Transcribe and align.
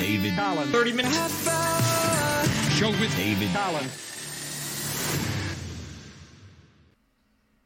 David 0.00 0.34
Collins. 0.34 0.70
30 0.70 0.92
minutes. 0.92 1.44
Show 2.74 2.88
with 2.88 3.14
David 3.18 3.52
Collins. 3.52 3.92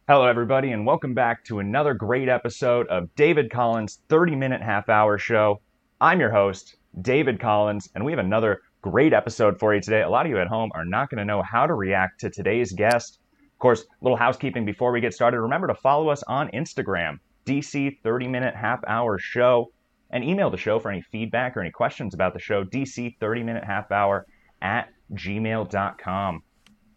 Hello, 0.09 0.27
everybody, 0.27 0.73
and 0.73 0.85
welcome 0.85 1.15
back 1.15 1.45
to 1.45 1.61
another 1.61 1.95
great 1.95 2.29
episode 2.29 2.89
of 2.89 3.15
David 3.15 3.53
Collins' 3.53 4.01
30 4.09 4.35
minute 4.35 4.61
half 4.61 4.89
hour 4.89 5.17
show. 5.17 5.61
I'm 6.01 6.19
your 6.19 6.33
host, 6.33 6.75
David 7.01 7.39
Collins, 7.39 7.89
and 7.95 8.05
we 8.05 8.11
have 8.11 8.19
another 8.19 8.62
great 8.82 9.12
episode 9.12 9.61
for 9.61 9.73
you 9.73 9.80
today. 9.80 10.03
A 10.03 10.11
lot 10.11 10.27
of 10.27 10.30
you 10.30 10.41
at 10.41 10.48
home 10.48 10.73
are 10.75 10.85
not 10.85 11.11
going 11.11 11.19
to 11.19 11.25
know 11.25 11.41
how 11.41 11.69
to 11.69 11.75
react 11.75 12.19
to 12.23 12.30
today's 12.30 12.73
guest. 12.73 13.21
Of 13.45 13.59
course, 13.61 13.85
little 14.01 14.19
housekeeping 14.19 14.64
before 14.64 14.91
we 14.91 15.01
get 15.01 15.14
started. 15.14 15.41
Remember 15.41 15.69
to 15.69 15.75
follow 15.77 16.09
us 16.09 16.25
on 16.25 16.48
Instagram, 16.48 17.21
DC 17.46 18.01
30 18.03 18.27
minute 18.27 18.57
half 18.57 18.80
hour 18.89 19.21
show, 19.21 19.71
and 20.15 20.25
email 20.25 20.49
the 20.49 20.57
show 20.57 20.79
for 20.79 20.91
any 20.91 21.03
feedback 21.03 21.57
or 21.57 21.61
any 21.61 21.73
questions 21.73 22.15
about 22.15 22.33
the 22.33 22.41
show, 22.41 22.65
DC 22.65 23.19
30 23.19 23.43
minute 23.43 23.65
half 23.65 23.91
hour 23.91 24.27
at 24.62 24.88
gmail.com. 25.12 26.43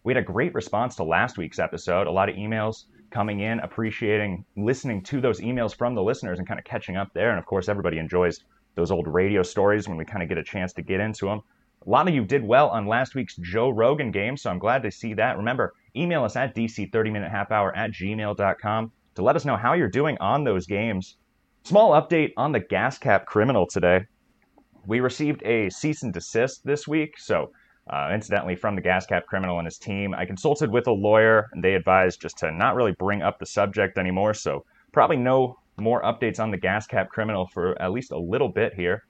We 0.04 0.14
had 0.14 0.22
a 0.22 0.26
great 0.26 0.54
response 0.54 0.94
to 0.96 1.02
last 1.02 1.36
week's 1.36 1.58
episode. 1.58 2.06
A 2.06 2.10
lot 2.10 2.28
of 2.28 2.36
emails 2.36 2.84
coming 3.10 3.40
in, 3.40 3.58
appreciating 3.58 4.44
listening 4.56 5.02
to 5.02 5.20
those 5.20 5.40
emails 5.40 5.74
from 5.74 5.96
the 5.96 6.02
listeners 6.02 6.38
and 6.38 6.46
kind 6.46 6.60
of 6.60 6.64
catching 6.64 6.96
up 6.96 7.12
there. 7.12 7.30
And 7.30 7.38
of 7.38 7.44
course, 7.44 7.68
everybody 7.68 7.98
enjoys 7.98 8.44
those 8.76 8.92
old 8.92 9.08
radio 9.08 9.42
stories 9.42 9.88
when 9.88 9.98
we 9.98 10.04
kind 10.04 10.22
of 10.22 10.28
get 10.28 10.38
a 10.38 10.44
chance 10.44 10.72
to 10.74 10.82
get 10.82 11.00
into 11.00 11.26
them. 11.26 11.40
A 11.84 11.90
lot 11.90 12.06
of 12.06 12.14
you 12.14 12.24
did 12.24 12.44
well 12.44 12.68
on 12.68 12.86
last 12.86 13.16
week's 13.16 13.36
Joe 13.36 13.70
Rogan 13.70 14.12
game, 14.12 14.36
so 14.36 14.48
I'm 14.48 14.58
glad 14.60 14.82
to 14.84 14.90
see 14.92 15.14
that. 15.14 15.36
Remember, 15.36 15.74
email 15.96 16.22
us 16.22 16.36
at 16.36 16.54
dc30minutehalfhour 16.54 17.76
at 17.76 17.90
gmail.com 17.90 18.92
to 19.16 19.22
let 19.22 19.36
us 19.36 19.44
know 19.44 19.56
how 19.56 19.72
you're 19.72 19.88
doing 19.88 20.16
on 20.20 20.44
those 20.44 20.66
games. 20.66 21.16
Small 21.64 21.92
update 21.92 22.32
on 22.36 22.52
the 22.52 22.60
gas 22.60 22.98
cap 22.98 23.26
criminal 23.26 23.66
today. 23.66 24.06
We 24.86 25.00
received 25.00 25.42
a 25.44 25.68
cease 25.70 26.02
and 26.02 26.12
desist 26.12 26.64
this 26.64 26.88
week, 26.88 27.18
so 27.18 27.50
uh, 27.90 28.10
incidentally, 28.12 28.54
from 28.54 28.74
the 28.74 28.82
gas 28.82 29.06
cap 29.06 29.26
criminal 29.26 29.58
and 29.58 29.66
his 29.66 29.78
team, 29.78 30.14
I 30.14 30.26
consulted 30.26 30.70
with 30.70 30.86
a 30.86 30.92
lawyer, 30.92 31.48
and 31.52 31.64
they 31.64 31.74
advised 31.74 32.20
just 32.20 32.36
to 32.38 32.52
not 32.52 32.74
really 32.74 32.92
bring 32.92 33.22
up 33.22 33.38
the 33.38 33.46
subject 33.46 33.96
anymore. 33.96 34.34
So 34.34 34.64
probably 34.92 35.16
no 35.16 35.58
more 35.78 36.02
updates 36.02 36.38
on 36.38 36.50
the 36.50 36.58
gas 36.58 36.86
cap 36.86 37.08
criminal 37.08 37.46
for 37.46 37.80
at 37.80 37.92
least 37.92 38.12
a 38.12 38.18
little 38.18 38.48
bit 38.48 38.74
here. 38.74 39.04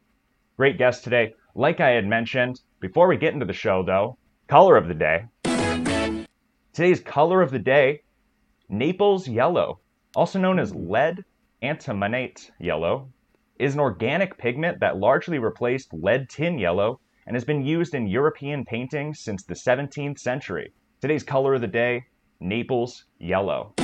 Great 0.56 0.78
guest 0.78 1.02
today. 1.02 1.34
Like 1.54 1.80
I 1.80 1.90
had 1.90 2.06
mentioned, 2.06 2.60
before 2.80 3.08
we 3.08 3.16
get 3.16 3.34
into 3.34 3.46
the 3.46 3.52
show, 3.52 3.82
though, 3.82 4.16
color 4.46 4.76
of 4.76 4.86
the 4.86 4.94
day. 4.94 5.24
Today's 6.72 7.00
color 7.00 7.42
of 7.42 7.50
the 7.50 7.58
day, 7.58 8.02
Naples 8.68 9.26
yellow, 9.26 9.80
also 10.14 10.38
known 10.38 10.60
as 10.60 10.72
lead 10.74 11.24
antimonate 11.62 12.50
yellow, 12.58 13.08
is 13.58 13.74
an 13.74 13.80
organic 13.80 14.38
pigment 14.38 14.80
that 14.80 14.98
largely 14.98 15.38
replaced 15.38 15.92
lead 15.92 16.28
tin 16.28 16.58
yellow 16.58 17.00
and 17.26 17.34
has 17.34 17.44
been 17.44 17.64
used 17.64 17.94
in 17.94 18.06
European 18.06 18.64
paintings 18.64 19.20
since 19.20 19.44
the 19.44 19.54
17th 19.54 20.18
century. 20.18 20.72
Today's 21.00 21.22
color 21.22 21.54
of 21.54 21.60
the 21.60 21.66
day, 21.66 22.04
Naples 22.40 23.04
yellow. 23.18 23.74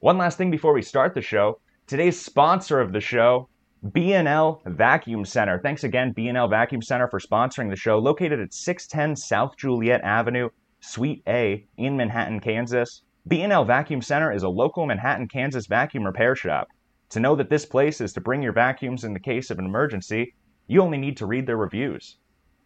One 0.00 0.18
last 0.18 0.38
thing 0.38 0.50
before 0.50 0.72
we 0.72 0.82
start 0.82 1.14
the 1.14 1.22
show. 1.22 1.60
Today's 1.86 2.20
sponsor 2.20 2.80
of 2.80 2.92
the 2.92 3.00
show, 3.00 3.48
B&L 3.92 4.62
Vacuum 4.66 5.24
Center. 5.24 5.58
Thanks 5.58 5.84
again, 5.84 6.12
B&L 6.12 6.48
Vacuum 6.48 6.82
Center, 6.82 7.08
for 7.08 7.18
sponsoring 7.18 7.70
the 7.70 7.76
show. 7.76 7.98
Located 7.98 8.40
at 8.40 8.54
610 8.54 9.16
South 9.16 9.56
Juliet 9.56 10.02
Avenue, 10.02 10.50
Suite 10.80 11.22
A 11.26 11.66
in 11.76 11.96
Manhattan, 11.96 12.40
Kansas. 12.40 13.02
B&L 13.28 13.66
Vacuum 13.66 14.00
Center 14.00 14.32
is 14.32 14.44
a 14.44 14.48
local 14.48 14.86
Manhattan, 14.86 15.28
Kansas 15.28 15.66
vacuum 15.66 16.04
repair 16.04 16.34
shop. 16.34 16.68
To 17.10 17.20
know 17.20 17.36
that 17.36 17.50
this 17.50 17.66
place 17.66 18.00
is 18.00 18.14
to 18.14 18.20
bring 18.20 18.42
your 18.42 18.54
vacuums 18.54 19.04
in 19.04 19.12
the 19.12 19.20
case 19.20 19.50
of 19.50 19.58
an 19.58 19.66
emergency, 19.66 20.34
you 20.66 20.80
only 20.80 20.96
need 20.96 21.18
to 21.18 21.26
read 21.26 21.46
their 21.46 21.58
reviews. 21.58 22.16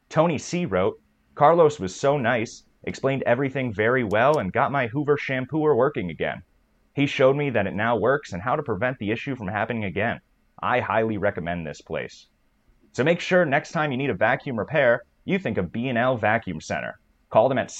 Tony 0.08 0.38
C. 0.38 0.64
wrote, 0.64 1.00
Carlos 1.34 1.80
was 1.80 1.98
so 1.98 2.16
nice, 2.18 2.62
explained 2.84 3.24
everything 3.24 3.72
very 3.72 4.04
well, 4.04 4.38
and 4.38 4.52
got 4.52 4.70
my 4.70 4.86
Hoover 4.86 5.16
shampooer 5.16 5.76
working 5.76 6.08
again. 6.08 6.44
He 6.92 7.06
showed 7.06 7.34
me 7.34 7.50
that 7.50 7.66
it 7.66 7.74
now 7.74 7.96
works 7.96 8.32
and 8.32 8.40
how 8.40 8.54
to 8.54 8.62
prevent 8.62 8.98
the 8.98 9.10
issue 9.10 9.34
from 9.34 9.48
happening 9.48 9.84
again. 9.84 10.20
I 10.62 10.78
highly 10.78 11.18
recommend 11.18 11.66
this 11.66 11.80
place. 11.80 12.28
So 12.92 13.02
make 13.02 13.18
sure 13.18 13.44
next 13.44 13.72
time 13.72 13.90
you 13.90 13.98
need 13.98 14.10
a 14.10 14.14
vacuum 14.14 14.56
repair, 14.56 15.02
you 15.24 15.40
think 15.40 15.58
of 15.58 15.72
B&L 15.72 16.16
Vacuum 16.16 16.60
Center. 16.60 17.00
Call 17.28 17.48
them 17.48 17.58
at 17.58 17.72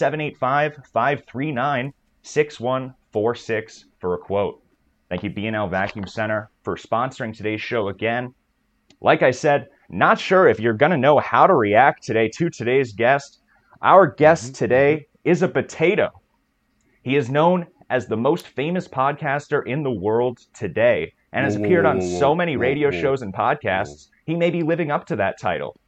785-539-6146 2.24 3.84
for 4.00 4.14
a 4.14 4.18
quote. 4.18 4.62
Thank 5.08 5.22
you 5.22 5.30
B&L 5.30 5.68
Vacuum 5.68 6.06
Center 6.06 6.50
for 6.62 6.76
sponsoring 6.76 7.36
today's 7.36 7.60
show 7.60 7.88
again. 7.88 8.34
Like 9.00 9.22
I 9.22 9.30
said, 9.30 9.68
not 9.90 10.18
sure 10.18 10.48
if 10.48 10.58
you're 10.58 10.72
going 10.72 10.92
to 10.92 10.96
know 10.98 11.18
how 11.18 11.46
to 11.46 11.54
react 11.54 12.02
today 12.02 12.28
to 12.36 12.48
today's 12.50 12.92
guest. 12.92 13.40
Our 13.82 14.06
guest 14.06 14.46
Mm-hmm. 14.46 14.54
today 14.54 15.06
is 15.24 15.42
a 15.42 15.48
potato. 15.48 16.10
He 17.02 17.16
is 17.16 17.28
known 17.30 17.66
as 17.90 18.06
the 18.06 18.16
most 18.16 18.48
famous 18.48 18.88
podcaster 18.88 19.66
in 19.66 19.82
the 19.82 19.90
world 19.90 20.38
today 20.54 21.12
and 21.32 21.44
has 21.44 21.56
appeared 21.56 21.84
on 21.84 22.00
so 22.00 22.34
many 22.34 22.56
radio 22.56 22.90
shows 22.90 23.20
and 23.20 23.34
podcasts, 23.34 24.08
he 24.24 24.34
may 24.34 24.50
be 24.50 24.62
living 24.62 24.90
up 24.90 25.04
to 25.06 25.16
that 25.16 25.38
title. 25.38 25.78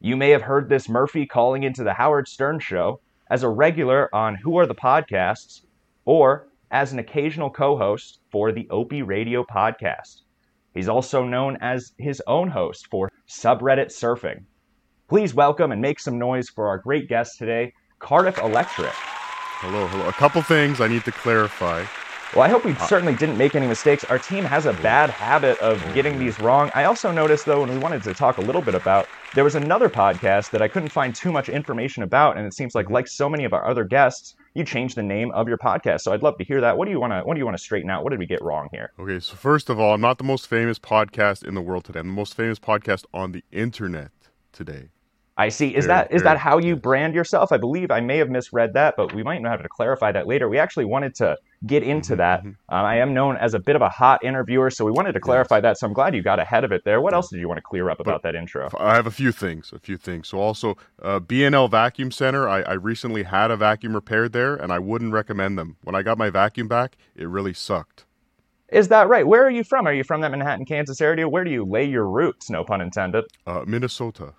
You 0.00 0.16
may 0.16 0.30
have 0.30 0.42
heard 0.42 0.68
this 0.68 0.88
Murphy 0.88 1.26
calling 1.26 1.64
into 1.64 1.82
the 1.82 1.94
Howard 1.94 2.28
Stern 2.28 2.60
show 2.60 3.00
as 3.30 3.42
a 3.42 3.48
regular 3.48 4.14
on 4.14 4.36
Who 4.36 4.58
Are 4.58 4.66
the 4.66 4.74
Podcasts 4.74 5.62
or 6.04 6.48
as 6.70 6.92
an 6.92 6.98
occasional 6.98 7.50
co 7.50 7.76
host 7.76 8.20
for 8.30 8.52
the 8.52 8.68
Opie 8.70 9.02
Radio 9.02 9.44
podcast. 9.44 10.22
He's 10.74 10.88
also 10.88 11.24
known 11.24 11.56
as 11.60 11.92
his 11.98 12.20
own 12.26 12.48
host 12.48 12.88
for 12.90 13.10
Subreddit 13.28 13.86
Surfing. 13.86 14.44
Please 15.08 15.34
welcome 15.34 15.70
and 15.70 15.80
make 15.80 16.00
some 16.00 16.18
noise 16.18 16.48
for 16.48 16.66
our 16.66 16.78
great 16.78 17.08
guest 17.08 17.38
today, 17.38 17.72
Cardiff 18.00 18.38
Electric. 18.38 18.92
Hello, 18.92 19.86
hello. 19.86 20.08
A 20.08 20.12
couple 20.12 20.42
things 20.42 20.80
I 20.80 20.88
need 20.88 21.04
to 21.04 21.12
clarify. 21.12 21.84
Well, 22.34 22.42
I 22.42 22.48
hope 22.48 22.64
we 22.64 22.74
certainly 22.74 23.14
didn't 23.14 23.38
make 23.38 23.54
any 23.54 23.68
mistakes. 23.68 24.02
Our 24.02 24.18
team 24.18 24.42
has 24.42 24.66
a 24.66 24.72
bad 24.72 25.08
habit 25.08 25.56
of 25.60 25.80
getting 25.94 26.18
these 26.18 26.40
wrong. 26.40 26.68
I 26.74 26.82
also 26.82 27.12
noticed, 27.12 27.46
though, 27.46 27.60
when 27.60 27.70
we 27.70 27.78
wanted 27.78 28.02
to 28.02 28.12
talk 28.12 28.38
a 28.38 28.40
little 28.40 28.60
bit 28.60 28.74
about, 28.74 29.06
there 29.36 29.44
was 29.44 29.54
another 29.54 29.88
podcast 29.88 30.50
that 30.50 30.60
I 30.60 30.66
couldn't 30.66 30.88
find 30.88 31.14
too 31.14 31.30
much 31.30 31.48
information 31.48 32.02
about, 32.02 32.36
and 32.36 32.44
it 32.44 32.52
seems 32.52 32.74
like, 32.74 32.90
like 32.90 33.06
so 33.06 33.28
many 33.28 33.44
of 33.44 33.52
our 33.52 33.64
other 33.64 33.84
guests, 33.84 34.34
you 34.54 34.64
changed 34.64 34.96
the 34.96 35.02
name 35.02 35.30
of 35.30 35.46
your 35.46 35.58
podcast. 35.58 36.00
So 36.00 36.12
I'd 36.12 36.24
love 36.24 36.36
to 36.38 36.44
hear 36.44 36.60
that. 36.60 36.76
What 36.76 36.86
do 36.86 36.90
you 36.90 36.98
want 36.98 37.12
to 37.12 37.20
What 37.20 37.34
do 37.34 37.38
you 37.38 37.44
want 37.44 37.56
to 37.56 37.62
straighten 37.62 37.88
out? 37.88 38.02
What 38.02 38.10
did 38.10 38.18
we 38.18 38.26
get 38.26 38.42
wrong 38.42 38.68
here? 38.72 38.90
Okay, 38.98 39.20
so 39.20 39.36
first 39.36 39.70
of 39.70 39.78
all, 39.78 39.94
I'm 39.94 40.00
not 40.00 40.18
the 40.18 40.24
most 40.24 40.48
famous 40.48 40.80
podcast 40.80 41.44
in 41.44 41.54
the 41.54 41.62
world 41.62 41.84
today. 41.84 42.00
I'm 42.00 42.08
the 42.08 42.14
most 42.14 42.34
famous 42.34 42.58
podcast 42.58 43.04
on 43.14 43.30
the 43.30 43.44
internet 43.52 44.10
today. 44.52 44.88
I 45.36 45.48
see. 45.48 45.74
Is 45.74 45.86
Very, 45.86 45.98
that 45.98 46.12
is 46.12 46.22
that 46.22 46.38
how 46.38 46.58
you 46.58 46.76
brand 46.76 47.14
yourself? 47.14 47.50
I 47.50 47.56
believe 47.56 47.90
I 47.90 48.00
may 48.00 48.18
have 48.18 48.30
misread 48.30 48.74
that, 48.74 48.94
but 48.96 49.12
we 49.12 49.24
might 49.24 49.44
have 49.44 49.62
to 49.62 49.68
clarify 49.68 50.12
that 50.12 50.28
later. 50.28 50.48
We 50.48 50.58
actually 50.58 50.84
wanted 50.84 51.16
to 51.16 51.36
get 51.66 51.82
into 51.82 52.14
that. 52.16 52.44
Um, 52.44 52.56
I 52.68 52.98
am 52.98 53.14
known 53.14 53.36
as 53.36 53.52
a 53.52 53.58
bit 53.58 53.74
of 53.74 53.82
a 53.82 53.88
hot 53.88 54.22
interviewer, 54.22 54.70
so 54.70 54.84
we 54.84 54.92
wanted 54.92 55.12
to 55.12 55.20
clarify 55.20 55.60
that. 55.60 55.78
So 55.78 55.88
I'm 55.88 55.92
glad 55.92 56.14
you 56.14 56.22
got 56.22 56.38
ahead 56.38 56.62
of 56.62 56.70
it 56.70 56.84
there. 56.84 57.00
What 57.00 57.14
else 57.14 57.30
did 57.30 57.40
you 57.40 57.48
want 57.48 57.58
to 57.58 57.62
clear 57.62 57.90
up 57.90 57.98
about 57.98 58.22
that 58.22 58.36
intro? 58.36 58.68
I 58.78 58.94
have 58.94 59.08
a 59.08 59.10
few 59.10 59.32
things, 59.32 59.72
a 59.72 59.80
few 59.80 59.96
things. 59.96 60.28
So 60.28 60.38
also, 60.38 60.76
uh, 61.02 61.18
BNL 61.18 61.68
Vacuum 61.68 62.12
Center. 62.12 62.48
I, 62.48 62.62
I 62.62 62.74
recently 62.74 63.24
had 63.24 63.50
a 63.50 63.56
vacuum 63.56 63.94
repaired 63.94 64.32
there, 64.32 64.54
and 64.54 64.72
I 64.72 64.78
wouldn't 64.78 65.12
recommend 65.12 65.58
them. 65.58 65.76
When 65.82 65.96
I 65.96 66.02
got 66.02 66.16
my 66.16 66.30
vacuum 66.30 66.68
back, 66.68 66.96
it 67.16 67.28
really 67.28 67.54
sucked. 67.54 68.04
Is 68.68 68.88
that 68.88 69.08
right? 69.08 69.26
Where 69.26 69.44
are 69.44 69.50
you 69.50 69.64
from? 69.64 69.86
Are 69.86 69.92
you 69.92 70.04
from 70.04 70.20
that 70.20 70.30
Manhattan, 70.30 70.64
Kansas 70.64 71.00
area? 71.00 71.28
Where 71.28 71.44
do 71.44 71.50
you 71.50 71.64
lay 71.64 71.84
your 71.84 72.08
roots? 72.08 72.50
No 72.50 72.64
pun 72.64 72.80
intended. 72.80 73.24
Uh, 73.46 73.64
Minnesota. 73.66 74.34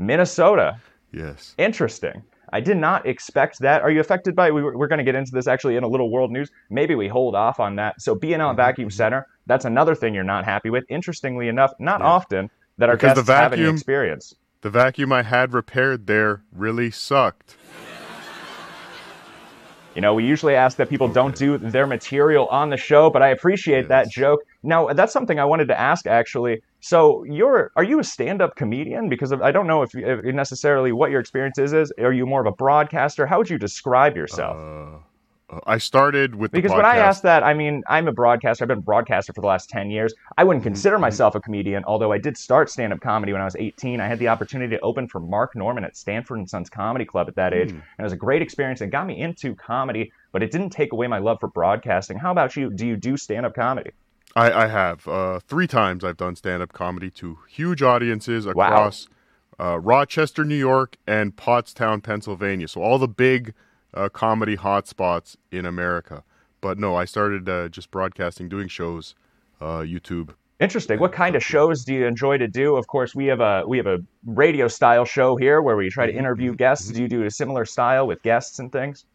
Minnesota. 0.00 0.80
Yes. 1.12 1.54
Interesting. 1.58 2.22
I 2.52 2.60
did 2.60 2.78
not 2.78 3.06
expect 3.06 3.60
that. 3.60 3.82
Are 3.82 3.90
you 3.90 4.00
affected 4.00 4.34
by? 4.34 4.50
We, 4.50 4.62
we're 4.62 4.88
going 4.88 4.98
to 4.98 5.04
get 5.04 5.14
into 5.14 5.30
this 5.30 5.46
actually 5.46 5.76
in 5.76 5.84
a 5.84 5.88
little 5.88 6.10
world 6.10 6.32
news. 6.32 6.50
Maybe 6.68 6.96
we 6.96 7.06
hold 7.06 7.36
off 7.36 7.60
on 7.60 7.76
that. 7.76 8.00
So 8.00 8.16
Mm-hmm, 8.16 8.40
BNL 8.40 8.56
Vacuum 8.56 8.90
Center. 8.90 9.26
That's 9.46 9.64
another 9.64 9.94
thing 9.94 10.14
you're 10.14 10.24
not 10.24 10.44
happy 10.44 10.70
with. 10.70 10.84
Interestingly 10.88 11.46
enough, 11.48 11.72
not 11.78 12.02
often 12.02 12.50
that 12.78 12.88
our 12.88 12.96
Because 12.96 13.10
the 13.14 13.20
guests 13.22 13.30
have 13.30 13.52
any 13.52 13.62
vacuum- 13.62 13.76
experience. 13.76 14.34
The 14.62 14.70
vacuum 14.70 15.12
I 15.12 15.22
had 15.22 15.52
repaired 15.54 16.06
there 16.06 16.42
really 16.52 16.90
sucked. 16.90 17.56
You 19.94 20.00
know, 20.00 20.14
we 20.14 20.24
usually 20.24 20.54
ask 20.54 20.76
that 20.76 20.88
people 20.88 21.08
don't 21.08 21.34
do 21.34 21.58
their 21.58 21.86
material 21.86 22.46
on 22.46 22.70
the 22.70 22.76
show, 22.76 23.10
but 23.10 23.22
I 23.22 23.28
appreciate 23.30 23.88
that 23.88 24.08
joke. 24.10 24.40
Now, 24.62 24.88
that's 24.92 25.12
something 25.12 25.40
I 25.40 25.44
wanted 25.44 25.68
to 25.68 25.78
ask 25.80 26.06
actually. 26.06 26.62
So, 26.80 27.24
you're 27.24 27.70
are 27.76 27.84
you 27.84 28.00
a 28.00 28.04
stand-up 28.04 28.56
comedian? 28.56 29.08
Because 29.08 29.32
I 29.32 29.50
don't 29.50 29.66
know 29.66 29.82
if, 29.82 29.94
if 29.94 30.34
necessarily 30.34 30.92
what 30.92 31.10
your 31.10 31.20
experience 31.20 31.58
is, 31.58 31.72
is. 31.72 31.92
Are 31.98 32.12
you 32.12 32.26
more 32.26 32.40
of 32.40 32.46
a 32.46 32.56
broadcaster? 32.56 33.26
How 33.26 33.38
would 33.38 33.50
you 33.50 33.58
describe 33.58 34.16
yourself? 34.16 34.56
Uh, 34.56 34.98
uh, 35.50 35.60
I 35.66 35.78
started 35.78 36.34
with 36.34 36.52
the 36.52 36.58
Because 36.58 36.76
when 36.76 36.84
I 36.84 36.96
asked 36.96 37.22
that, 37.24 37.42
I 37.42 37.54
mean, 37.54 37.82
I'm 37.88 38.08
a 38.08 38.12
broadcaster. 38.12 38.64
I've 38.64 38.68
been 38.68 38.78
a 38.78 38.82
broadcaster 38.82 39.32
for 39.32 39.40
the 39.40 39.46
last 39.46 39.68
10 39.68 39.90
years. 39.90 40.14
I 40.38 40.44
wouldn't 40.44 40.62
consider 40.62 40.98
myself 40.98 41.34
a 41.34 41.40
comedian, 41.40 41.84
although 41.84 42.12
I 42.12 42.18
did 42.18 42.36
start 42.36 42.70
stand 42.70 42.92
up 42.92 43.00
comedy 43.00 43.32
when 43.32 43.42
I 43.42 43.44
was 43.44 43.56
18. 43.58 44.00
I 44.00 44.06
had 44.06 44.18
the 44.18 44.28
opportunity 44.28 44.76
to 44.76 44.82
open 44.82 45.08
for 45.08 45.20
Mark 45.20 45.56
Normand 45.56 45.86
at 45.86 45.96
Stanford 45.96 46.38
and 46.38 46.48
Sons 46.48 46.70
Comedy 46.70 47.04
Club 47.04 47.28
at 47.28 47.34
that 47.36 47.52
age. 47.52 47.70
And 47.70 47.82
it 47.98 48.02
was 48.02 48.12
a 48.12 48.16
great 48.16 48.42
experience 48.42 48.80
and 48.80 48.92
got 48.92 49.06
me 49.06 49.20
into 49.20 49.54
comedy, 49.54 50.12
but 50.32 50.42
it 50.42 50.50
didn't 50.50 50.70
take 50.70 50.92
away 50.92 51.06
my 51.06 51.18
love 51.18 51.38
for 51.40 51.48
broadcasting. 51.48 52.18
How 52.18 52.30
about 52.30 52.56
you? 52.56 52.70
Do 52.70 52.86
you 52.86 52.96
do 52.96 53.16
stand 53.16 53.44
up 53.44 53.54
comedy? 53.54 53.90
I, 54.36 54.64
I 54.64 54.66
have 54.68 55.06
uh, 55.08 55.40
three 55.40 55.66
times 55.66 56.04
I've 56.04 56.16
done 56.16 56.36
stand 56.36 56.62
up 56.62 56.72
comedy 56.72 57.10
to 57.12 57.38
huge 57.48 57.82
audiences 57.82 58.46
Wow. 58.46 58.52
across 58.52 59.08
uh, 59.58 59.78
Rochester, 59.78 60.44
New 60.44 60.56
York, 60.56 60.96
and 61.06 61.36
Pottstown, 61.36 62.02
Pennsylvania. 62.02 62.68
So 62.68 62.82
all 62.82 62.98
the 62.98 63.08
big 63.08 63.54
uh, 63.92 64.08
comedy 64.08 64.56
hotspots 64.56 65.36
in 65.50 65.66
America. 65.66 66.24
But 66.60 66.78
no, 66.78 66.94
I 66.94 67.04
started 67.04 67.48
uh, 67.48 67.68
just 67.68 67.90
broadcasting, 67.90 68.48
doing 68.48 68.68
shows, 68.68 69.14
uh, 69.60 69.78
YouTube. 69.78 70.34
Interesting. 70.60 71.00
What 71.00 71.12
kind 71.12 71.36
of 71.36 71.42
shows 71.42 71.84
do 71.84 71.94
you 71.94 72.06
enjoy 72.06 72.36
to 72.36 72.46
do? 72.46 72.76
Of 72.76 72.86
course, 72.86 73.14
we 73.14 73.26
have 73.26 73.40
a 73.40 73.64
we 73.66 73.78
have 73.78 73.86
a 73.86 74.00
radio 74.26 74.68
style 74.68 75.06
show 75.06 75.36
here 75.36 75.62
where 75.62 75.74
we 75.74 75.88
try 75.88 76.04
to 76.04 76.14
interview 76.14 76.54
guests. 76.54 76.90
Do 76.90 77.00
you 77.00 77.08
do 77.08 77.24
a 77.24 77.30
similar 77.30 77.64
style 77.64 78.06
with 78.06 78.22
guests 78.22 78.58
and 78.58 78.70
things? 78.70 79.06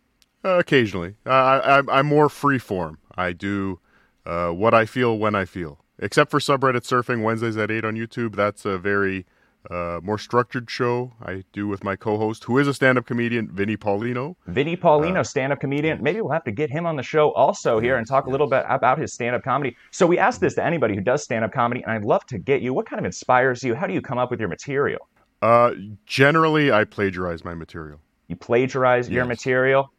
Uh, 0.44 0.58
occasionally, 0.58 1.16
I, 1.26 1.84
I, 1.88 2.00
am 2.00 2.08
more 2.08 2.30
free 2.30 2.58
form. 2.58 2.98
I 3.16 3.32
do 3.32 3.80
uh, 4.26 4.50
what 4.50 4.74
I 4.74 4.86
feel 4.86 5.18
when 5.18 5.36
I 5.36 5.46
feel. 5.46 5.80
Except 6.00 6.30
for 6.30 6.40
subreddit 6.40 6.82
surfing 6.82 7.24
Wednesdays 7.24 7.58
at 7.58 7.72
eight 7.72 7.86
on 7.86 7.96
YouTube. 7.96 8.36
That's 8.36 8.66
a 8.66 8.78
very 8.78 9.26
uh, 9.70 10.00
more 10.04 10.18
structured 10.18 10.70
show 10.70 11.14
I 11.22 11.44
do 11.54 11.68
with 11.68 11.84
my 11.84 11.96
co-host, 11.96 12.44
who 12.44 12.58
is 12.58 12.68
a 12.68 12.74
stand-up 12.74 13.06
comedian, 13.06 13.50
Vinny 13.52 13.78
Paulino. 13.78 14.36
Vinny 14.48 14.78
Paulino, 14.78 15.20
uh, 15.20 15.24
stand-up 15.24 15.60
comedian. 15.60 16.04
Maybe 16.04 16.22
we'll 16.22 16.34
have 16.34 16.44
to 16.44 16.52
get 16.52 16.70
him 16.70 16.86
on 16.86 16.96
the 16.96 17.04
show 17.04 17.32
also 17.32 17.80
here 17.80 17.98
and 17.98 18.08
talk 18.08 18.26
a 18.26 18.30
little 18.30 18.48
bit 18.48 18.66
about 18.70 19.00
his 19.00 19.14
stand-up 19.14 19.44
comedy. 19.44 19.76
So 19.92 20.06
we 20.06 20.20
ask 20.20 20.40
this 20.40 20.56
to 20.56 20.64
anybody 20.64 20.96
who 20.96 21.02
does 21.02 21.24
stand-up 21.24 21.52
comedy, 21.52 21.82
and 21.84 21.92
I'd 21.92 22.04
love 22.04 22.26
to 22.28 22.38
get 22.38 22.62
you. 22.62 22.74
What 22.74 22.88
kind 22.88 23.00
of 23.00 23.06
inspires 23.06 23.64
you? 23.64 23.74
How 23.74 23.88
do 23.88 23.94
you 23.94 24.02
come 24.02 24.18
up 24.18 24.30
with 24.32 24.40
your 24.40 24.50
material? 24.50 25.08
Uh, 25.42 25.72
generally, 26.06 26.72
I 26.72 26.84
plagiarize 26.84 27.44
my 27.44 27.56
material. 27.56 28.00
You 28.28 28.36
plagiarize 28.36 29.08
yes. 29.08 29.16
your 29.16 29.26
material. 29.26 29.92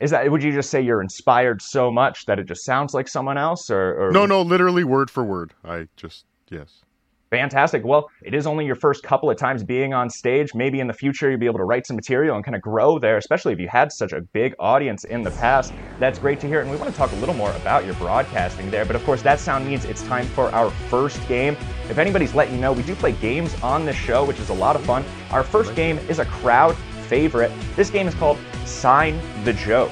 Is 0.00 0.10
that? 0.12 0.30
Would 0.30 0.42
you 0.42 0.52
just 0.52 0.70
say 0.70 0.80
you're 0.80 1.02
inspired 1.02 1.60
so 1.60 1.90
much 1.90 2.24
that 2.26 2.38
it 2.38 2.46
just 2.46 2.64
sounds 2.64 2.94
like 2.94 3.08
someone 3.08 3.36
else, 3.36 3.68
or, 3.68 4.08
or... 4.08 4.12
no, 4.12 4.26
no, 4.26 4.42
literally 4.42 4.84
word 4.84 5.10
for 5.10 5.24
word. 5.24 5.54
I 5.64 5.88
just 5.96 6.24
yes. 6.50 6.82
Fantastic. 7.30 7.84
Well, 7.84 8.08
it 8.22 8.32
is 8.32 8.46
only 8.46 8.64
your 8.64 8.74
first 8.74 9.02
couple 9.02 9.30
of 9.30 9.36
times 9.36 9.62
being 9.62 9.92
on 9.92 10.08
stage. 10.08 10.54
Maybe 10.54 10.80
in 10.80 10.86
the 10.86 10.94
future 10.94 11.28
you'll 11.28 11.38
be 11.38 11.46
able 11.46 11.58
to 11.58 11.64
write 11.64 11.86
some 11.86 11.96
material 11.96 12.36
and 12.36 12.44
kind 12.44 12.54
of 12.54 12.62
grow 12.62 12.98
there, 12.98 13.18
especially 13.18 13.52
if 13.52 13.60
you 13.60 13.68
had 13.68 13.92
such 13.92 14.12
a 14.12 14.22
big 14.32 14.54
audience 14.58 15.04
in 15.04 15.22
the 15.22 15.30
past. 15.32 15.74
That's 15.98 16.18
great 16.18 16.40
to 16.40 16.46
hear. 16.46 16.62
And 16.62 16.70
we 16.70 16.76
want 16.76 16.90
to 16.90 16.96
talk 16.96 17.12
a 17.12 17.16
little 17.16 17.34
more 17.34 17.52
about 17.52 17.84
your 17.84 17.94
broadcasting 17.94 18.70
there. 18.70 18.86
But 18.86 18.96
of 18.96 19.04
course, 19.04 19.20
that 19.22 19.40
sound 19.40 19.66
means 19.66 19.84
it's 19.84 20.02
time 20.04 20.24
for 20.28 20.50
our 20.54 20.70
first 20.88 21.26
game. 21.28 21.54
If 21.90 21.98
anybody's 21.98 22.34
letting 22.34 22.54
you 22.54 22.60
know, 22.62 22.72
we 22.72 22.82
do 22.82 22.94
play 22.94 23.12
games 23.12 23.54
on 23.62 23.84
this 23.84 23.96
show, 23.96 24.24
which 24.24 24.40
is 24.40 24.48
a 24.48 24.54
lot 24.54 24.74
of 24.74 24.82
fun. 24.86 25.04
Our 25.30 25.42
first 25.42 25.74
game 25.74 25.98
is 26.08 26.20
a 26.20 26.24
crowd 26.24 26.76
favorite. 27.08 27.52
This 27.76 27.90
game 27.90 28.08
is 28.08 28.14
called 28.14 28.38
Sign 28.68 29.20
the 29.44 29.52
Joke. 29.52 29.90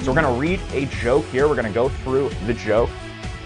So 0.00 0.12
we're 0.12 0.20
going 0.20 0.34
to 0.34 0.40
read 0.40 0.60
a 0.72 0.86
joke 0.86 1.24
here. 1.26 1.46
We're 1.48 1.54
going 1.54 1.66
to 1.66 1.72
go 1.72 1.88
through 1.88 2.30
the 2.46 2.54
joke 2.54 2.90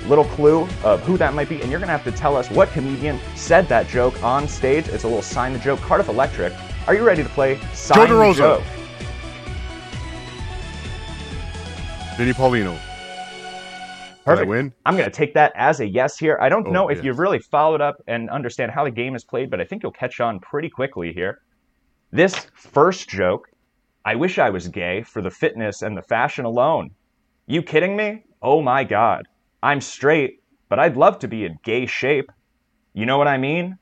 little 0.07 0.25
clue 0.25 0.67
of 0.85 1.01
who 1.03 1.17
that 1.19 1.35
might 1.35 1.49
be, 1.49 1.61
and 1.61 1.71
you're 1.71 1.81
gonna 1.81 1.93
have 1.93 2.05
to 2.05 2.13
tell 2.13 2.37
us 2.37 2.51
what 2.51 2.71
comedian 2.71 3.19
said 3.35 3.69
that 3.69 3.89
joke 3.89 4.23
on 4.23 4.49
stage. 4.49 4.89
It's 4.89 5.05
a 5.05 5.07
little 5.07 5.23
sign 5.23 5.53
the 5.53 5.59
joke. 5.59 5.81
Cardiff 5.81 6.09
Electric, 6.09 6.53
are 6.87 6.95
you 6.95 7.05
ready 7.05 7.23
to 7.23 7.29
play 7.29 7.61
sign 7.75 8.09
the 8.09 8.33
joke? 8.33 8.63
Vinny 12.17 12.33
Paulino. 12.33 12.79
Perfect. 14.25 14.47
I 14.47 14.51
win? 14.51 14.75
I'm 14.85 14.97
going 14.97 15.09
to 15.09 15.17
take 15.17 15.35
that 15.35 15.53
as 15.55 15.81
a 15.81 15.87
yes 15.87 16.19
here. 16.19 16.37
I 16.41 16.49
don't 16.49 16.67
oh, 16.67 16.71
know 16.71 16.89
if 16.89 16.99
yes. 16.99 17.05
you've 17.05 17.19
really 17.19 17.39
followed 17.39 17.81
up 17.81 18.03
and 18.09 18.29
understand 18.29 18.73
how 18.73 18.85
the 18.85 18.91
game 18.91 19.15
is 19.15 19.25
played, 19.25 19.51
but 19.51 19.61
I 19.61 19.65
think 19.65 19.83
you'll 19.83 19.93
catch 19.93 20.21
on 20.21 20.41
pretty 20.41 20.69
quickly 20.69 21.13
here. 21.13 21.41
This 22.11 22.35
first 22.55 23.09
joke, 23.09 23.49
I 24.09 24.15
wish 24.15 24.39
I 24.39 24.49
was 24.49 24.69
gay 24.69 25.03
for 25.03 25.21
the 25.21 25.31
fitness 25.31 25.83
and 25.83 25.95
the 25.95 26.01
fashion 26.01 26.47
alone. 26.47 26.93
You 27.47 27.63
kidding 27.63 27.95
me? 27.95 28.25
Oh 28.41 28.63
my 28.63 28.83
god. 28.83 29.29
I'm 29.63 29.83
straight, 29.83 30.43
but 30.71 30.79
I'd 30.79 30.97
love 30.97 31.19
to 31.19 31.29
be 31.29 31.45
in 31.45 31.59
gay 31.63 31.85
shape. 31.85 32.33
You 32.95 33.05
know 33.05 33.19
what 33.19 33.29
I 33.29 33.37
mean? 33.37 33.77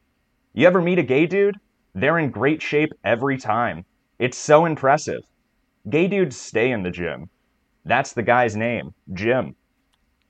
You 0.52 0.66
ever 0.66 0.82
meet 0.82 0.98
a 0.98 1.04
gay 1.04 1.26
dude? 1.26 1.54
They're 1.94 2.18
in 2.18 2.32
great 2.32 2.60
shape 2.60 2.92
every 3.04 3.38
time. 3.38 3.84
It's 4.18 4.36
so 4.36 4.64
impressive. 4.64 5.22
Gay 5.88 6.08
dudes 6.08 6.36
stay 6.36 6.72
in 6.72 6.82
the 6.82 6.90
gym. 6.90 7.30
That's 7.84 8.12
the 8.12 8.24
guy's 8.24 8.56
name, 8.56 8.94
Jim. 9.12 9.54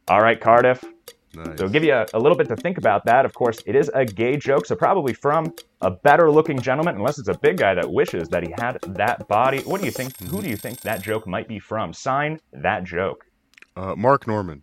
All 0.09 0.21
right, 0.21 0.39
Cardiff. 0.39 0.85
Nice. 1.37 1.59
So, 1.59 1.69
give 1.69 1.85
you 1.85 1.93
a, 1.93 2.07
a, 2.15 2.19
little 2.19 2.37
bit 2.37 2.49
to 2.49 2.57
think 2.57 2.79
about 2.79 3.05
that. 3.05 3.27
Of 3.27 3.35
course, 3.35 3.59
it 3.67 3.77
is 3.77 3.91
a 3.93 4.07
gay 4.07 4.39
joke, 4.39 4.65
so 4.65 4.75
probably 4.75 5.13
from 5.13 5.53
a 5.83 5.91
better 5.91 6.31
looking 6.31 6.59
gentleman, 6.59 6.97
unless 6.97 7.19
it's 7.19 7.29
a 7.29 7.37
big 7.37 7.59
guy 7.59 7.75
that 7.75 7.93
wishes 7.93 8.31
that 8.31 8.43
he 8.43 8.55
had 8.59 8.79
that 8.87 9.29
body. 9.29 9.61
What 9.61 9.81
do 9.81 9.87
you 9.87 9.93
think? 9.93 10.19
Who 10.31 10.41
do 10.41 10.49
you 10.49 10.57
think 10.57 10.81
that 10.81 11.03
joke 11.03 11.27
might 11.27 11.47
be 11.47 11.59
from? 11.59 11.93
Sign 11.93 12.41
that 12.55 12.85
joke. 12.85 13.27
Uh, 13.77 13.95
Mark 13.95 14.27
Normand. 14.27 14.63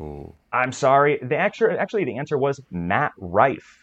Oh. 0.00 0.34
I'm 0.50 0.72
sorry. 0.72 1.18
The 1.22 1.36
actually, 1.36 1.76
actually, 1.76 2.04
the 2.04 2.16
answer 2.16 2.38
was 2.38 2.60
Matt 2.70 3.12
Rife. 3.18 3.81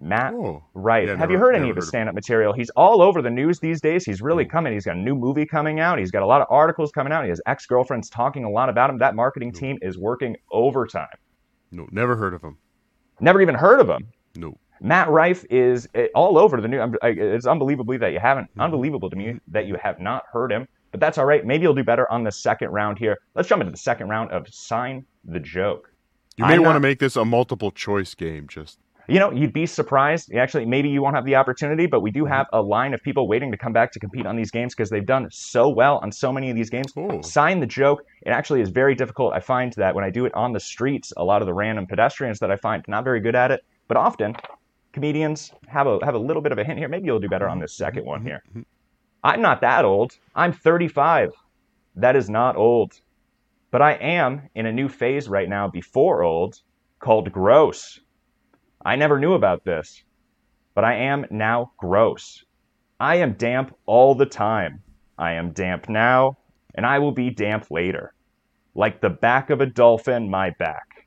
Matt 0.00 0.34
oh. 0.34 0.64
Rife. 0.74 1.04
Yeah, 1.06 1.10
Have 1.12 1.20
never, 1.20 1.32
you 1.32 1.38
heard 1.38 1.54
any 1.54 1.70
of 1.70 1.76
his 1.76 1.88
stand-up 1.88 2.14
material? 2.14 2.52
He's 2.52 2.70
all 2.70 3.00
over 3.00 3.22
the 3.22 3.30
news 3.30 3.60
these 3.60 3.80
days. 3.80 4.04
He's 4.04 4.20
really 4.20 4.44
oh. 4.44 4.48
coming. 4.48 4.72
He's 4.72 4.84
got 4.84 4.96
a 4.96 5.00
new 5.00 5.14
movie 5.14 5.46
coming 5.46 5.80
out. 5.80 5.98
He's 5.98 6.10
got 6.10 6.22
a 6.22 6.26
lot 6.26 6.40
of 6.40 6.46
articles 6.50 6.92
coming 6.92 7.12
out. 7.12 7.24
His 7.26 7.40
ex-girlfriend's 7.46 8.10
talking 8.10 8.44
a 8.44 8.50
lot 8.50 8.68
about 8.68 8.90
him. 8.90 8.98
That 8.98 9.14
marketing 9.14 9.52
team 9.52 9.78
is 9.82 9.96
working 9.96 10.36
overtime. 10.50 11.06
No, 11.70 11.88
never 11.90 12.16
heard 12.16 12.34
of 12.34 12.42
him. 12.42 12.58
Never 13.20 13.40
even 13.40 13.54
heard 13.54 13.80
of 13.80 13.88
him. 13.88 14.08
No. 14.36 14.58
Matt 14.80 15.08
Rife 15.08 15.44
is 15.48 15.88
eh, 15.94 16.08
all 16.14 16.36
over 16.36 16.60
the 16.60 16.68
news. 16.68 16.94
It's 17.02 17.46
unbelievably 17.46 17.98
that 17.98 18.12
you 18.12 18.18
haven't. 18.18 18.50
Mm-hmm. 18.50 18.60
Unbelievable 18.60 19.08
to 19.10 19.16
me 19.16 19.38
that 19.48 19.66
you 19.66 19.76
have 19.82 20.00
not 20.00 20.24
heard 20.30 20.52
him. 20.52 20.66
But 20.90 21.00
that's 21.00 21.18
all 21.18 21.24
right. 21.24 21.44
Maybe 21.44 21.62
you'll 21.62 21.74
do 21.74 21.82
better 21.82 22.10
on 22.12 22.22
the 22.22 22.30
second 22.30 22.70
round 22.70 22.98
here. 22.98 23.18
Let's 23.34 23.48
jump 23.48 23.62
into 23.62 23.72
the 23.72 23.78
second 23.78 24.08
round 24.08 24.30
of 24.30 24.46
sign 24.52 25.06
the 25.24 25.40
joke. 25.40 25.90
You 26.36 26.46
may 26.46 26.58
want 26.58 26.76
to 26.76 26.80
make 26.80 26.98
this 26.98 27.16
a 27.16 27.24
multiple 27.24 27.70
choice 27.70 28.14
game, 28.14 28.46
just. 28.48 28.78
You 29.08 29.18
know, 29.18 29.30
you'd 29.30 29.52
be 29.52 29.66
surprised. 29.66 30.32
Actually, 30.34 30.64
maybe 30.66 30.88
you 30.88 31.02
won't 31.02 31.14
have 31.14 31.24
the 31.24 31.36
opportunity, 31.36 31.86
but 31.86 32.00
we 32.00 32.10
do 32.10 32.24
mm-hmm. 32.24 32.32
have 32.32 32.46
a 32.52 32.62
line 32.62 32.94
of 32.94 33.02
people 33.02 33.28
waiting 33.28 33.50
to 33.52 33.58
come 33.58 33.72
back 33.72 33.92
to 33.92 33.98
compete 33.98 34.26
on 34.26 34.36
these 34.36 34.50
games 34.50 34.74
because 34.74 34.90
they've 34.90 35.04
done 35.04 35.28
so 35.30 35.68
well 35.68 35.98
on 36.02 36.10
so 36.10 36.32
many 36.32 36.50
of 36.50 36.56
these 36.56 36.70
games. 36.70 36.92
Ooh. 36.96 37.20
Sign 37.22 37.60
the 37.60 37.66
joke. 37.66 38.02
It 38.22 38.30
actually 38.30 38.60
is 38.62 38.70
very 38.70 38.94
difficult. 38.94 39.34
I 39.34 39.40
find 39.40 39.72
that 39.74 39.94
when 39.94 40.04
I 40.04 40.10
do 40.10 40.24
it 40.24 40.34
on 40.34 40.52
the 40.52 40.60
streets, 40.60 41.12
a 41.16 41.24
lot 41.24 41.42
of 41.42 41.46
the 41.46 41.54
random 41.54 41.86
pedestrians 41.86 42.38
that 42.40 42.50
I 42.50 42.56
find 42.56 42.84
not 42.88 43.04
very 43.04 43.20
good 43.20 43.34
at 43.34 43.50
it. 43.50 43.64
But 43.88 43.98
often, 43.98 44.34
comedians 44.92 45.52
have 45.68 45.86
a 45.86 45.98
have 46.02 46.14
a 46.14 46.18
little 46.18 46.40
bit 46.40 46.52
of 46.52 46.58
a 46.58 46.64
hint 46.64 46.78
here. 46.78 46.88
Maybe 46.88 47.06
you'll 47.06 47.18
do 47.18 47.28
better 47.28 47.48
on 47.48 47.58
this 47.58 47.74
mm-hmm. 47.74 47.84
second 47.84 48.06
one 48.06 48.20
mm-hmm. 48.20 48.28
here. 48.28 48.64
I'm 49.22 49.40
not 49.40 49.60
that 49.62 49.84
old. 49.84 50.18
I'm 50.34 50.52
35. 50.52 51.32
That 51.96 52.16
is 52.16 52.28
not 52.28 52.56
old. 52.56 53.00
But 53.70 53.82
I 53.82 53.94
am 53.94 54.48
in 54.54 54.66
a 54.66 54.72
new 54.72 54.88
phase 54.88 55.28
right 55.28 55.48
now 55.48 55.68
before 55.68 56.22
old 56.22 56.60
called 57.00 57.32
gross. 57.32 58.00
I 58.84 58.96
never 58.96 59.18
knew 59.18 59.32
about 59.32 59.64
this, 59.64 60.02
but 60.74 60.84
I 60.84 60.94
am 60.94 61.24
now 61.30 61.72
gross. 61.78 62.44
I 63.00 63.16
am 63.16 63.32
damp 63.32 63.74
all 63.86 64.14
the 64.14 64.26
time. 64.26 64.82
I 65.16 65.32
am 65.32 65.52
damp 65.52 65.88
now, 65.88 66.36
and 66.74 66.84
I 66.84 66.98
will 66.98 67.12
be 67.12 67.30
damp 67.30 67.70
later. 67.70 68.12
Like 68.74 69.00
the 69.00 69.10
back 69.10 69.50
of 69.50 69.60
a 69.60 69.66
dolphin, 69.66 70.28
my 70.28 70.50
back. 70.50 71.06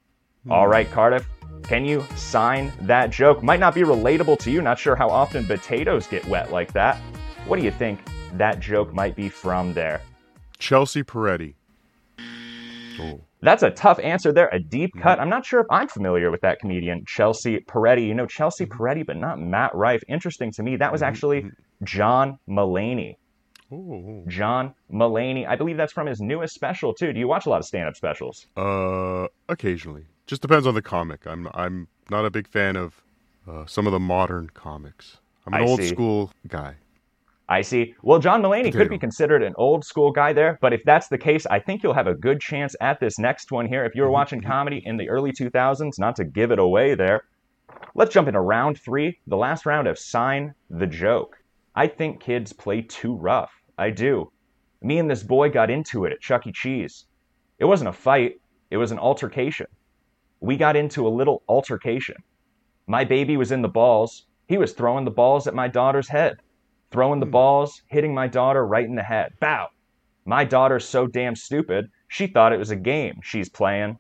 All 0.50 0.66
hmm. 0.66 0.72
right, 0.72 0.92
Cardiff, 0.92 1.28
can 1.63 1.86
you 1.86 2.04
sign 2.16 2.72
that 2.82 3.12
joke? 3.12 3.44
Might 3.44 3.60
not 3.60 3.75
be 3.75 3.82
relatable 3.82 4.40
to 4.40 4.52
you, 4.52 4.62
not 4.62 4.80
sure 4.80 4.96
how 4.96 5.10
often 5.10 5.46
potatoes 5.46 6.08
get 6.08 6.25
wet 6.25 6.52
like 6.52 6.74
that. 6.74 6.98
What 7.46 7.60
do 7.60 7.66
you 7.66 7.72
think 7.72 8.00
that 8.34 8.60
joke 8.60 8.94
might 8.94 9.16
be 9.16 9.30
from 9.30 9.74
there? 9.74 10.02
Chelsea 10.58 11.04
Peretti. 11.04 11.54
Oh. 13.00 13.22
That's 13.48 13.63
a 13.63 13.72
tough 13.72 13.98
answer 14.00 14.34
there, 14.34 14.50
a 14.51 14.60
deep 14.60 14.89
mm-hmm. 14.94 15.04
cut. 15.04 15.22
I'm 15.22 15.30
not 15.30 15.46
sure 15.46 15.62
if 15.62 15.68
I'm 15.70 15.88
familiar 15.88 16.32
with 16.32 16.42
that 16.42 16.60
comedian, 16.60 17.06
Chelsea 17.08 17.60
Peretti. 17.60 18.06
You 18.06 18.13
know 18.13 18.25
Chelsea 18.25 18.66
mm-hmm. 18.66 18.77
Peretti, 18.77 19.06
but 19.06 19.16
not 19.16 19.39
Matt 19.39 19.74
Rife. 19.74 20.04
Interesting 20.10 20.51
to 20.51 20.63
me. 20.63 20.75
That 20.75 20.92
was 20.92 21.00
mm-hmm. 21.00 21.08
actually 21.08 21.51
John 21.82 22.39
Mulaney. 22.50 23.16
Ooh. 23.72 24.25
John 24.27 24.74
Mulaney. 24.92 25.48
I 25.48 25.56
believe 25.56 25.77
that's 25.77 25.94
from 25.94 26.08
his 26.08 26.20
newest 26.20 26.56
special 26.56 26.94
too. 26.94 27.13
Do 27.13 27.20
you 27.20 27.27
watch 27.30 27.46
a 27.46 27.50
lot 27.50 27.60
of 27.60 27.66
stand-up 27.66 27.96
specials? 27.96 28.48
Uh, 28.58 29.27
occasionally. 29.48 30.04
Just 30.25 30.42
depends 30.42 30.68
on 30.68 30.74
the 30.74 30.82
comic. 30.82 31.25
I'm 31.25 31.48
I'm 31.54 31.88
not 32.10 32.25
a 32.25 32.30
big 32.30 32.50
fan 32.50 32.75
of 32.75 33.01
uh, 33.48 33.66
some 33.66 33.88
of 33.88 33.94
the 33.94 34.00
modern 34.00 34.50
comics. 34.50 35.20
I'm 35.46 35.54
an 35.54 35.62
I 35.62 35.66
old 35.66 35.80
see. 35.80 35.88
school 35.88 36.34
guy. 36.50 36.75
I 37.50 37.62
see. 37.62 37.96
Well, 38.04 38.20
John 38.20 38.42
Mulaney 38.42 38.74
could 38.74 38.89
be 38.89 38.98
considered 38.98 39.42
an 39.42 39.54
old 39.58 39.86
school 39.86 40.12
guy 40.12 40.34
there, 40.34 40.58
but 40.62 40.74
if 40.74 40.84
that's 40.84 41.08
the 41.08 41.18
case, 41.18 41.46
I 41.46 41.60
think 41.60 41.82
you'll 41.82 41.94
have 41.94 42.08
a 42.08 42.13
good 42.13 42.42
chance 42.42 42.75
at 42.82 43.00
this 43.00 43.18
next 43.18 43.54
one 43.54 43.66
here. 43.66 43.86
If 43.86 43.96
you 43.96 44.01
were 44.01 44.08
mm-hmm. 44.08 44.13
watching 44.13 44.42
comedy 44.42 44.82
in 44.86 44.98
the 44.98 45.08
early 45.08 45.32
2000s, 45.32 45.98
not 45.98 46.18
to 46.18 46.25
give 46.25 46.51
it 46.51 46.60
away 46.60 46.94
there. 46.94 47.24
Let's 47.96 48.13
jump 48.13 48.27
into 48.27 48.42
round 48.42 48.80
three, 48.80 49.20
the 49.27 49.38
last 49.38 49.66
round 49.66 49.88
of 49.88 49.98
Sign 49.98 50.56
the 50.70 50.88
Joke. 50.88 51.38
I 51.74 51.88
think 51.88 52.20
kids 52.20 52.51
play 52.51 52.82
too 52.82 53.16
rough. 53.16 53.51
I 53.77 53.92
do. 53.92 54.30
Me 54.82 55.00
and 55.00 55.10
this 55.10 55.24
boy 55.24 55.50
got 55.50 55.70
into 55.70 56.04
it 56.04 56.12
at 56.12 56.20
Chuck 56.20 56.48
E. 56.48 56.51
Cheese. 56.51 57.06
It 57.60 57.66
wasn't 57.66 57.89
a 57.89 57.94
fight, 57.94 58.42
it 58.72 58.77
was 58.77 58.92
an 58.92 59.00
altercation. 59.00 59.68
We 60.42 60.58
got 60.58 60.75
into 60.75 61.08
a 61.08 61.10
little 61.10 61.44
altercation. 61.48 62.18
My 62.88 63.06
baby 63.06 63.38
was 63.38 63.54
in 63.54 63.62
the 63.62 63.70
balls. 63.70 64.25
He 64.48 64.58
was 64.58 64.74
throwing 64.74 65.06
the 65.06 65.12
balls 65.12 65.48
at 65.48 65.56
my 65.56 65.70
daughter's 65.70 66.10
head 66.10 66.38
throwing 66.91 67.20
the 67.20 67.25
hmm. 67.25 67.32
balls, 67.32 67.82
hitting 67.88 68.13
my 68.13 68.27
daughter 68.27 68.65
right 68.65 68.86
in 68.86 68.96
the 68.96 69.03
head. 69.03 69.34
Bow. 69.39 69.67
My 70.25 70.44
daughter's 70.44 70.88
so 70.88 71.08
damn 71.08 71.36
stupid, 71.36 71.89
she 72.10 72.27
thought 72.27 72.53
it 72.53 72.60
was 72.60 72.72
a 72.72 72.75
game 72.75 73.20
she's 73.24 73.50
playing. 73.50 73.98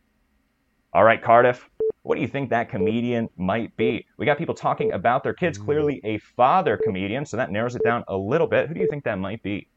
All 0.93 1.03
right, 1.03 1.21
Cardiff, 1.21 1.69
What 2.03 2.15
do 2.15 2.21
you 2.21 2.27
think 2.27 2.49
that 2.49 2.69
comedian 2.69 3.29
might 3.37 3.75
be? 3.77 4.05
We 4.17 4.25
got 4.25 4.37
people 4.37 4.55
talking 4.55 4.93
about 4.93 5.23
their 5.23 5.33
kids. 5.33 5.57
Clearly, 5.57 6.01
a 6.03 6.17
father 6.17 6.77
comedian, 6.77 7.25
so 7.25 7.37
that 7.37 7.51
narrows 7.51 7.75
it 7.75 7.83
down 7.83 8.03
a 8.07 8.17
little 8.17 8.47
bit. 8.47 8.67
Who 8.67 8.73
do 8.73 8.79
you 8.79 8.87
think 8.89 9.03
that 9.03 9.19
might 9.19 9.43
be? 9.43 9.67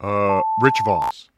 Uh, 0.00 0.40
Rich 0.60 0.76
Voss. 0.84 1.30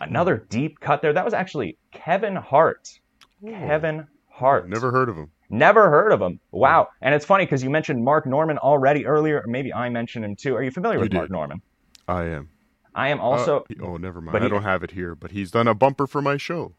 Another 0.00 0.46
deep 0.48 0.80
cut 0.80 1.02
there. 1.02 1.12
That 1.12 1.24
was 1.24 1.34
actually 1.34 1.76
Kevin 1.92 2.34
Hart. 2.34 2.98
Kevin 3.44 4.06
Hart. 4.28 4.68
Never 4.68 4.90
heard 4.90 5.08
of 5.08 5.16
him. 5.16 5.30
Never 5.52 5.90
heard 5.90 6.12
of 6.12 6.20
him. 6.22 6.40
Wow. 6.50 6.88
And 7.02 7.14
it's 7.14 7.24
funny 7.26 7.44
because 7.44 7.62
you 7.62 7.70
mentioned 7.70 8.02
Mark 8.02 8.26
Normand 8.26 8.58
already 8.58 9.06
earlier, 9.06 9.40
or 9.40 9.46
maybe 9.46 9.72
I 9.72 9.88
mentioned 9.90 10.24
him 10.24 10.34
too. 10.34 10.56
Are 10.56 10.62
you 10.62 10.70
familiar 10.70 10.98
with 10.98 11.12
You 11.12 11.18
Mark. 11.18 11.30
Normand? 11.30 11.60
I 12.08 12.24
am. 12.24 12.48
I 12.94 13.08
am 13.08 13.20
Uh, 13.20 13.24
also. 13.24 13.64
he- 13.68 13.76
oh, 13.80 13.96
never 13.98 14.20
mind. 14.20 14.32
but 14.32 14.42
I 14.42 14.48
don't 14.48 14.62
have 14.64 14.82
it 14.82 14.90
here, 14.92 15.14
but 15.14 15.30
he's 15.30 15.50
done 15.50 15.68
a 15.68 15.74
bumper 15.74 16.06
for 16.06 16.20
my 16.22 16.36
show. 16.36 16.72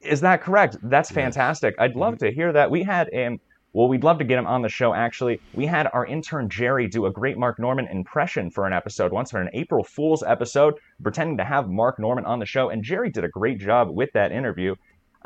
Is 0.00 0.20
that 0.22 0.42
correct? 0.42 0.76
That's 0.82 1.10
Yes. 1.10 1.14
fantastic. 1.14 1.74
I'd 1.78 1.94
love 1.96 2.18
to 2.18 2.30
hear 2.32 2.52
that. 2.52 2.70
We 2.70 2.82
had 2.82 3.08
him. 3.12 3.38
Well, 3.74 3.88
we'd 3.88 4.04
love 4.04 4.18
to 4.18 4.24
get 4.24 4.36
him 4.38 4.46
on 4.46 4.60
the 4.60 4.68
show. 4.68 4.92
Actually, 4.92 5.40
we 5.54 5.64
had 5.64 5.88
our 5.94 6.04
intern 6.04 6.50
Jerry 6.50 6.88
do 6.88 7.06
a 7.06 7.10
great 7.10 7.38
Mark 7.38 7.58
Normand 7.58 7.88
impression 7.90 8.50
for 8.50 8.66
an 8.66 8.72
episode 8.74 9.12
once 9.12 9.30
for 9.30 9.40
an 9.40 9.48
April 9.54 9.82
Fool's 9.82 10.22
episode, 10.22 10.74
pretending 11.02 11.38
to 11.38 11.44
have 11.44 11.70
Mark 11.70 11.98
Normand 11.98 12.26
on 12.26 12.38
the 12.38 12.44
show, 12.44 12.68
and 12.68 12.82
Jerry 12.84 13.08
did 13.08 13.24
a 13.24 13.28
great 13.28 13.58
job 13.58 13.88
with 13.90 14.12
that 14.12 14.30
interview. 14.32 14.74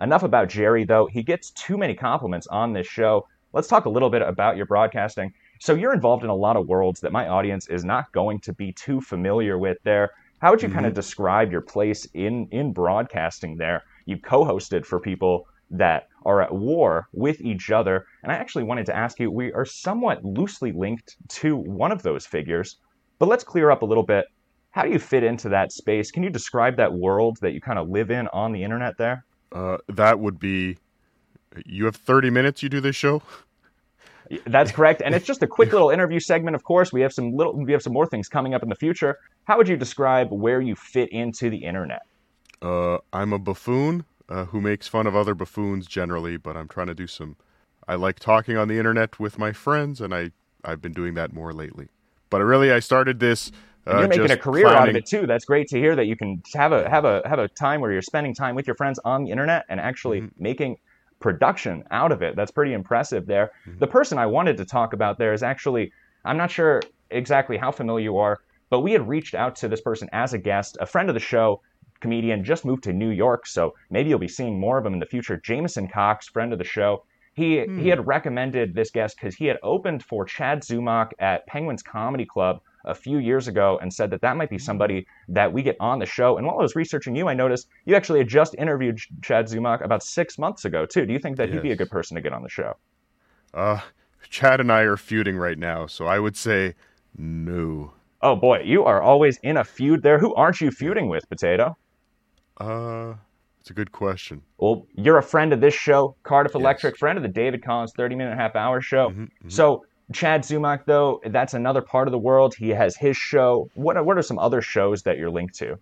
Enough 0.01 0.23
about 0.23 0.49
Jerry, 0.49 0.85
though. 0.85 1.07
He 1.07 1.23
gets 1.23 1.51
too 1.51 1.79
many 1.79 1.95
compliments 1.95 2.47
on 2.49 2.73
this 2.73 2.87
show. 2.87 3.27
Let's 3.53 3.69
talk 3.69 3.87
a 3.87 3.91
little 3.91 4.11
bit 4.11 4.23
about 4.23 4.57
your 4.57 4.67
broadcasting. 4.67 5.33
So 5.61 5.75
you're 5.75 5.95
involved 5.95 6.23
in 6.23 6.31
a 6.31 6.35
lot 6.35 6.57
of 6.57 6.69
worlds 6.69 7.01
that 7.01 7.13
my 7.13 7.29
audience 7.29 7.69
is 7.69 7.85
not 7.85 8.13
going 8.13 8.41
to 8.41 8.53
be 8.53 8.73
too 8.73 9.01
familiar 9.01 9.59
with. 9.59 9.79
There, 9.85 10.11
how 10.41 10.51
would 10.51 10.63
you 10.63 10.69
kind 10.69 10.85
of 10.85 10.93
mm-hmm. 10.93 11.01
describe 11.01 11.51
your 11.51 11.63
place 11.63 12.07
in 12.13 12.49
in 12.51 12.73
broadcasting? 12.73 13.57
There, 13.57 13.83
you 14.05 14.19
co-hosted 14.19 14.85
for 14.85 15.01
people 15.01 15.49
that 15.71 16.09
are 16.25 16.43
at 16.43 16.55
war 16.55 17.09
with 17.13 17.41
each 17.41 17.71
other, 17.71 18.07
and 18.23 18.31
I 18.31 18.37
actually 18.37 18.65
wanted 18.65 18.87
to 18.87 18.97
ask 18.97 19.19
you. 19.19 19.31
We 19.31 19.53
are 19.53 19.65
somewhat 19.65 20.25
loosely 20.25 20.73
linked 20.73 21.17
to 21.41 21.57
one 21.57 21.91
of 21.91 22.03
those 22.03 22.27
figures, 22.27 22.77
but 23.19 23.29
let's 23.29 23.45
clear 23.45 23.71
up 23.71 23.83
a 23.83 23.87
little 23.87 24.05
bit. 24.05 24.27
How 24.73 24.83
do 24.83 24.91
you 24.91 24.99
fit 24.99 25.25
into 25.25 25.49
that 25.49 25.73
space? 25.73 26.11
Can 26.11 26.23
you 26.23 26.29
describe 26.29 26.77
that 26.77 26.93
world 26.93 27.39
that 27.41 27.55
you 27.55 27.63
kind 27.63 27.79
of 27.79 27.89
live 27.89 28.11
in 28.11 28.29
on 28.29 28.53
the 28.53 28.63
internet 28.63 28.99
there? 28.99 29.25
Uh, 29.53 29.79
that 29.89 30.19
would 30.21 30.39
be. 30.39 30.79
You 31.65 31.87
have 31.87 31.97
30 31.97 32.31
minutes. 32.31 32.63
You 32.63 32.69
do 32.69 32.81
this 32.81 32.97
show. 32.97 33.23
That's 34.47 34.73
correct, 34.73 35.03
and 35.05 35.15
it's 35.15 35.25
just 35.25 35.43
a 35.43 35.47
quick 35.47 35.73
little 35.73 35.91
interview 35.91 36.19
segment. 36.19 36.57
Of 36.57 36.65
course, 36.65 36.93
we 36.93 37.01
have 37.03 37.13
some 37.13 37.37
little, 37.37 37.55
we 37.55 37.71
have 37.73 37.83
some 37.83 37.93
more 37.93 38.07
things 38.07 38.29
coming 38.29 38.55
up 38.55 38.63
in 38.63 38.69
the 38.69 38.75
future. 38.75 39.19
How 39.45 39.57
would 39.57 39.69
you 39.69 39.77
describe 39.77 40.33
where 40.33 40.61
you 40.61 40.75
fit 40.75 41.11
into 41.11 41.49
the 41.49 41.59
internet? 41.59 42.03
Uh, 42.61 42.99
I'm 43.13 43.33
a 43.33 43.39
buffoon 43.39 44.05
uh, 44.29 44.47
who 44.47 44.61
makes 44.61 44.89
fun 44.89 45.07
of 45.07 45.15
other 45.15 45.35
buffoons 45.35 45.87
generally, 45.87 46.37
but 46.37 46.57
I'm 46.57 46.67
trying 46.69 46.89
to 46.89 46.95
do 46.95 47.07
some. 47.07 47.37
I 47.87 47.95
like 47.95 48.19
talking 48.19 48.57
on 48.57 48.67
the 48.67 48.79
internet 48.79 49.21
with 49.21 49.39
my 49.39 49.53
friends, 49.53 50.01
and 50.01 50.13
I 50.13 50.33
I've 50.65 50.83
been 50.83 50.93
doing 50.93 51.15
that 51.15 51.33
more 51.33 51.53
lately. 51.53 51.89
But 52.29 52.41
really, 52.43 52.73
I 52.73 52.81
started 52.81 53.21
this. 53.21 53.53
Uh, 53.87 53.91
And 53.91 54.01
you're 54.01 54.09
making 54.09 54.31
a 54.31 54.37
career 54.37 54.67
out 54.69 54.89
of 54.89 54.97
it 54.97 55.07
too. 55.07 55.27
That's 55.27 55.45
great 55.45 55.69
to 55.69 55.79
hear 55.79 55.95
that 55.97 56.07
you 56.07 56.17
can 56.17 56.43
have 56.55 56.73
a 56.73 56.89
have 56.89 57.05
a 57.05 57.23
have 57.27 57.39
a 57.39 57.49
time 57.49 57.81
where 57.81 57.93
you're 57.93 58.03
spending 58.03 58.35
time 58.35 58.55
with 58.55 58.67
your 58.67 58.77
friends 58.77 58.99
on 59.05 59.25
the 59.25 59.31
internet 59.31 59.65
and 59.69 59.79
actually 59.81 60.21
Mm-hmm. 60.23 60.43
making 60.43 60.77
production 61.21 61.85
out 61.91 62.13
of 62.13 62.23
it. 62.23 62.37
That's 62.37 62.51
pretty 62.51 62.73
impressive 62.75 63.27
there. 63.27 63.51
Mm-hmm. 63.67 63.79
The 63.79 63.87
person 63.87 64.19
I 64.19 64.27
wanted 64.27 64.57
to 64.59 64.65
talk 64.65 64.93
about 64.93 65.19
there 65.19 65.33
is 65.33 65.43
actually 65.43 65.93
I'm 66.25 66.37
not 66.37 66.51
sure 66.51 66.83
exactly 67.11 67.57
how 67.57 67.71
familiar 67.71 68.05
you 68.05 68.19
are, 68.19 68.39
but 68.71 68.81
we 68.81 68.93
had 68.93 69.07
reached 69.09 69.35
out 69.35 69.55
to 69.57 69.69
this 69.69 69.81
person 69.81 70.09
as 70.13 70.33
a 70.35 70.39
guest, 70.39 70.77
a 70.81 70.87
friend 70.87 71.09
of 71.09 71.15
the 71.15 71.21
show, 71.21 71.61
comedian, 72.01 72.43
just 72.45 72.65
moved 72.65 72.83
to 72.85 72.93
New 72.93 73.11
York, 73.11 73.47
so 73.47 73.75
maybe 73.91 74.09
you'll 74.11 74.19
be 74.19 74.29
seeing 74.29 74.59
more 74.59 74.77
of 74.79 74.85
him 74.85 74.93
in 74.93 74.99
the 75.01 75.07
future. 75.07 75.37
Jameson 75.37 75.87
Cox, 75.89 76.29
friend 76.29 76.53
of 76.53 76.59
the 76.59 76.65
show. 76.65 77.05
He 77.35 77.65
he 77.83 77.89
had 77.89 78.07
recommended 78.07 78.75
this 78.75 78.91
guest 78.91 79.17
because 79.17 79.35
he 79.37 79.45
had 79.47 79.59
opened 79.63 80.03
for 80.03 80.25
Chad 80.25 80.63
Zumock 80.63 81.13
at 81.19 81.47
Penguins 81.47 81.83
Comedy 81.83 82.25
Club 82.25 82.61
a 82.87 82.95
few 82.95 83.19
years 83.19 83.49
ago 83.49 83.79
and 83.81 83.93
said 83.93 84.11
that 84.11 84.21
that 84.21 84.37
might 84.37 84.51
be 84.51 84.59
somebody 84.59 85.07
that 85.29 85.53
we 85.53 85.63
get 85.63 85.77
on 85.81 85.99
the 85.99 86.07
show. 86.07 86.39
And 86.39 86.47
while 86.47 86.59
I 86.59 86.63
was 86.63 86.77
researching 86.77 87.15
you, 87.15 87.29
I 87.29 87.35
noticed 87.35 87.69
you 87.85 87.95
actually 87.95 88.21
had 88.21 88.29
just 88.29 88.55
interviewed 88.59 88.99
Chad 89.23 89.47
Zumock 89.47 89.85
about 89.85 90.03
six 90.03 90.39
months 90.39 90.65
ago 90.65 90.87
too. 90.87 91.07
Do 91.07 91.13
you 91.13 91.19
think 91.19 91.37
that 91.37 91.51
he'd 91.51 91.63
be 91.63 91.73
a 91.73 91.77
good 91.77 91.91
person 91.91 92.15
to 92.15 92.21
get 92.21 92.33
on 92.33 92.43
the 92.43 92.49
show? 92.49 92.77
Uh, 93.53 93.81
Chad 94.29 94.61
and 94.61 94.73
I 94.73 94.83
are 94.83 94.97
feuding 94.97 95.37
right 95.37 95.59
now, 95.59 95.87
so 95.87 96.07
I 96.07 96.19
would 96.19 96.37
say 96.37 96.75
no. 97.17 97.93
Oh 98.23 98.37
boy, 98.37 98.61
you 98.65 98.85
are 98.85 99.03
always 99.03 99.39
in 99.43 99.57
a 99.57 99.65
feud 99.65 100.03
there. 100.03 100.19
Who 100.19 100.35
aren't 100.35 100.61
you 100.61 100.71
feuding 100.71 101.09
with, 101.09 101.29
Potato? 101.29 101.77
Uh, 102.59 103.15
it's 103.61 103.71
a 103.71 103.75
good 103.75 103.93
question. 103.93 104.43
Well, 104.59 104.87
you're 104.95 105.19
a 105.19 105.23
friend 105.23 105.53
of 105.53 105.61
this 105.61 105.75
show, 105.75 106.17
Cardiff 106.23 106.55
Electric, 106.55 106.97
friend 106.97 107.19
of 107.19 107.23
the 107.23 107.29
David 107.29 107.65
Collins 107.65 107.93
30 107.97 108.15
minute 108.15 108.37
half 108.39 108.57
hour 108.57 108.81
show. 108.81 109.13
So, 109.49 109.85
Chad 110.13 110.43
Zumock, 110.43 110.85
though, 110.87 111.21
that's 111.27 111.55
another 111.55 111.83
part 111.83 112.07
of 112.07 112.13
the 112.13 112.19
world. 112.19 112.55
He 112.55 112.71
has 112.71 112.97
his 112.97 113.17
show. 113.17 113.69
What 113.75 113.97
are, 113.97 114.05
what 114.05 114.17
are 114.17 114.23
some 114.23 114.39
other 114.39 114.63
shows 114.63 115.03
that 115.03 115.19
you're 115.19 115.31
linked 115.31 115.55
to? 115.57 115.79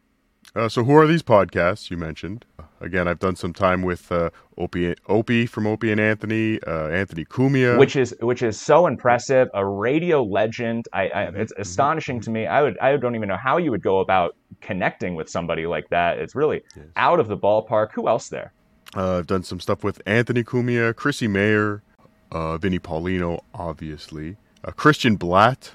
Uh, 0.55 0.69
so 0.69 0.85
who 0.85 0.95
are 0.95 1.07
these 1.07 1.23
podcasts 1.23 1.91
you 1.91 1.97
mentioned? 1.97 2.45
Again, 2.81 3.09
I've 3.09 3.19
done 3.19 3.35
some 3.35 3.53
time 3.53 3.83
with 3.83 4.13
uh, 4.13 4.31
Opie, 4.59 4.95
Opie 5.09 5.47
from 5.47 5.67
Opie 5.67 5.91
and 5.91 6.01
Anthony, 6.01 6.63
uh, 6.63 6.89
Anthony 6.89 7.25
Cumia. 7.25 7.79
Which 7.79 7.97
is 7.97 8.15
which 8.21 8.43
is 8.43 8.61
so 8.61 8.87
impressive, 8.87 9.49
a 9.55 9.65
radio 9.65 10.23
legend. 10.23 10.87
I, 10.93 11.09
I 11.09 11.23
it's 11.35 11.53
astonishing 11.57 12.21
to 12.21 12.31
me. 12.31 12.47
I 12.47 12.63
would 12.63 12.79
I 12.79 12.97
don't 12.97 13.17
even 13.17 13.29
know 13.29 13.39
how 13.43 13.57
you 13.57 13.71
would 13.71 13.83
go 13.83 14.01
about 14.01 14.37
connecting 14.61 15.15
with 15.15 15.31
somebody 15.31 15.67
like 15.67 15.89
that. 15.89 16.19
It's 16.19 16.35
really 16.35 16.63
out 16.97 17.21
of 17.21 17.29
the 17.29 17.39
ballpark. 17.39 17.93
Who 17.93 18.07
else 18.07 18.29
there? 18.29 18.53
Uh, 18.95 19.19
I've 19.19 19.27
done 19.27 19.43
some 19.43 19.61
stuff 19.61 19.83
with 19.83 20.01
Anthony 20.07 20.45
Cumia, 20.45 20.95
Chrissie 20.95 21.27
Mayr, 21.27 21.83
uh, 22.33 22.59
Vinny 22.59 22.79
Paulino, 22.79 23.41
obviously. 23.55 24.37
Uh, 24.65 24.71
Christian 24.73 25.17
Blatt. 25.17 25.73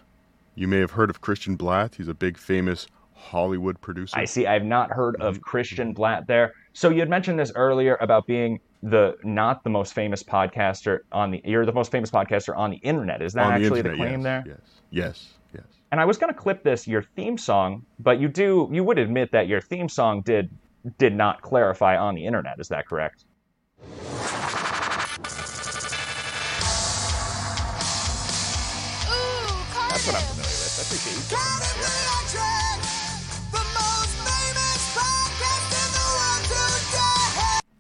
You 0.56 0.68
may 0.68 0.80
have 0.80 0.92
heard 0.92 1.10
of 1.10 1.22
Christian 1.22 1.56
Blatt. 1.56 1.96
He's 1.96 2.08
a 2.08 2.14
big, 2.14 2.38
famous 2.38 2.88
Hollywood 3.14 3.80
producer. 3.82 4.18
I 4.18 4.26
see. 4.26 4.48
I've 4.48 4.66
not 4.66 4.92
heard 4.92 5.16
of 5.22 5.42
Christian 5.42 5.94
Blatt 5.94 6.28
there. 6.28 6.54
So 6.74 6.90
you 6.90 7.00
had 7.00 7.10
mentioned 7.10 7.40
this 7.40 7.52
earlier 7.56 7.98
about 8.02 8.26
being 8.26 8.60
the 8.82 9.18
not 9.24 9.64
the 9.64 9.70
most 9.70 9.94
famous 9.94 10.24
podcaster 10.24 11.00
on 11.12 11.32
the 11.32 11.42
you're 11.44 11.66
the 11.66 11.74
most 11.74 11.92
famous 11.92 12.10
podcaster 12.10 12.58
on 12.58 12.72
the 12.72 12.78
internet. 12.78 13.22
Is 13.22 13.34
that 13.34 13.48
On 13.48 13.54
actually 13.54 13.82
the, 13.82 13.92
internet, 13.92 13.98
claim 13.98 14.20
yes, 14.20 14.24
there? 14.24 14.44
Yes, 14.48 14.60
yes, 14.92 15.28
yes. 15.54 15.64
And 15.92 16.00
I 16.00 16.06
was 16.06 16.18
going 16.18 16.34
to 16.34 16.40
clip 16.40 16.64
this 16.64 16.88
your 16.88 17.04
theme 17.04 17.38
song, 17.38 17.86
but 18.00 18.20
you 18.20 18.30
do 18.30 18.70
you 18.72 18.84
would 18.84 18.98
admit 18.98 19.32
that 19.34 19.48
your 19.48 19.62
theme 19.62 19.90
song 19.90 20.22
did 20.22 20.50
did 20.98 21.14
not 21.14 21.42
clarify 21.42 21.98
on 21.98 22.16
the 22.16 22.26
internet. 22.26 22.60
Is 22.60 22.70
that 22.70 22.88
correct? 22.88 23.26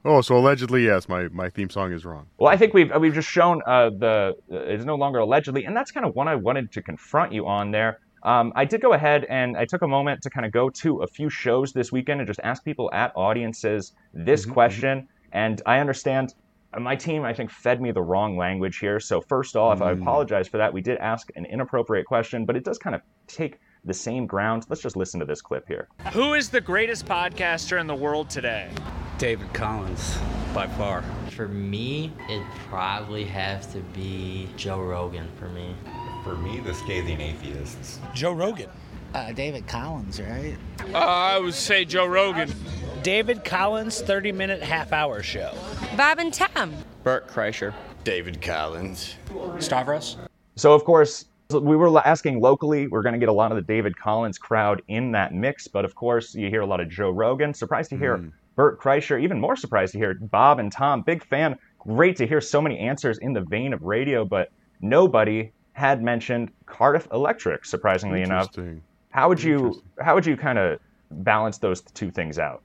Oh, 0.09 0.21
so 0.21 0.35
allegedly, 0.35 0.85
yes, 0.85 1.07
my, 1.07 1.27
my 1.27 1.51
theme 1.51 1.69
song 1.69 1.93
is 1.93 2.03
wrong. 2.03 2.25
Well, 2.39 2.51
I 2.51 2.57
think 2.57 2.73
we've 2.73 2.91
we've 2.99 3.13
just 3.13 3.29
shown 3.29 3.61
uh, 3.67 3.91
the 3.91 4.35
uh, 4.51 4.55
it's 4.55 4.83
no 4.83 4.95
longer 4.95 5.19
allegedly, 5.19 5.65
and 5.65 5.77
that's 5.77 5.91
kind 5.91 6.03
of 6.03 6.15
one 6.15 6.27
I 6.27 6.33
wanted 6.33 6.71
to 6.71 6.81
confront 6.81 7.31
you 7.31 7.45
on 7.45 7.69
there. 7.69 7.99
Um, 8.23 8.51
I 8.55 8.65
did 8.65 8.81
go 8.81 8.93
ahead 8.93 9.25
and 9.29 9.55
I 9.55 9.65
took 9.65 9.83
a 9.83 9.87
moment 9.87 10.23
to 10.23 10.31
kind 10.31 10.47
of 10.47 10.51
go 10.51 10.71
to 10.81 11.03
a 11.03 11.07
few 11.07 11.29
shows 11.29 11.73
this 11.73 11.91
weekend 11.91 12.21
and 12.21 12.27
just 12.27 12.39
ask 12.43 12.65
people 12.65 12.89
at 12.91 13.11
audiences 13.15 13.93
this 14.11 14.47
question. 14.47 15.07
And 15.31 15.61
I 15.67 15.77
understand 15.79 16.33
my 16.77 16.95
team, 16.95 17.23
I 17.23 17.33
think, 17.33 17.51
fed 17.51 17.79
me 17.79 17.91
the 17.91 18.01
wrong 18.01 18.35
language 18.35 18.79
here. 18.79 18.99
So 18.99 19.21
first 19.21 19.55
off, 19.55 19.79
I 19.81 19.91
apologize 19.91 20.47
for 20.47 20.57
that. 20.57 20.73
We 20.73 20.81
did 20.81 20.97
ask 20.97 21.29
an 21.35 21.45
inappropriate 21.45 22.07
question, 22.07 22.45
but 22.45 22.55
it 22.55 22.63
does 22.65 22.79
kind 22.79 22.95
of 22.95 23.01
take 23.27 23.59
the 23.85 23.93
same 23.93 24.25
ground. 24.25 24.65
Let's 24.69 24.81
just 24.81 24.95
listen 24.95 25.19
to 25.19 25.25
this 25.25 25.41
clip 25.41 25.67
here. 25.67 25.87
Who 26.13 26.33
is 26.33 26.49
the 26.49 26.61
greatest 26.61 27.05
podcaster 27.05 27.79
in 27.79 27.87
the 27.87 27.95
world 27.95 28.29
today? 28.29 28.69
David 29.17 29.53
Collins, 29.53 30.17
by 30.53 30.67
far. 30.67 31.03
For 31.31 31.47
me, 31.47 32.11
it'd 32.29 32.45
probably 32.69 33.25
have 33.25 33.71
to 33.73 33.79
be 33.93 34.47
Joe 34.55 34.81
Rogan 34.81 35.27
for 35.37 35.49
me. 35.49 35.75
For 36.23 36.35
me, 36.35 36.59
the 36.59 36.73
scathing 36.73 37.19
atheists. 37.19 37.99
Joe 38.13 38.33
Rogan. 38.33 38.69
Uh, 39.13 39.31
David 39.33 39.67
Collins, 39.67 40.21
right? 40.21 40.55
Uh, 40.93 40.97
I 40.97 41.39
would 41.39 41.53
say 41.53 41.83
Joe 41.83 42.05
Rogan. 42.05 42.53
David 43.01 43.43
Collins, 43.43 44.01
30 44.01 44.31
minute 44.31 44.61
half 44.61 44.93
hour 44.93 45.23
show. 45.23 45.53
Bob 45.97 46.19
and 46.19 46.33
Tom. 46.33 46.73
Bert 47.03 47.27
Kreischer. 47.27 47.73
David 48.03 48.41
Collins. 48.41 49.15
Stavros. 49.59 50.17
So, 50.55 50.73
of 50.73 50.83
course, 50.83 51.25
we 51.51 51.75
were 51.75 51.99
asking 52.05 52.39
locally. 52.41 52.87
We're 52.87 53.01
going 53.01 53.13
to 53.13 53.19
get 53.19 53.29
a 53.29 53.33
lot 53.33 53.51
of 53.51 53.55
the 53.55 53.61
David 53.63 53.97
Collins 53.97 54.37
crowd 54.37 54.83
in 54.87 55.11
that 55.13 55.33
mix, 55.33 55.67
but 55.67 55.83
of 55.83 55.95
course, 55.95 56.35
you 56.35 56.49
hear 56.49 56.61
a 56.61 56.65
lot 56.65 56.79
of 56.79 56.89
Joe 56.89 57.09
Rogan. 57.09 57.53
Surprised 57.53 57.89
to 57.89 57.97
hear 57.97 58.31
Bert 58.55 58.79
Kreischer. 58.79 59.21
Even 59.21 59.39
more 59.39 59.55
surprised 59.55 59.93
to 59.93 59.97
hear 59.97 60.13
Bob 60.13 60.59
and 60.59 60.71
Tom. 60.71 61.01
Big 61.01 61.23
fan. 61.23 61.57
Great 61.79 62.17
to 62.17 62.27
hear 62.27 62.39
so 62.39 62.61
many 62.61 62.77
answers 62.77 63.17
in 63.19 63.33
the 63.33 63.41
vein 63.41 63.73
of 63.73 63.81
radio, 63.81 64.23
but 64.23 64.51
nobody 64.81 65.51
had 65.73 66.03
mentioned 66.03 66.51
Cardiff 66.67 67.07
Electric. 67.11 67.65
Surprisingly 67.65 68.21
enough, 68.21 68.49
Interesting. 68.49 68.83
how 69.09 69.27
would 69.29 69.41
you 69.41 69.81
how 69.99 70.13
would 70.13 70.25
you 70.25 70.37
kind 70.37 70.59
of 70.59 70.79
balance 71.09 71.57
those 71.57 71.81
two 71.81 72.11
things 72.11 72.37
out? 72.37 72.61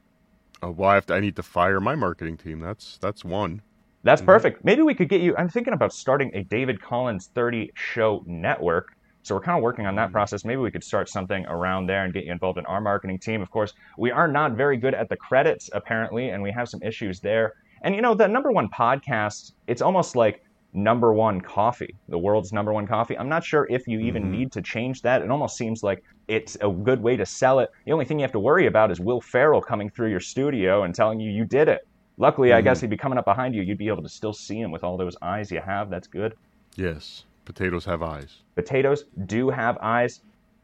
Uh, 0.62 0.70
well, 0.70 0.90
I, 0.90 0.94
have 0.96 1.06
to, 1.06 1.14
I 1.14 1.20
need 1.20 1.36
to 1.36 1.42
fire 1.42 1.80
my 1.80 1.94
marketing 1.94 2.36
team. 2.36 2.60
That's 2.60 2.98
that's 2.98 3.24
one. 3.24 3.62
That's 4.04 4.20
mm-hmm. 4.20 4.26
perfect. 4.26 4.64
Maybe 4.64 4.82
we 4.82 4.94
could 4.94 5.08
get 5.08 5.20
you. 5.20 5.34
I'm 5.37 5.49
thinking 5.49 5.73
about 5.73 5.92
starting 5.92 6.30
a 6.34 6.44
David 6.44 6.80
Collins 6.80 7.30
30 7.34 7.73
show 7.75 8.23
network. 8.26 8.96
So 9.23 9.34
we're 9.34 9.40
kind 9.40 9.56
of 9.56 9.62
working 9.62 9.87
on 9.87 9.96
that 9.96 10.06
mm-hmm. 10.06 10.12
process. 10.12 10.44
Maybe 10.44 10.61
we 10.61 10.70
could 10.70 10.84
start 10.84 11.08
something 11.08 11.46
around 11.46 11.87
there 11.87 12.04
and 12.04 12.12
get 12.12 12.25
you 12.25 12.32
involved 12.32 12.58
in 12.58 12.66
our 12.66 12.80
marketing 12.80 13.18
team. 13.18 13.40
Of 13.40 13.50
course, 13.50 13.73
we 13.96 14.11
are 14.11 14.28
not 14.28 14.52
very 14.52 14.76
good 14.76 14.94
at 14.94 15.08
the 15.08 15.16
credits, 15.16 15.70
apparently, 15.73 16.28
and 16.28 16.42
we 16.42 16.52
have 16.52 16.68
some 16.68 16.82
issues 16.82 17.20
there. 17.20 17.54
And 17.82 17.94
you 17.94 18.02
know, 18.02 18.14
the 18.14 18.28
number 18.28 18.52
one 18.52 18.68
podcast, 18.68 19.52
it's 19.66 19.82
almost 19.82 20.14
like 20.14 20.42
number 20.75 21.14
one 21.14 21.40
coffee, 21.40 21.94
the 22.08 22.18
world's 22.18 22.52
number 22.52 22.73
one 22.73 22.87
coffee. 22.87 23.16
I'm 23.16 23.28
not 23.28 23.44
sure 23.44 23.66
if 23.70 23.87
you 23.87 24.00
even 24.00 24.25
mm-hmm. 24.25 24.32
need 24.32 24.52
to 24.52 24.62
change 24.62 25.00
that. 25.02 25.23
It 25.23 25.30
almost 25.30 25.56
seems 25.56 25.82
like 25.82 26.02
it's 26.28 26.56
a 26.61 26.68
good 26.68 27.00
way 27.00 27.16
to 27.16 27.25
sell 27.25 27.61
it. 27.61 27.70
The 27.87 27.92
only 27.92 28.04
thing 28.04 28.18
you 28.18 28.25
have 28.25 28.32
to 28.32 28.40
worry 28.40 28.66
about 28.66 28.90
is 28.90 29.00
Will 29.00 29.20
Ferrell 29.20 29.62
coming 29.62 29.88
through 29.88 30.11
your 30.11 30.20
studio 30.20 30.82
and 30.82 30.94
telling 30.94 31.20
you 31.20 31.30
you 31.30 31.44
did 31.44 31.68
it. 31.68 31.87
Luckily, 32.16 32.52
I 32.52 32.61
guess 32.61 32.78
mm-hmm. 32.78 32.87
he'd 32.87 32.90
be 32.90 32.97
coming 32.97 33.18
up 33.18 33.25
behind 33.25 33.54
you. 33.54 33.62
You'd 33.62 33.78
be 33.78 33.88
able 33.88 34.02
to 34.02 34.09
still 34.09 34.33
see 34.33 34.61
him 34.61 34.71
with 34.71 34.85
all 34.85 34.97
those 34.97 35.16
eyes 35.23 35.50
you 35.50 35.61
have. 35.61 35.90
That's 35.90 36.06
good. 36.06 36.35
Yes, 36.76 37.25
potatoes 37.44 37.85
have 37.85 38.02
eyes. 38.02 38.42
Potatoes 38.54 39.04
do 39.26 39.50
have 39.50 39.78
eyes. 39.80 40.21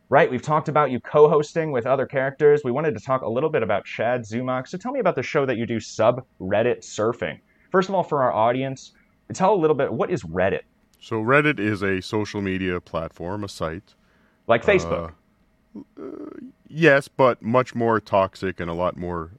Right, 0.08 0.28
we've 0.28 0.42
talked 0.42 0.68
about 0.68 0.90
you 0.90 0.98
co 0.98 1.28
hosting 1.28 1.70
with 1.70 1.86
other 1.86 2.04
characters. 2.04 2.62
We 2.64 2.72
wanted 2.72 2.94
to 2.98 3.00
talk 3.04 3.22
a 3.22 3.28
little 3.28 3.50
bit 3.50 3.62
about 3.62 3.84
Chad 3.84 4.22
Zumock. 4.22 4.66
So 4.66 4.76
tell 4.76 4.90
me 4.90 4.98
about 4.98 5.14
the 5.14 5.22
show 5.22 5.46
that 5.46 5.56
you 5.56 5.66
do, 5.66 5.76
Subreddit 5.76 6.80
Surfing. 6.80 7.38
First 7.70 7.88
of 7.88 7.94
all, 7.94 8.02
for 8.02 8.22
our 8.22 8.32
audience, 8.32 8.92
tell 9.32 9.54
a 9.54 9.56
little 9.56 9.76
bit 9.76 9.92
what 9.92 10.10
is 10.10 10.24
Reddit? 10.24 10.62
So 11.00 11.22
Reddit 11.22 11.60
is 11.60 11.82
a 11.82 12.00
social 12.00 12.42
media 12.42 12.80
platform, 12.80 13.44
a 13.44 13.48
site. 13.48 13.94
Like 14.46 14.64
uh, 14.64 14.72
Facebook. 14.72 15.12
Uh, 15.76 16.02
yes, 16.68 17.06
but 17.06 17.40
much 17.40 17.74
more 17.74 18.00
toxic 18.00 18.58
and 18.58 18.68
a 18.68 18.74
lot 18.74 18.96
more 18.96 19.30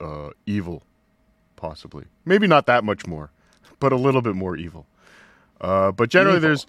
uh, 0.00 0.30
evil, 0.46 0.84
possibly. 1.56 2.04
Maybe 2.24 2.46
not 2.46 2.66
that 2.66 2.84
much 2.84 3.06
more, 3.06 3.30
but 3.80 3.92
a 3.92 3.96
little 3.96 4.22
bit 4.22 4.34
more 4.34 4.56
evil. 4.56 4.86
Uh, 5.60 5.92
but 5.92 6.10
generally, 6.10 6.36
Evil. 6.38 6.48
there's 6.48 6.66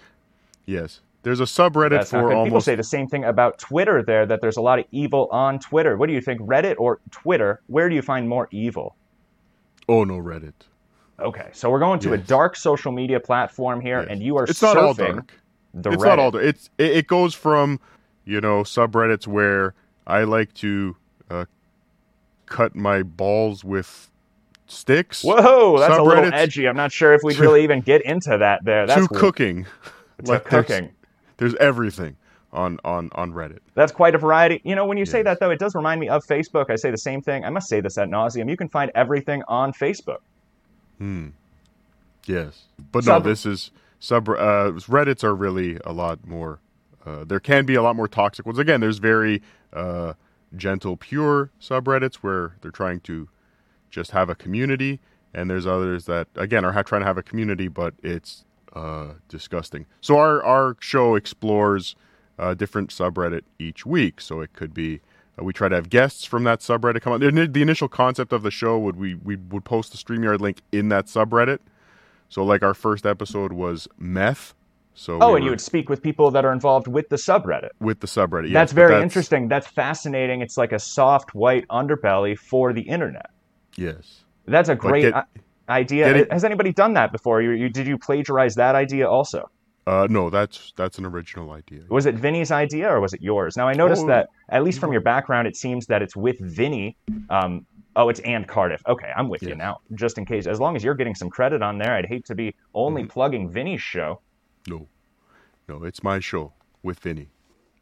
yes, 0.65 1.01
there's 1.23 1.39
a 1.39 1.43
subreddit 1.45 1.89
That's 1.91 2.11
for 2.11 2.31
almost. 2.31 2.47
People 2.47 2.61
say 2.61 2.75
the 2.75 2.83
same 2.83 3.07
thing 3.07 3.23
about 3.23 3.57
Twitter 3.59 4.03
there, 4.03 4.25
that 4.25 4.41
there's 4.41 4.57
a 4.57 4.61
lot 4.61 4.79
of 4.79 4.85
evil 4.91 5.27
on 5.31 5.59
Twitter. 5.59 5.97
What 5.97 6.07
do 6.07 6.13
you 6.13 6.21
think, 6.21 6.39
Reddit 6.41 6.75
or 6.77 6.99
Twitter? 7.11 7.61
Where 7.67 7.89
do 7.89 7.95
you 7.95 8.01
find 8.01 8.29
more 8.29 8.47
evil? 8.51 8.95
oh 9.89 10.03
no 10.03 10.15
Reddit. 10.17 10.53
Okay, 11.19 11.49
so 11.53 11.69
we're 11.69 11.79
going 11.79 11.99
to 12.01 12.13
a 12.13 12.17
dark 12.17 12.55
social 12.57 12.91
media 12.91 13.19
platform 13.19 13.79
here, 13.81 14.01
Yes. 14.01 14.07
and 14.11 14.21
you 14.21 14.37
are 14.37 14.43
it's 14.43 14.59
surfing 14.59 14.75
not 14.75 14.77
all 14.77 14.93
dark. 14.93 15.33
the 15.73 15.91
it's 15.91 16.03
Reddit. 16.03 16.05
not 16.07 16.19
all 16.19 16.31
dark. 16.31 16.43
It's 16.43 16.69
it, 16.77 16.91
it 16.97 17.07
goes 17.07 17.33
from 17.33 17.79
you 18.25 18.39
know 18.41 18.63
subreddits 18.63 19.25
where 19.27 19.73
I 20.07 20.23
like 20.23 20.53
to 20.55 20.95
uh, 21.29 21.45
cut 22.45 22.75
my 22.75 23.01
balls 23.03 23.63
with 23.63 24.11
sticks. 24.67 25.23
Whoa, 25.23 25.79
that's 25.79 25.97
a 25.97 26.01
little 26.03 26.33
edgy. 26.33 26.67
I'm 26.67 26.75
not 26.75 26.91
sure 26.91 27.13
if 27.13 27.21
we'd 27.23 27.37
really 27.37 27.63
even 27.63 27.81
get 27.81 28.01
into 28.03 28.37
that 28.37 28.63
there. 28.65 28.87
That's 28.87 29.07
to 29.07 29.13
cooking. 29.13 29.65
to 30.23 30.31
Like, 30.31 30.49
there's- 30.49 30.65
cooking. 30.67 30.91
There's 31.37 31.55
everything 31.55 32.15
on 32.53 32.79
on 32.85 33.09
on 33.13 33.33
Reddit. 33.33 33.59
That's 33.73 33.91
quite 33.91 34.15
a 34.15 34.17
variety. 34.17 34.61
You 34.63 34.73
know, 34.75 34.85
when 34.85 34.97
you 34.97 35.05
say 35.05 35.21
that 35.23 35.39
though, 35.41 35.49
it 35.51 35.59
does 35.59 35.75
remind 35.75 35.99
me 35.99 36.07
of 36.07 36.25
Facebook. 36.25 36.69
I 36.69 36.77
say 36.77 36.91
the 36.91 36.97
same 36.97 37.21
thing. 37.21 37.43
I 37.43 37.49
must 37.49 37.67
say 37.67 37.81
this 37.81 37.97
at 37.97 38.07
nauseum. 38.07 38.49
You 38.49 38.55
can 38.55 38.69
find 38.69 38.89
everything 38.95 39.43
on 39.49 39.73
Facebook. 39.73 40.19
Hmm. 40.97 41.29
Yes, 42.25 42.63
but 42.91 43.03
Sub- 43.03 43.23
no, 43.23 43.29
this 43.29 43.45
is 43.45 43.71
sub. 43.99 44.29
Uh, 44.29 44.71
Reddits 44.87 45.23
are 45.23 45.35
really 45.35 45.77
a 45.85 45.91
lot 45.91 46.25
more. 46.25 46.59
Uh, 47.05 47.23
there 47.23 47.39
can 47.39 47.65
be 47.65 47.75
a 47.75 47.81
lot 47.83 47.95
more 47.95 48.07
toxic 48.07 48.45
ones. 48.45 48.57
Again, 48.57 48.79
there's 48.81 48.97
very 48.97 49.41
uh, 49.73 50.13
gentle, 50.55 50.97
pure 50.97 51.51
subreddits 51.61 52.15
where 52.15 52.55
they're 52.61 52.71
trying 52.71 53.01
to 53.01 53.27
just 53.95 54.11
have 54.11 54.29
a 54.29 54.35
community, 54.35 54.99
and 55.33 55.49
there's 55.49 55.65
others 55.65 56.05
that 56.05 56.27
again 56.35 56.65
are 56.65 56.83
trying 56.83 57.01
to 57.01 57.07
have 57.07 57.17
a 57.17 57.23
community, 57.23 57.69
but 57.69 57.93
it's 58.03 58.43
uh, 58.73 59.13
disgusting. 59.29 59.85
So 60.01 60.17
our 60.17 60.43
our 60.43 60.75
show 60.81 61.15
explores 61.15 61.95
a 62.37 62.53
different 62.53 62.89
subreddit 62.89 63.43
each 63.57 63.85
week. 63.85 64.19
So 64.21 64.41
it 64.41 64.53
could 64.53 64.73
be. 64.73 64.99
Uh, 65.39 65.43
we 65.43 65.53
try 65.53 65.69
to 65.69 65.75
have 65.75 65.89
guests 65.89 66.25
from 66.25 66.43
that 66.43 66.59
subreddit 66.59 67.01
come 67.01 67.13
on. 67.13 67.21
The, 67.21 67.47
the 67.47 67.61
initial 67.61 67.87
concept 67.87 68.33
of 68.33 68.43
the 68.43 68.51
show 68.51 68.77
would 68.77 68.97
we 68.97 69.15
we 69.15 69.37
would 69.37 69.63
post 69.63 69.91
the 69.93 69.97
StreamYard 69.97 70.41
link 70.41 70.61
in 70.73 70.89
that 70.89 71.05
subreddit. 71.05 71.59
So 72.27 72.43
like 72.43 72.63
our 72.63 72.73
first 72.73 73.05
episode 73.05 73.53
was 73.53 73.87
meth. 73.97 74.53
So 74.93 75.19
Oh, 75.21 75.31
we 75.31 75.35
and 75.35 75.43
you 75.45 75.51
would 75.51 75.61
speak 75.61 75.89
with 75.89 76.01
people 76.01 76.31
that 76.31 76.43
are 76.45 76.53
involved 76.53 76.87
with 76.87 77.07
the 77.09 77.17
subreddit. 77.17 77.69
with 77.79 77.99
the 78.01 78.07
subreddit. 78.07 78.45
Yes, 78.45 78.53
that's 78.53 78.73
very 78.73 79.01
interesting. 79.01 79.47
That's 79.47 79.67
fascinating. 79.67 80.41
It's 80.41 80.57
like 80.57 80.71
a 80.73 80.79
soft 80.79 81.33
white 81.35 81.65
underbelly 81.69 82.37
for 82.37 82.73
the 82.73 82.81
internet. 82.81 83.29
Yes. 83.77 84.23
That's 84.45 84.69
a 84.69 84.75
great 84.75 85.13
get- 85.13 85.27
idea. 85.69 86.25
Has 86.31 86.43
anybody 86.43 86.71
done 86.71 86.93
that 86.93 87.11
before? 87.11 87.41
You, 87.41 87.51
you, 87.51 87.69
did 87.69 87.87
you 87.87 87.97
plagiarize 87.97 88.55
that 88.55 88.75
idea 88.75 89.09
also? 89.09 89.49
Uh, 89.87 90.07
no, 90.09 90.31
that's 90.31 90.73
that's 90.75 90.97
an 90.97 91.05
original 91.05 91.51
idea. 91.51 91.81
Was 91.89 92.07
it 92.07 92.15
Vinny's 92.15 92.51
idea 92.51 92.89
or 92.89 92.99
was 92.99 93.13
it 93.13 93.21
yours? 93.21 93.55
Now 93.55 93.67
I 93.67 93.73
noticed 93.73 94.03
Oh. 94.03 94.07
that 94.07 94.29
at 94.49 94.63
least 94.63 94.79
from 94.79 94.91
your 94.91 95.01
background, 95.01 95.47
it 95.47 95.55
seems 95.55 95.85
that 95.87 96.01
it's 96.01 96.15
with 96.15 96.39
Vinny. 96.39 96.97
Um, 97.29 97.67
oh, 97.95 98.09
it's 98.09 98.19
and 98.21 98.47
Cardiff. 98.47 98.81
Okay, 98.87 99.11
I'm 99.15 99.29
with 99.29 99.43
you 99.43 99.53
now. 99.53 99.81
Just 99.93 100.17
in 100.17 100.25
case, 100.25 100.47
as 100.47 100.59
long 100.59 100.75
as 100.75 100.83
you're 100.83 100.95
getting 100.95 101.13
some 101.13 101.29
credit 101.29 101.61
on 101.61 101.77
there, 101.77 101.93
I'd 101.93 102.07
hate 102.07 102.25
to 102.25 102.35
be 102.35 102.55
only 102.73 103.03
Mm-hmm. 103.03 103.09
plugging 103.11 103.49
Vinny's 103.51 103.81
show. 103.81 104.21
No, 104.67 104.87
no, 105.69 105.83
it's 105.83 106.01
my 106.03 106.19
show 106.19 106.53
with 106.81 106.99
Vinny. 106.99 107.29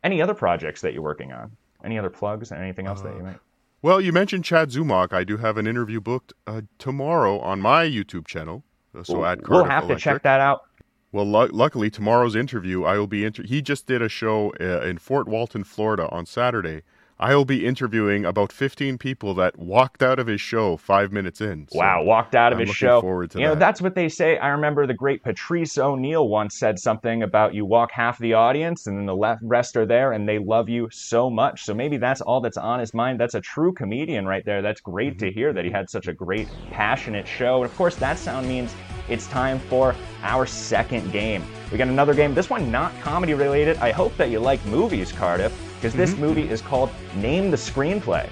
Any 0.03 0.21
other 0.21 0.33
projects 0.33 0.81
that 0.81 0.91
you're 0.93 1.01
working 1.03 1.31
on? 1.31 1.55
Any 1.85 1.97
other 1.97 2.09
plugs? 2.09 2.51
Anything 2.51 2.85
else 2.87 2.99
Uh, 2.99 3.03
that 3.03 3.15
you 3.15 3.23
might? 3.23 3.39
Well, 3.83 3.99
you 3.99 4.13
mentioned 4.13 4.45
Chad 4.45 4.69
Zumock. 4.69 5.11
I 5.11 5.25
do 5.25 5.35
have 5.35 5.57
an 5.57 5.67
interview 5.67 5.99
booked 5.99 6.31
uh, 6.47 6.61
tomorrow 6.77 7.37
on 7.39 7.59
my 7.59 7.83
YouTube 7.83 8.25
channel. 8.25 8.63
Uh, 8.97 9.03
so 9.03 9.25
at 9.25 9.39
we'll 9.39 9.65
Cardiff 9.65 9.71
have 9.71 9.87
to 9.89 9.97
check 9.97 10.23
that 10.23 10.39
out. 10.39 10.61
Well, 11.11 11.29
lu- 11.29 11.49
luckily 11.49 11.89
tomorrow's 11.89 12.33
interview, 12.33 12.85
I 12.85 12.97
will 12.97 13.07
be. 13.07 13.25
Inter- 13.25 13.43
he 13.43 13.61
just 13.61 13.85
did 13.85 14.01
a 14.01 14.07
show 14.07 14.53
uh, 14.61 14.79
in 14.85 14.99
Fort 14.99 15.27
Walton, 15.27 15.65
Florida, 15.65 16.07
on 16.11 16.25
Saturday. 16.25 16.83
I 17.23 17.35
will 17.35 17.45
be 17.45 17.65
interviewing 17.65 18.25
about 18.25 18.51
15 18.51 18.97
people 18.97 19.33
that 19.35 19.57
walked 19.57 20.03
out 20.03 20.19
of 20.19 20.27
his 20.27 20.41
show 20.41 20.75
five 20.75 21.13
minutes 21.13 21.39
in. 21.39 21.69
So 21.71 21.79
Wow, 21.79 22.03
walked 22.03 22.35
out 22.35 22.51
of 22.51 22.57
I'm 22.57 22.67
his 22.67 22.69
looking 22.71 22.75
show. 22.89 22.99
forward 22.99 23.31
to 23.31 23.39
you 23.39 23.45
know, 23.45 23.55
that's 23.55 23.81
what 23.81 23.95
they 23.95 24.09
say. 24.09 24.37
I 24.37 24.49
remember 24.49 24.85
the 24.85 24.93
great 24.93 25.23
Patrice 25.23 25.77
O'Neal 25.77 26.27
once 26.27 26.59
said 26.59 26.77
something 26.77 27.23
about 27.23 27.53
you 27.53 27.65
walk 27.65 27.91
half 27.93 28.19
the 28.19 28.33
audience 28.33 28.87
and 28.87 28.97
then 28.97 29.05
the 29.05 29.15
left 29.15 29.41
rest 29.41 29.77
are 29.77 29.85
there 29.85 30.11
and 30.11 30.27
they 30.27 30.37
love 30.37 30.67
you 30.67 30.89
so 30.91 31.29
much. 31.29 31.63
So 31.63 31.73
maybe 31.73 31.95
that's 31.95 32.19
all 32.19 32.41
that's 32.41 32.57
on 32.57 32.81
his 32.81 32.93
mind. 32.93 33.21
That's 33.21 33.35
a 33.35 33.41
true 33.41 33.71
comedian 33.71 34.25
right 34.25 34.43
there. 34.45 34.61
That's 34.61 34.81
great 34.81 35.11
Mm-hmm. 35.13 35.25
to 35.27 35.31
hear 35.31 35.53
that 35.53 35.63
he 35.63 35.71
had 35.71 35.89
such 35.89 36.07
a 36.07 36.13
great, 36.13 36.49
passionate 36.71 37.25
show. 37.27 37.63
And 37.63 37.71
of 37.71 37.77
course, 37.77 37.95
that 37.97 38.17
sound 38.19 38.49
means 38.49 38.75
it's 39.07 39.27
time 39.27 39.59
for 39.59 39.95
our 40.23 40.45
second 40.45 41.11
game. 41.13 41.43
We 41.73 41.79
got 41.79 41.87
another 41.87 42.13
game. 42.13 42.35
This 42.35 42.51
one 42.51 42.69
not 42.69 42.93
comedy 43.01 43.33
related. 43.33 43.77
I 43.77 43.89
hope 43.89 44.15
that 44.17 44.29
you 44.29 44.39
like 44.39 44.63
movies, 44.67 45.11
Cardiff, 45.11 45.51
because 45.77 45.91
this 45.95 46.11
mm-hmm. 46.11 46.21
movie 46.21 46.47
is 46.47 46.61
called 46.61 46.91
Name 47.15 47.49
the 47.49 47.57
Screenplay. 47.57 48.29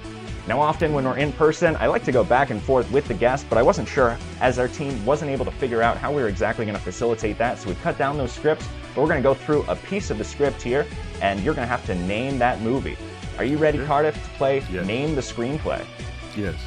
Now, 0.47 0.61
often 0.61 0.93
when 0.93 1.05
we're 1.05 1.17
in 1.17 1.33
person, 1.33 1.75
I 1.77 1.87
like 1.87 2.03
to 2.03 2.11
go 2.11 2.23
back 2.23 2.51
and 2.51 2.61
forth 2.61 2.91
with 2.91 3.07
the 3.07 3.15
guest, 3.15 3.47
but 3.49 3.57
I 3.57 3.63
wasn't 3.63 3.87
sure 3.87 4.15
as 4.41 4.59
our 4.59 4.67
team 4.67 5.03
wasn't 5.07 5.31
able 5.31 5.45
to 5.45 5.51
figure 5.53 5.81
out 5.81 5.97
how 5.97 6.11
we 6.11 6.21
were 6.21 6.27
exactly 6.27 6.65
going 6.65 6.77
to 6.77 6.83
facilitate 6.83 7.39
that. 7.39 7.57
So 7.57 7.69
we 7.69 7.75
cut 7.77 7.97
down 7.97 8.15
those 8.15 8.31
scripts, 8.31 8.67
but 8.93 9.01
we're 9.01 9.07
going 9.07 9.23
to 9.23 9.27
go 9.27 9.33
through 9.33 9.63
a 9.63 9.75
piece 9.75 10.11
of 10.11 10.19
the 10.19 10.23
script 10.23 10.61
here, 10.61 10.85
and 11.19 11.39
you're 11.39 11.55
going 11.55 11.67
to 11.67 11.71
have 11.71 11.83
to 11.87 11.95
name 11.95 12.37
that 12.37 12.61
movie. 12.61 12.95
Are 13.39 13.43
you 13.43 13.57
ready, 13.57 13.83
Cardiff, 13.87 14.13
to 14.13 14.29
play 14.37 14.63
Yes. 14.71 14.85
Name 14.85 15.15
the 15.15 15.21
Screenplay? 15.21 15.83
Yes. 16.37 16.59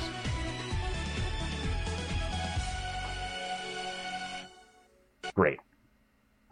Great. 5.37 5.61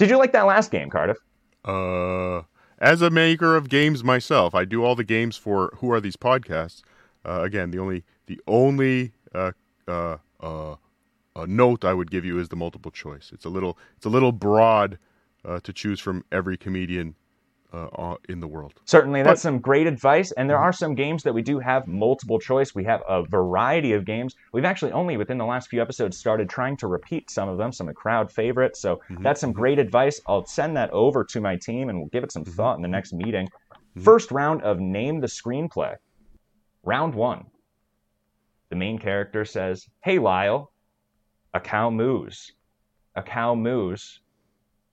Did 0.03 0.11
you 0.11 0.19
like 0.19 0.33
that 0.33 0.47
last 0.47 0.73
game, 0.73 0.91
Cardiff? 0.91 1.19
Uh, 1.65 2.43
as 2.81 3.03
a 3.03 3.09
maker 3.09 3.55
of 3.55 3.69
games 3.69 4.03
myself, 4.03 4.53
I 4.53 4.65
do 4.65 4.83
all 4.83 4.97
the 4.97 5.05
games 5.05 5.37
for 5.37 5.73
Who 5.77 5.93
Are 5.93 6.01
These 6.01 6.17
Podcasts. 6.17 6.83
Uh, 7.25 7.43
again, 7.43 7.71
the 7.71 7.79
only 7.79 8.03
the 8.27 8.41
only 8.49 9.13
uh, 9.33 9.53
uh, 9.87 10.17
uh, 10.41 10.73
uh, 10.73 11.47
note 11.47 11.85
I 11.85 11.95
would 11.95 12.11
give 12.11 12.25
you 12.25 12.41
is 12.41 12.49
the 12.49 12.57
multiple 12.57 12.91
choice. 12.91 13.31
It's 13.33 13.45
a 13.45 13.49
little 13.49 13.79
it's 13.97 14.05
a 14.05 14.09
little 14.09 14.33
broad 14.33 14.99
uh, 15.45 15.61
to 15.61 15.73
choose 15.73 16.01
from 16.01 16.25
every 16.33 16.57
comedian 16.57 17.15
uh, 17.73 18.15
in 18.29 18.41
the 18.41 18.47
world. 18.47 18.75
Certainly, 18.85 19.23
that's 19.23 19.41
But- 19.41 19.49
some 19.49 19.59
great 19.59 19.87
advice. 19.87 20.33
And 20.33 20.49
there 20.49 20.57
mm-hmm. 20.57 20.65
are 20.65 20.73
some 20.73 20.95
games 20.95 21.23
that 21.23 21.33
we 21.33 21.43
do 21.43 21.59
have 21.59 21.87
multiple 21.87 22.39
choice. 22.39 22.75
We 22.75 22.85
have 22.85 23.03
a 23.09 23.23
variety 23.23 23.93
of 23.93 24.05
games. 24.05 24.35
We've 24.53 24.65
actually 24.65 24.93
only 24.93 25.17
within 25.17 25.39
the 25.39 25.47
last 25.47 25.69
few 25.69 25.81
episodes 25.81 26.17
started 26.19 26.49
trying 26.49 26.77
to 26.79 26.87
repeat 26.87 27.31
some 27.31 27.49
of 27.49 27.59
them, 27.59 27.73
some 27.73 27.89
of 27.89 27.95
crowd 27.95 28.31
favorites. 28.31 28.81
So 28.81 28.97
mm-hmm. 28.97 29.23
that's 29.23 29.41
some 29.41 29.53
great 29.53 29.79
advice. 29.79 30.21
I'll 30.27 30.47
send 30.47 30.77
that 30.77 30.91
over 30.91 31.25
to 31.25 31.41
my 31.41 31.57
team 31.57 31.89
and 31.89 31.99
we'll 31.99 32.09
give 32.09 32.25
it 32.25 32.33
some 32.33 32.45
mm-hmm. 32.45 32.53
thought 32.53 32.77
in 32.77 32.83
the 32.83 32.89
next 32.89 33.13
meeting. 33.13 33.49
First 34.01 34.31
round 34.31 34.63
of 34.63 34.81
Name 34.81 35.21
the 35.21 35.27
Screenplay. 35.27 35.97
Round 36.83 37.15
one. 37.15 37.47
The 38.71 38.77
main 38.77 38.99
character 38.99 39.45
says, 39.45 39.87
Hey, 40.03 40.19
Lyle, 40.19 40.73
a 41.53 41.61
cow 41.61 41.91
moos. 41.91 42.53
A 43.15 43.23
cow 43.23 43.55
moos. 43.55 44.21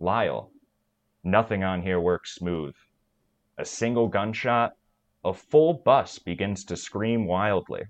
Lyle, 0.01 0.51
nothing 1.23 1.63
on 1.63 1.81
here 1.81 1.99
works 1.99 2.35
smooth. 2.35 2.73
A 3.57 3.65
single 3.65 4.07
gunshot, 4.07 4.73
a 5.23 5.33
full 5.33 5.73
bus 5.73 6.17
begins 6.19 6.63
to 6.65 6.77
scream 6.77 7.25
wildly. 7.25 7.83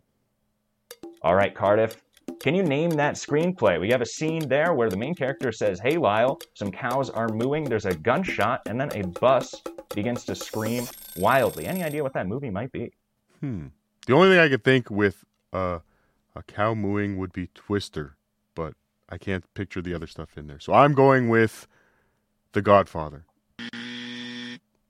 All 1.21 1.35
right, 1.35 1.53
Cardiff, 1.53 2.01
Can 2.39 2.55
you 2.55 2.63
name 2.63 2.91
that 2.91 3.15
screenplay? 3.15 3.79
We 3.79 3.89
have 3.89 4.01
a 4.01 4.05
scene 4.05 4.47
there 4.47 4.73
where 4.73 4.89
the 4.89 4.95
main 4.97 5.13
character 5.13 5.51
says, 5.51 5.79
Hey 5.79 5.97
Lyle, 5.97 6.39
some 6.53 6.71
cows 6.71 7.09
are 7.09 7.27
mooing, 7.27 7.65
there's 7.65 7.85
a 7.85 7.93
gunshot, 7.93 8.61
and 8.65 8.79
then 8.79 8.89
a 8.95 9.05
bus 9.19 9.53
begins 9.93 10.23
to 10.25 10.35
scream 10.35 10.85
wildly. 11.17 11.65
Any 11.65 11.83
idea 11.83 12.01
what 12.01 12.13
that 12.13 12.27
movie 12.27 12.49
might 12.49 12.71
be? 12.71 12.93
Hmm. 13.41 13.67
The 14.07 14.13
only 14.13 14.29
thing 14.29 14.39
I 14.39 14.47
could 14.47 14.63
think 14.63 14.89
with 14.89 15.25
uh, 15.51 15.79
a 16.35 16.43
cow 16.43 16.73
mooing 16.73 17.17
would 17.17 17.33
be 17.33 17.47
Twister, 17.53 18.15
but 18.55 18.73
I 19.09 19.17
can't 19.17 19.51
picture 19.53 19.81
the 19.81 19.93
other 19.93 20.07
stuff 20.07 20.37
in 20.37 20.47
there. 20.47 20.59
So 20.59 20.73
I'm 20.73 20.93
going 20.93 21.29
with 21.29 21.67
The 22.53 22.61
Godfather. 22.61 23.25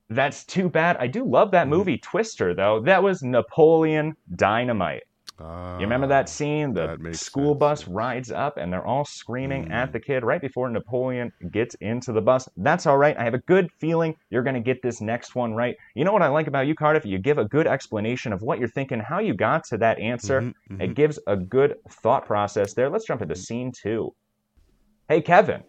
That's 0.10 0.44
too 0.44 0.70
bad. 0.70 0.98
I 0.98 1.08
do 1.08 1.24
love 1.24 1.52
that 1.52 1.68
movie, 1.68 1.98
Twister, 1.98 2.56
though. 2.56 2.82
That 2.82 3.04
was 3.04 3.22
Napoleon 3.22 4.16
Dynamite. 4.36 5.04
Uh, 5.40 5.76
You 5.80 5.86
remember 5.86 6.08
that 6.08 6.28
scene? 6.28 6.74
The 6.74 6.98
that 7.02 7.16
school 7.16 7.54
sense, 7.54 7.60
bus 7.60 7.88
rides 7.88 8.32
up 8.32 8.58
and 8.58 8.74
they're 8.74 8.86
all 8.86 9.06
screaming 9.06 9.66
Mm. 9.68 9.72
at 9.72 9.94
the 9.94 10.00
kid 10.00 10.24
right 10.24 10.42
before 10.42 10.70
Napoleon 10.70 11.32
gets 11.52 11.76
into 11.76 12.12
the 12.12 12.22
bus. 12.22 12.50
That's 12.58 12.86
all 12.88 12.98
right. 12.98 13.16
I 13.18 13.24
have 13.24 13.36
a 13.36 13.40
good 13.48 13.70
feeling 13.80 14.16
you're 14.32 14.44
going 14.44 14.56
to 14.56 14.62
get 14.62 14.82
this 14.82 15.00
next 15.00 15.36
one 15.36 15.54
right. 15.54 15.76
You 15.96 16.04
know 16.04 16.12
what 16.12 16.24
I 16.24 16.28
like 16.28 16.48
about 16.48 16.68
you, 16.68 16.76
Cardiff? 16.76 17.06
You 17.06 17.20
give 17.20 17.38
a 17.38 17.46
good 17.46 17.68
explanation 17.68 18.34
of 18.34 18.42
what 18.42 18.60
you're 18.60 18.68
thinking, 18.68 19.00
how 19.00 19.20
you 19.20 19.34
got 19.34 19.64
to 19.66 19.78
that 19.78 19.98
answer. 20.00 20.42
Mhm, 20.42 20.54
mhm. 20.72 20.82
It 20.82 20.96
gives 20.96 21.20
a 21.28 21.38
good 21.38 21.76
thought 21.90 22.26
process 22.26 22.74
there. 22.74 22.90
Let's 22.90 23.06
jump 23.06 23.22
into 23.22 23.36
scene 23.36 23.72
two. 23.72 24.14
Hey, 25.08 25.22
Kevin, 25.22 25.64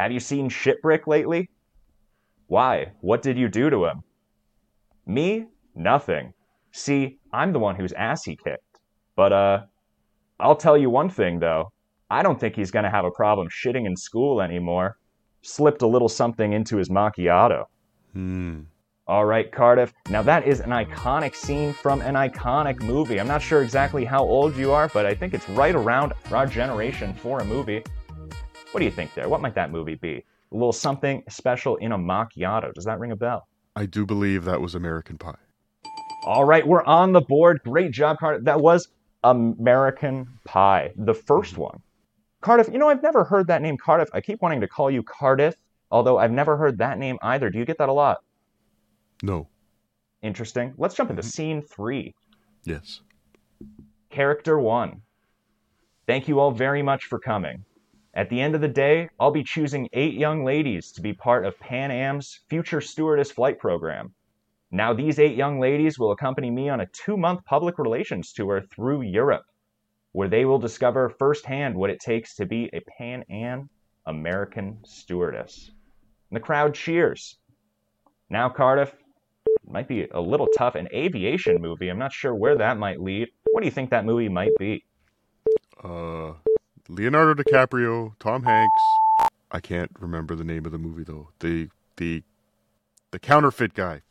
have 0.00 0.12
you 0.12 0.20
seen 0.20 0.48
Shipbrick 0.48 1.06
lately? 1.06 1.50
Why? 2.46 2.92
What 3.00 3.22
did 3.22 3.36
you 3.36 3.48
do 3.48 3.70
to 3.70 3.84
him? 3.84 4.02
Me? 5.06 5.46
Nothing. 5.74 6.32
See, 6.72 7.18
I'm 7.32 7.52
the 7.52 7.58
one 7.58 7.76
whose 7.76 7.92
ass 7.92 8.24
he 8.24 8.36
kicked. 8.36 8.80
But, 9.14 9.32
uh, 9.32 9.62
I'll 10.38 10.56
tell 10.56 10.76
you 10.78 10.88
one 10.88 11.10
thing, 11.10 11.38
though. 11.38 11.72
I 12.10 12.22
don't 12.22 12.40
think 12.40 12.56
he's 12.56 12.70
going 12.70 12.84
to 12.84 12.90
have 12.90 13.04
a 13.04 13.10
problem 13.10 13.48
shitting 13.48 13.86
in 13.86 13.96
school 13.96 14.40
anymore. 14.40 14.96
Slipped 15.42 15.82
a 15.82 15.86
little 15.86 16.08
something 16.08 16.52
into 16.52 16.76
his 16.76 16.88
macchiato. 16.88 17.64
Hmm. 18.14 18.60
All 19.06 19.24
right, 19.24 19.50
Cardiff. 19.50 19.92
Now, 20.08 20.22
that 20.22 20.46
is 20.46 20.60
an 20.60 20.70
iconic 20.70 21.34
scene 21.34 21.72
from 21.72 22.00
an 22.00 22.14
iconic 22.14 22.80
movie. 22.82 23.20
I'm 23.20 23.28
not 23.28 23.42
sure 23.42 23.62
exactly 23.62 24.04
how 24.04 24.22
old 24.22 24.56
you 24.56 24.72
are, 24.72 24.88
but 24.88 25.04
I 25.04 25.14
think 25.14 25.34
it's 25.34 25.48
right 25.50 25.74
around 25.74 26.12
our 26.30 26.46
generation 26.46 27.12
for 27.14 27.40
a 27.40 27.44
movie. 27.44 27.82
What 28.72 28.78
do 28.78 28.84
you 28.84 28.90
think 28.90 29.14
there? 29.14 29.28
What 29.28 29.40
might 29.40 29.54
that 29.56 29.72
movie 29.72 29.96
be? 29.96 30.24
A 30.52 30.54
little 30.54 30.72
something 30.72 31.24
special 31.28 31.76
in 31.76 31.92
a 31.92 31.98
macchiato. 31.98 32.72
Does 32.72 32.84
that 32.84 33.00
ring 33.00 33.10
a 33.10 33.16
bell? 33.16 33.48
I 33.74 33.86
do 33.86 34.06
believe 34.06 34.44
that 34.44 34.60
was 34.60 34.74
American 34.74 35.18
Pie. 35.18 35.34
All 36.24 36.44
right, 36.44 36.66
we're 36.66 36.84
on 36.84 37.12
the 37.12 37.20
board. 37.20 37.60
Great 37.64 37.92
job, 37.92 38.18
Cardiff. 38.18 38.44
That 38.44 38.60
was 38.60 38.88
American 39.24 40.28
Pie, 40.44 40.92
the 40.96 41.14
first 41.14 41.56
one. 41.56 41.80
Cardiff, 42.42 42.68
you 42.72 42.78
know, 42.78 42.88
I've 42.88 43.02
never 43.02 43.24
heard 43.24 43.48
that 43.48 43.62
name 43.62 43.76
Cardiff. 43.76 44.08
I 44.12 44.20
keep 44.20 44.40
wanting 44.40 44.60
to 44.60 44.68
call 44.68 44.90
you 44.90 45.02
Cardiff, 45.02 45.56
although 45.90 46.18
I've 46.18 46.30
never 46.30 46.56
heard 46.56 46.78
that 46.78 46.98
name 46.98 47.18
either. 47.22 47.50
Do 47.50 47.58
you 47.58 47.64
get 47.64 47.78
that 47.78 47.88
a 47.88 47.92
lot? 47.92 48.18
No. 49.22 49.48
Interesting. 50.22 50.74
Let's 50.78 50.94
jump 50.94 51.10
into 51.10 51.22
mm-hmm. 51.22 51.28
scene 51.28 51.62
three. 51.62 52.14
Yes. 52.64 53.00
Character 54.10 54.58
one. 54.58 55.02
Thank 56.06 56.28
you 56.28 56.40
all 56.40 56.50
very 56.50 56.82
much 56.82 57.06
for 57.06 57.18
coming. 57.18 57.64
At 58.12 58.28
the 58.28 58.40
end 58.40 58.56
of 58.56 58.60
the 58.60 58.68
day, 58.68 59.08
I'll 59.20 59.30
be 59.30 59.44
choosing 59.44 59.88
eight 59.92 60.14
young 60.14 60.44
ladies 60.44 60.90
to 60.92 61.00
be 61.00 61.12
part 61.12 61.46
of 61.46 61.58
Pan 61.60 61.92
Am's 61.92 62.40
Future 62.48 62.80
Stewardess 62.80 63.30
Flight 63.30 63.58
Program. 63.58 64.14
Now, 64.72 64.92
these 64.92 65.18
eight 65.18 65.36
young 65.36 65.60
ladies 65.60 65.98
will 65.98 66.10
accompany 66.10 66.50
me 66.50 66.68
on 66.68 66.80
a 66.80 66.86
two 66.86 67.16
month 67.16 67.44
public 67.44 67.78
relations 67.78 68.32
tour 68.32 68.62
through 68.62 69.02
Europe, 69.02 69.44
where 70.12 70.28
they 70.28 70.44
will 70.44 70.58
discover 70.58 71.08
firsthand 71.08 71.76
what 71.76 71.90
it 71.90 72.00
takes 72.00 72.34
to 72.36 72.46
be 72.46 72.68
a 72.72 72.80
Pan 72.98 73.24
Am 73.30 73.70
American 74.06 74.78
stewardess. 74.84 75.70
And 76.30 76.36
the 76.36 76.40
crowd 76.40 76.74
cheers. 76.74 77.38
Now, 78.28 78.48
Cardiff, 78.48 78.92
might 79.64 79.88
be 79.88 80.08
a 80.12 80.20
little 80.20 80.48
tough. 80.56 80.74
An 80.74 80.88
aviation 80.92 81.60
movie. 81.60 81.88
I'm 81.88 81.98
not 81.98 82.12
sure 82.12 82.34
where 82.34 82.58
that 82.58 82.78
might 82.78 83.00
lead. 83.00 83.28
What 83.52 83.60
do 83.60 83.66
you 83.66 83.72
think 83.72 83.90
that 83.90 84.04
movie 84.04 84.28
might 84.28 84.56
be? 84.58 84.84
Uh, 85.82 86.32
Leonardo 86.90 87.40
DiCaprio, 87.40 88.12
Tom 88.18 88.42
Hanks. 88.42 88.82
I 89.52 89.60
can't 89.60 89.90
remember 90.00 90.34
the 90.34 90.44
name 90.44 90.66
of 90.66 90.72
the 90.72 90.78
movie 90.78 91.04
though. 91.04 91.28
The 91.38 91.68
the 91.96 92.22
the 93.12 93.18
counterfeit 93.18 93.74
guy. 93.74 94.02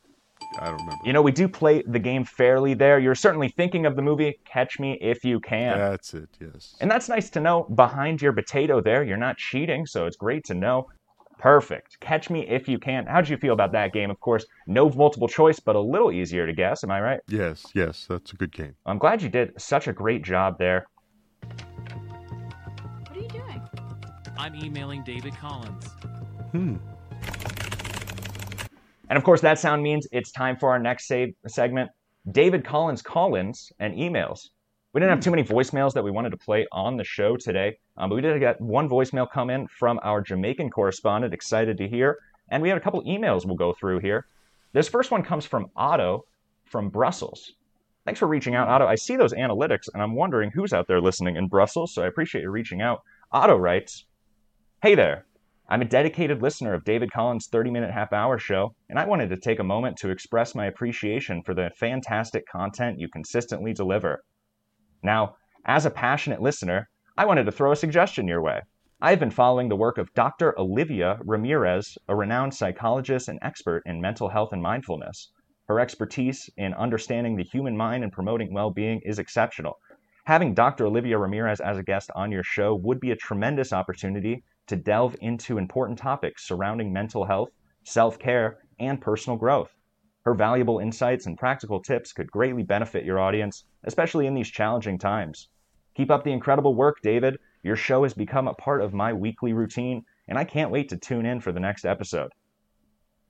I 0.59 0.65
don't 0.65 0.79
remember. 0.79 0.95
You 1.03 1.13
know, 1.13 1.21
we 1.21 1.31
do 1.31 1.47
play 1.47 1.83
the 1.85 1.99
game 1.99 2.23
fairly 2.23 2.73
there. 2.73 2.97
You're 2.97 3.15
certainly 3.15 3.49
thinking 3.49 3.85
of 3.85 3.95
the 3.95 4.01
movie 4.01 4.39
Catch 4.45 4.79
Me 4.79 4.97
If 5.01 5.23
You 5.23 5.39
Can. 5.39 5.77
That's 5.77 6.13
it. 6.13 6.29
Yes. 6.39 6.75
And 6.79 6.89
that's 6.89 7.07
nice 7.09 7.29
to 7.31 7.39
know. 7.39 7.63
Behind 7.75 8.21
your 8.21 8.33
potato 8.33 8.81
there, 8.81 9.03
you're 9.03 9.17
not 9.17 9.37
cheating, 9.37 9.85
so 9.85 10.05
it's 10.05 10.15
great 10.15 10.45
to 10.45 10.53
know. 10.53 10.89
Perfect. 11.37 11.99
Catch 11.99 12.29
Me 12.29 12.47
If 12.47 12.67
You 12.67 12.79
Can. 12.79 13.05
How'd 13.05 13.29
you 13.29 13.37
feel 13.37 13.53
about 13.53 13.73
that 13.73 13.93
game? 13.93 14.09
Of 14.09 14.19
course, 14.21 14.45
no 14.65 14.89
multiple 14.89 15.27
choice, 15.27 15.59
but 15.59 15.75
a 15.75 15.79
little 15.79 16.11
easier 16.11 16.47
to 16.47 16.53
guess. 16.53 16.83
Am 16.83 16.91
I 16.91 16.99
right? 16.99 17.19
Yes. 17.27 17.65
Yes. 17.75 18.05
That's 18.09 18.31
a 18.31 18.35
good 18.35 18.51
game. 18.51 18.75
I'm 18.85 18.97
glad 18.97 19.21
you 19.21 19.29
did 19.29 19.53
such 19.61 19.87
a 19.87 19.93
great 19.93 20.23
job 20.23 20.57
there. 20.57 20.87
I'm 24.39 24.55
emailing 24.55 25.03
David 25.03 25.35
Collins. 25.35 25.85
Hmm. 26.53 26.77
And 29.09 29.17
of 29.17 29.23
course, 29.25 29.41
that 29.41 29.59
sound 29.59 29.83
means 29.83 30.07
it's 30.13 30.31
time 30.31 30.55
for 30.55 30.69
our 30.69 30.79
next 30.79 31.09
save 31.09 31.33
segment 31.45 31.91
David 32.31 32.63
Collins 32.63 33.01
Collins 33.01 33.73
and 33.81 33.93
emails. 33.95 34.47
We 34.93 35.01
didn't 35.01 35.11
have 35.11 35.19
too 35.19 35.31
many 35.31 35.43
voicemails 35.43 35.91
that 35.93 36.05
we 36.05 36.11
wanted 36.11 36.29
to 36.29 36.37
play 36.37 36.65
on 36.71 36.95
the 36.95 37.03
show 37.03 37.35
today, 37.35 37.77
um, 37.97 38.09
but 38.09 38.15
we 38.15 38.21
did 38.21 38.39
get 38.39 38.61
one 38.61 38.87
voicemail 38.87 39.29
come 39.29 39.49
in 39.49 39.67
from 39.67 39.99
our 40.03 40.21
Jamaican 40.21 40.69
correspondent, 40.69 41.33
excited 41.33 41.77
to 41.77 41.89
hear. 41.89 42.17
And 42.49 42.63
we 42.63 42.69
had 42.69 42.77
a 42.77 42.81
couple 42.81 43.03
emails 43.03 43.45
we'll 43.45 43.57
go 43.57 43.73
through 43.73 43.99
here. 43.99 44.25
This 44.71 44.87
first 44.87 45.11
one 45.11 45.21
comes 45.21 45.45
from 45.45 45.67
Otto 45.75 46.23
from 46.63 46.87
Brussels. 46.87 47.55
Thanks 48.05 48.19
for 48.19 48.27
reaching 48.27 48.55
out, 48.55 48.69
Otto. 48.69 48.87
I 48.87 48.95
see 48.95 49.17
those 49.17 49.33
analytics, 49.33 49.89
and 49.93 50.01
I'm 50.01 50.15
wondering 50.15 50.49
who's 50.49 50.71
out 50.71 50.87
there 50.87 51.01
listening 51.01 51.35
in 51.35 51.49
Brussels, 51.49 51.93
so 51.93 52.03
I 52.03 52.07
appreciate 52.07 52.43
you 52.43 52.49
reaching 52.51 52.81
out. 52.81 53.03
Otto 53.33 53.57
writes 53.57 54.05
Hey 54.81 54.95
there. 54.95 55.25
I'm 55.67 55.81
a 55.81 55.85
dedicated 55.85 56.41
listener 56.41 56.73
of 56.73 56.85
David 56.85 57.11
Collins' 57.11 57.49
30 57.51 57.69
minute 57.69 57.91
half 57.91 58.13
hour 58.13 58.39
show, 58.39 58.75
and 58.87 58.97
I 58.97 59.05
wanted 59.05 59.29
to 59.29 59.35
take 59.35 59.59
a 59.59 59.63
moment 59.63 59.97
to 59.97 60.09
express 60.09 60.55
my 60.55 60.67
appreciation 60.67 61.43
for 61.43 61.53
the 61.53 61.69
fantastic 61.77 62.45
content 62.47 62.97
you 62.97 63.09
consistently 63.09 63.73
deliver. 63.73 64.23
Now, 65.03 65.35
as 65.65 65.85
a 65.85 65.89
passionate 65.89 66.41
listener, 66.41 66.87
I 67.17 67.25
wanted 67.25 67.43
to 67.43 67.51
throw 67.51 67.73
a 67.73 67.75
suggestion 67.75 68.25
your 68.25 68.41
way. 68.41 68.61
I 69.01 69.09
have 69.09 69.19
been 69.19 69.31
following 69.31 69.67
the 69.67 69.75
work 69.75 69.97
of 69.97 70.13
Dr. 70.13 70.57
Olivia 70.57 71.19
Ramirez, 71.25 71.97
a 72.07 72.15
renowned 72.15 72.53
psychologist 72.53 73.27
and 73.27 73.37
expert 73.41 73.83
in 73.85 73.99
mental 73.99 74.29
health 74.29 74.53
and 74.53 74.61
mindfulness. 74.61 75.29
Her 75.67 75.81
expertise 75.81 76.49
in 76.55 76.73
understanding 76.73 77.35
the 77.35 77.43
human 77.43 77.75
mind 77.75 78.05
and 78.05 78.13
promoting 78.13 78.53
well 78.53 78.71
being 78.71 79.01
is 79.03 79.19
exceptional. 79.19 79.73
Having 80.23 80.53
Dr. 80.53 80.85
Olivia 80.85 81.17
Ramirez 81.17 81.59
as 81.59 81.77
a 81.77 81.83
guest 81.83 82.11
on 82.15 82.31
your 82.31 82.43
show 82.43 82.73
would 82.75 83.01
be 83.01 83.11
a 83.11 83.17
tremendous 83.17 83.73
opportunity 83.73 84.41
to 84.69 84.75
delve 84.75 85.15
into 85.19 85.57
important 85.57 85.97
topics 85.97 86.47
surrounding 86.47 86.93
mental 86.93 87.25
health, 87.25 87.49
self 87.83 88.17
care, 88.17 88.59
and 88.79 89.01
personal 89.01 89.37
growth. 89.37 89.75
Her 90.23 90.33
valuable 90.33 90.79
insights 90.79 91.25
and 91.25 91.37
practical 91.37 91.81
tips 91.81 92.13
could 92.13 92.31
greatly 92.31 92.63
benefit 92.63 93.03
your 93.03 93.19
audience, 93.19 93.65
especially 93.83 94.27
in 94.27 94.35
these 94.35 94.49
challenging 94.49 94.99
times. 94.99 95.49
Keep 95.95 96.11
up 96.11 96.23
the 96.23 96.31
incredible 96.31 96.75
work, 96.75 97.01
David. 97.01 97.39
Your 97.63 97.75
show 97.75 98.03
has 98.03 98.13
become 98.13 98.47
a 98.47 98.53
part 98.53 98.81
of 98.81 98.93
my 98.93 99.11
weekly 99.11 99.53
routine, 99.53 100.05
and 100.27 100.37
I 100.37 100.43
can't 100.43 100.71
wait 100.71 100.87
to 100.89 100.97
tune 100.97 101.25
in 101.25 101.41
for 101.41 101.51
the 101.51 101.59
next 101.59 101.83
episode. 101.83 102.31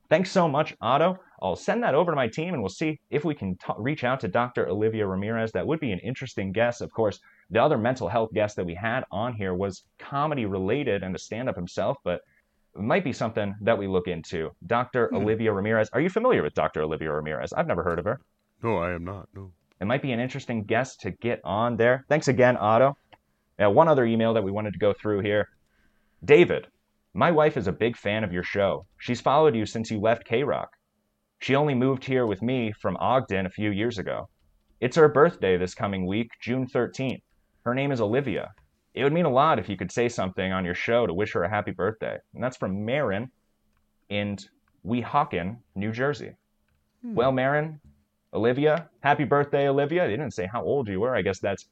Thanks 0.10 0.32
so 0.32 0.48
much, 0.48 0.76
Otto. 0.82 1.20
I'll 1.42 1.56
send 1.56 1.84
that 1.84 1.96
over 1.96 2.12
to 2.12 2.16
my 2.16 2.28
team 2.28 2.54
and 2.54 2.62
we'll 2.62 2.70
see 2.70 3.00
if 3.12 3.24
we 3.24 3.36
can 3.36 3.56
t- 3.56 3.74
reach 3.78 4.04
out 4.04 4.20
to 4.22 4.28
Dr. 4.28 4.68
Olivia 4.68 5.08
Ramirez. 5.08 5.52
That 5.52 5.68
would 5.68 5.80
be 5.80 5.92
an 5.92 6.00
interesting 6.00 6.52
guest. 6.52 6.82
Of 6.82 6.92
course, 6.92 7.20
the 7.50 7.62
other 7.62 7.78
mental 7.78 8.08
health 8.08 8.32
guest 8.34 8.56
that 8.56 8.66
we 8.66 8.76
had 8.76 9.04
on 9.12 9.34
here 9.34 9.54
was 9.54 9.84
comedy 9.98 10.46
related 10.46 11.04
and 11.04 11.16
a 11.16 11.20
stand 11.20 11.50
up 11.50 11.56
himself, 11.56 11.98
but 12.04 12.22
it 12.76 12.82
might 12.82 13.04
be 13.04 13.14
something 13.14 13.56
that 13.62 13.78
we 13.78 13.88
look 13.88 14.08
into. 14.08 14.52
Dr. 14.66 15.08
Hmm. 15.08 15.18
Olivia 15.18 15.52
Ramirez. 15.52 15.90
Are 15.94 16.02
you 16.02 16.10
familiar 16.10 16.44
with 16.44 16.54
Dr. 16.54 16.82
Olivia 16.82 17.12
Ramirez? 17.12 17.52
I've 17.54 17.68
never 17.68 17.84
heard 17.84 18.00
of 18.00 18.06
her. 18.06 18.22
No, 18.62 18.78
I 18.78 18.94
am 18.94 19.04
not. 19.04 19.28
No. 19.34 19.52
It 19.82 19.86
might 19.86 20.02
be 20.02 20.12
an 20.12 20.20
interesting 20.20 20.64
guest 20.64 21.02
to 21.02 21.12
get 21.12 21.40
on 21.44 21.78
there. 21.78 22.06
Thanks 22.10 22.28
again, 22.28 22.58
Otto. 22.58 22.98
Now, 23.58 23.72
one 23.72 23.88
other 23.88 24.06
email 24.06 24.34
that 24.34 24.44
we 24.44 24.52
wanted 24.52 24.74
to 24.74 24.80
go 24.80 24.94
through 24.94 25.22
here. 25.22 25.48
David, 26.24 26.68
my 27.14 27.32
wife 27.32 27.58
is 27.58 27.68
a 27.68 27.72
big 27.72 27.98
fan 27.98 28.24
of 28.24 28.34
your 28.34 28.44
show. 28.44 28.86
She's 28.98 29.22
followed 29.22 29.56
you 29.56 29.66
since 29.66 29.90
you 29.90 30.00
left 30.00 30.26
K 30.26 30.44
Rock. 30.44 30.70
She 31.40 31.56
only 31.56 31.74
moved 31.74 32.04
here 32.04 32.26
with 32.26 32.42
me 32.42 32.74
from 32.74 32.98
Ogden 32.98 33.46
a 33.46 33.50
few 33.50 33.72
years 33.72 33.98
ago. 33.98 34.30
It's 34.82 34.98
her 34.98 35.08
birthday 35.08 35.58
this 35.58 35.74
coming 35.74 36.06
week, 36.06 36.32
June 36.42 36.68
13th. 36.68 37.22
Her 37.66 37.74
name 37.74 37.92
is 37.92 38.02
Olivia. 38.02 38.52
It 38.94 39.04
would 39.04 39.14
mean 39.14 39.26
a 39.26 39.30
lot 39.30 39.60
if 39.60 39.70
you 39.70 39.78
could 39.78 39.92
say 39.92 40.10
something 40.10 40.52
on 40.52 40.66
your 40.66 40.76
show 40.76 41.06
to 41.06 41.14
wish 41.14 41.34
her 41.34 41.44
a 41.44 41.50
happy 41.50 41.72
birthday. 41.72 42.18
And 42.34 42.44
that's 42.44 42.58
from 42.58 42.86
Marin 42.86 43.30
in 44.10 44.38
Weehawken, 44.86 45.58
New 45.76 45.92
Jersey. 45.92 46.36
Hmm. 47.02 47.16
Well, 47.16 47.32
Marin, 47.32 47.80
Olivia. 48.34 48.90
Happy 49.02 49.24
birthday, 49.24 49.68
Olivia. 49.68 50.06
They 50.06 50.12
didn't 50.12 50.34
say 50.34 50.48
how 50.52 50.64
old 50.64 50.88
you 50.88 51.00
were. 51.00 51.16
I 51.16 51.22
guess 51.22 51.40
that's 51.40 51.68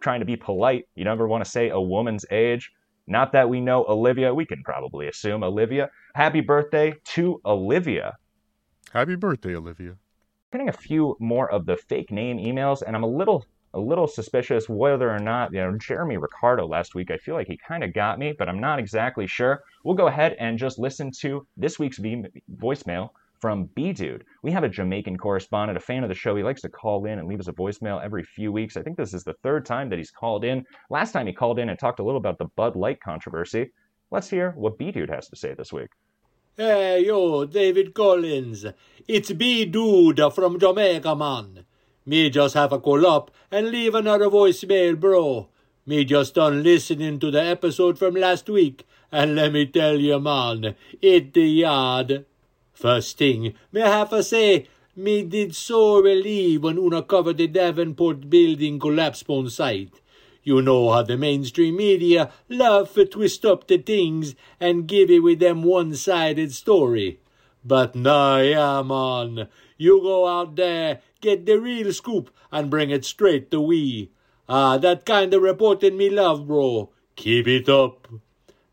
trying 0.00 0.20
to 0.20 0.26
be 0.26 0.36
polite. 0.36 0.84
You 0.94 1.04
never 1.04 1.26
want 1.26 1.44
to 1.44 1.50
say 1.50 1.70
a 1.70 1.80
woman's 1.80 2.24
age. 2.30 2.70
Not 3.06 3.32
that 3.32 3.48
we 3.48 3.60
know 3.60 3.84
Olivia. 3.88 4.34
We 4.34 4.44
can 4.44 4.62
probably 4.62 5.08
assume 5.08 5.42
Olivia. 5.42 5.90
Happy 6.14 6.40
birthday 6.40 6.94
to 7.14 7.40
Olivia. 7.44 8.16
Happy 8.92 9.16
birthday, 9.16 9.54
Olivia. 9.56 9.96
Getting 10.52 10.68
a 10.68 10.72
few 10.72 11.16
more 11.18 11.50
of 11.50 11.66
the 11.66 11.76
fake 11.76 12.10
name 12.10 12.38
emails, 12.38 12.82
and 12.86 12.94
I'm 12.94 13.04
a 13.04 13.08
little 13.08 13.44
a 13.78 13.80
little 13.80 14.06
suspicious 14.06 14.68
whether 14.68 15.10
or 15.10 15.18
not, 15.18 15.52
you 15.52 15.60
know, 15.60 15.78
Jeremy 15.78 16.16
Ricardo 16.16 16.66
last 16.66 16.94
week, 16.94 17.10
I 17.10 17.16
feel 17.16 17.34
like 17.34 17.46
he 17.46 17.56
kind 17.56 17.82
of 17.82 17.94
got 17.94 18.18
me, 18.18 18.34
but 18.38 18.48
I'm 18.48 18.60
not 18.60 18.78
exactly 18.78 19.26
sure. 19.26 19.62
We'll 19.84 19.94
go 19.94 20.08
ahead 20.08 20.36
and 20.38 20.58
just 20.58 20.78
listen 20.78 21.10
to 21.20 21.46
this 21.56 21.78
week's 21.78 21.98
voicemail 21.98 23.10
from 23.40 23.70
B 23.76 23.92
Dude. 23.92 24.24
We 24.42 24.50
have 24.50 24.64
a 24.64 24.68
Jamaican 24.68 25.16
correspondent, 25.16 25.78
a 25.78 25.80
fan 25.80 26.02
of 26.02 26.08
the 26.08 26.14
show. 26.14 26.34
He 26.34 26.42
likes 26.42 26.62
to 26.62 26.68
call 26.68 27.04
in 27.04 27.18
and 27.18 27.28
leave 27.28 27.40
us 27.40 27.48
a 27.48 27.52
voicemail 27.52 28.02
every 28.02 28.24
few 28.24 28.50
weeks. 28.50 28.76
I 28.76 28.82
think 28.82 28.96
this 28.96 29.14
is 29.14 29.22
the 29.22 29.36
third 29.42 29.64
time 29.64 29.88
that 29.90 29.98
he's 29.98 30.10
called 30.10 30.44
in. 30.44 30.64
Last 30.90 31.12
time 31.12 31.26
he 31.26 31.32
called 31.32 31.58
in 31.58 31.68
and 31.68 31.78
talked 31.78 32.00
a 32.00 32.04
little 32.04 32.18
about 32.18 32.38
the 32.38 32.48
Bud 32.56 32.74
Light 32.74 33.00
controversy. 33.00 33.70
Let's 34.10 34.28
hear 34.28 34.52
what 34.52 34.76
B 34.76 34.90
Dude 34.90 35.10
has 35.10 35.28
to 35.28 35.36
say 35.36 35.54
this 35.54 35.72
week. 35.72 35.90
Hey, 36.56 37.04
yo, 37.06 37.44
David 37.44 37.94
Collins. 37.94 38.66
It's 39.06 39.30
B 39.30 39.64
Dude 39.64 40.20
from 40.34 40.58
Jamaica, 40.58 41.14
man. 41.14 41.64
Me 42.08 42.30
just 42.30 42.54
have 42.54 42.72
a 42.72 42.78
call 42.78 43.06
up 43.06 43.30
and 43.50 43.70
leave 43.70 43.94
another 43.94 44.30
voicemail, 44.30 44.98
bro. 44.98 45.46
Me 45.84 46.06
just 46.06 46.36
done 46.36 46.62
listening 46.62 47.20
to 47.20 47.30
the 47.30 47.42
episode 47.42 47.98
from 47.98 48.14
last 48.14 48.48
week, 48.48 48.86
and 49.12 49.36
let 49.36 49.52
me 49.52 49.66
tell 49.66 50.00
you, 50.00 50.18
man, 50.18 50.74
it 51.02 51.34
the 51.34 51.42
yard. 51.42 52.24
First 52.72 53.18
thing, 53.18 53.52
me 53.70 53.82
have 53.82 54.08
to 54.08 54.22
say, 54.22 54.68
me 54.96 55.22
did 55.22 55.54
so 55.54 56.00
relieve 56.00 56.62
when 56.62 56.78
Una 56.78 57.02
covered 57.02 57.36
the 57.36 57.46
Davenport 57.46 58.30
building 58.30 58.78
collapse 58.78 59.22
on 59.28 59.50
site. 59.50 60.00
You 60.42 60.62
know 60.62 60.90
how 60.90 61.02
the 61.02 61.18
mainstream 61.18 61.76
media 61.76 62.32
love 62.48 62.94
to 62.94 63.04
twist 63.04 63.44
up 63.44 63.66
the 63.66 63.76
things 63.76 64.34
and 64.58 64.88
give 64.88 65.10
it 65.10 65.18
with 65.18 65.40
them 65.40 65.62
one-sided 65.62 66.54
story. 66.54 67.20
But 67.64 67.94
nah, 67.94 68.38
yeah, 68.38 68.82
man. 68.82 69.48
You 69.76 70.00
go 70.00 70.26
out 70.26 70.56
there, 70.56 71.00
get 71.20 71.46
the 71.46 71.60
real 71.60 71.92
scoop, 71.92 72.30
and 72.50 72.70
bring 72.70 72.90
it 72.90 73.04
straight 73.04 73.50
to 73.50 73.60
we. 73.60 74.10
Ah, 74.48 74.78
that 74.78 75.04
kind 75.04 75.34
of 75.34 75.42
reporting 75.42 75.96
me 75.96 76.08
love, 76.08 76.46
bro. 76.46 76.90
Keep 77.16 77.48
it 77.48 77.68
up. 77.68 78.08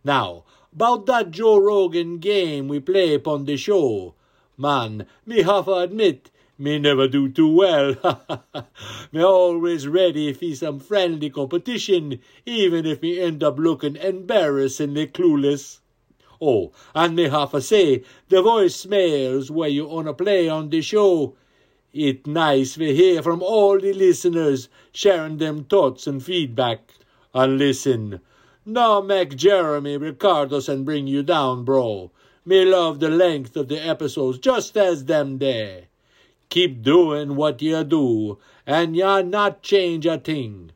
Now, 0.03 0.45
about 0.71 1.05
that 1.07 1.31
Joe 1.31 1.57
Rogan 1.57 2.19
game 2.19 2.67
we 2.67 2.79
play 2.79 3.13
upon 3.13 3.45
the 3.45 3.57
show. 3.57 4.15
Man, 4.57 5.05
me 5.25 5.41
have 5.41 5.65
to 5.65 5.73
admit, 5.75 6.31
me 6.57 6.79
never 6.79 7.07
do 7.07 7.27
too 7.27 7.53
well. 7.53 7.95
me 9.11 9.21
always 9.23 9.87
ready 9.87 10.31
for 10.31 10.55
some 10.55 10.79
friendly 10.79 11.29
competition, 11.29 12.19
even 12.45 12.85
if 12.85 13.01
me 13.01 13.19
end 13.19 13.43
up 13.43 13.57
looking 13.59 13.95
embarrassingly 13.95 15.07
clueless. 15.07 15.79
Oh, 16.41 16.71
and 16.93 17.15
me 17.15 17.29
have 17.29 17.51
to 17.51 17.61
say, 17.61 18.03
the 18.29 18.43
voicemails 18.43 19.49
where 19.49 19.69
you 19.69 19.87
wanna 19.87 20.13
play 20.13 20.49
on 20.49 20.69
the 20.69 20.81
show, 20.81 21.35
it 21.93 22.27
nice 22.27 22.75
to 22.75 22.93
hear 22.93 23.23
from 23.23 23.41
all 23.41 23.79
the 23.79 23.93
listeners 23.93 24.67
sharing 24.91 25.37
them 25.37 25.63
thoughts 25.63 26.07
and 26.07 26.23
feedback. 26.23 26.91
And 27.33 27.57
listen, 27.57 28.19
now 28.65 28.99
make 28.99 29.35
Jeremy 29.35 29.97
Ricardos 29.97 30.67
and 30.67 30.85
bring 30.85 31.07
you 31.07 31.23
down, 31.23 31.63
bro. 31.63 32.11
Me 32.45 32.65
love 32.65 32.99
the 32.99 33.09
length 33.09 33.55
of 33.55 33.67
the 33.67 33.77
episodes 33.77 34.37
just 34.39 34.75
as 34.77 35.05
them 35.05 35.39
there. 35.39 35.83
Keep 36.49 36.83
doing 36.83 37.35
what 37.35 37.61
you 37.61 37.83
do, 37.83 38.37
and 38.67 38.95
ya 38.95 39.21
not 39.21 39.63
change 39.63 40.05
a 40.05 40.17
thing. 40.17 40.71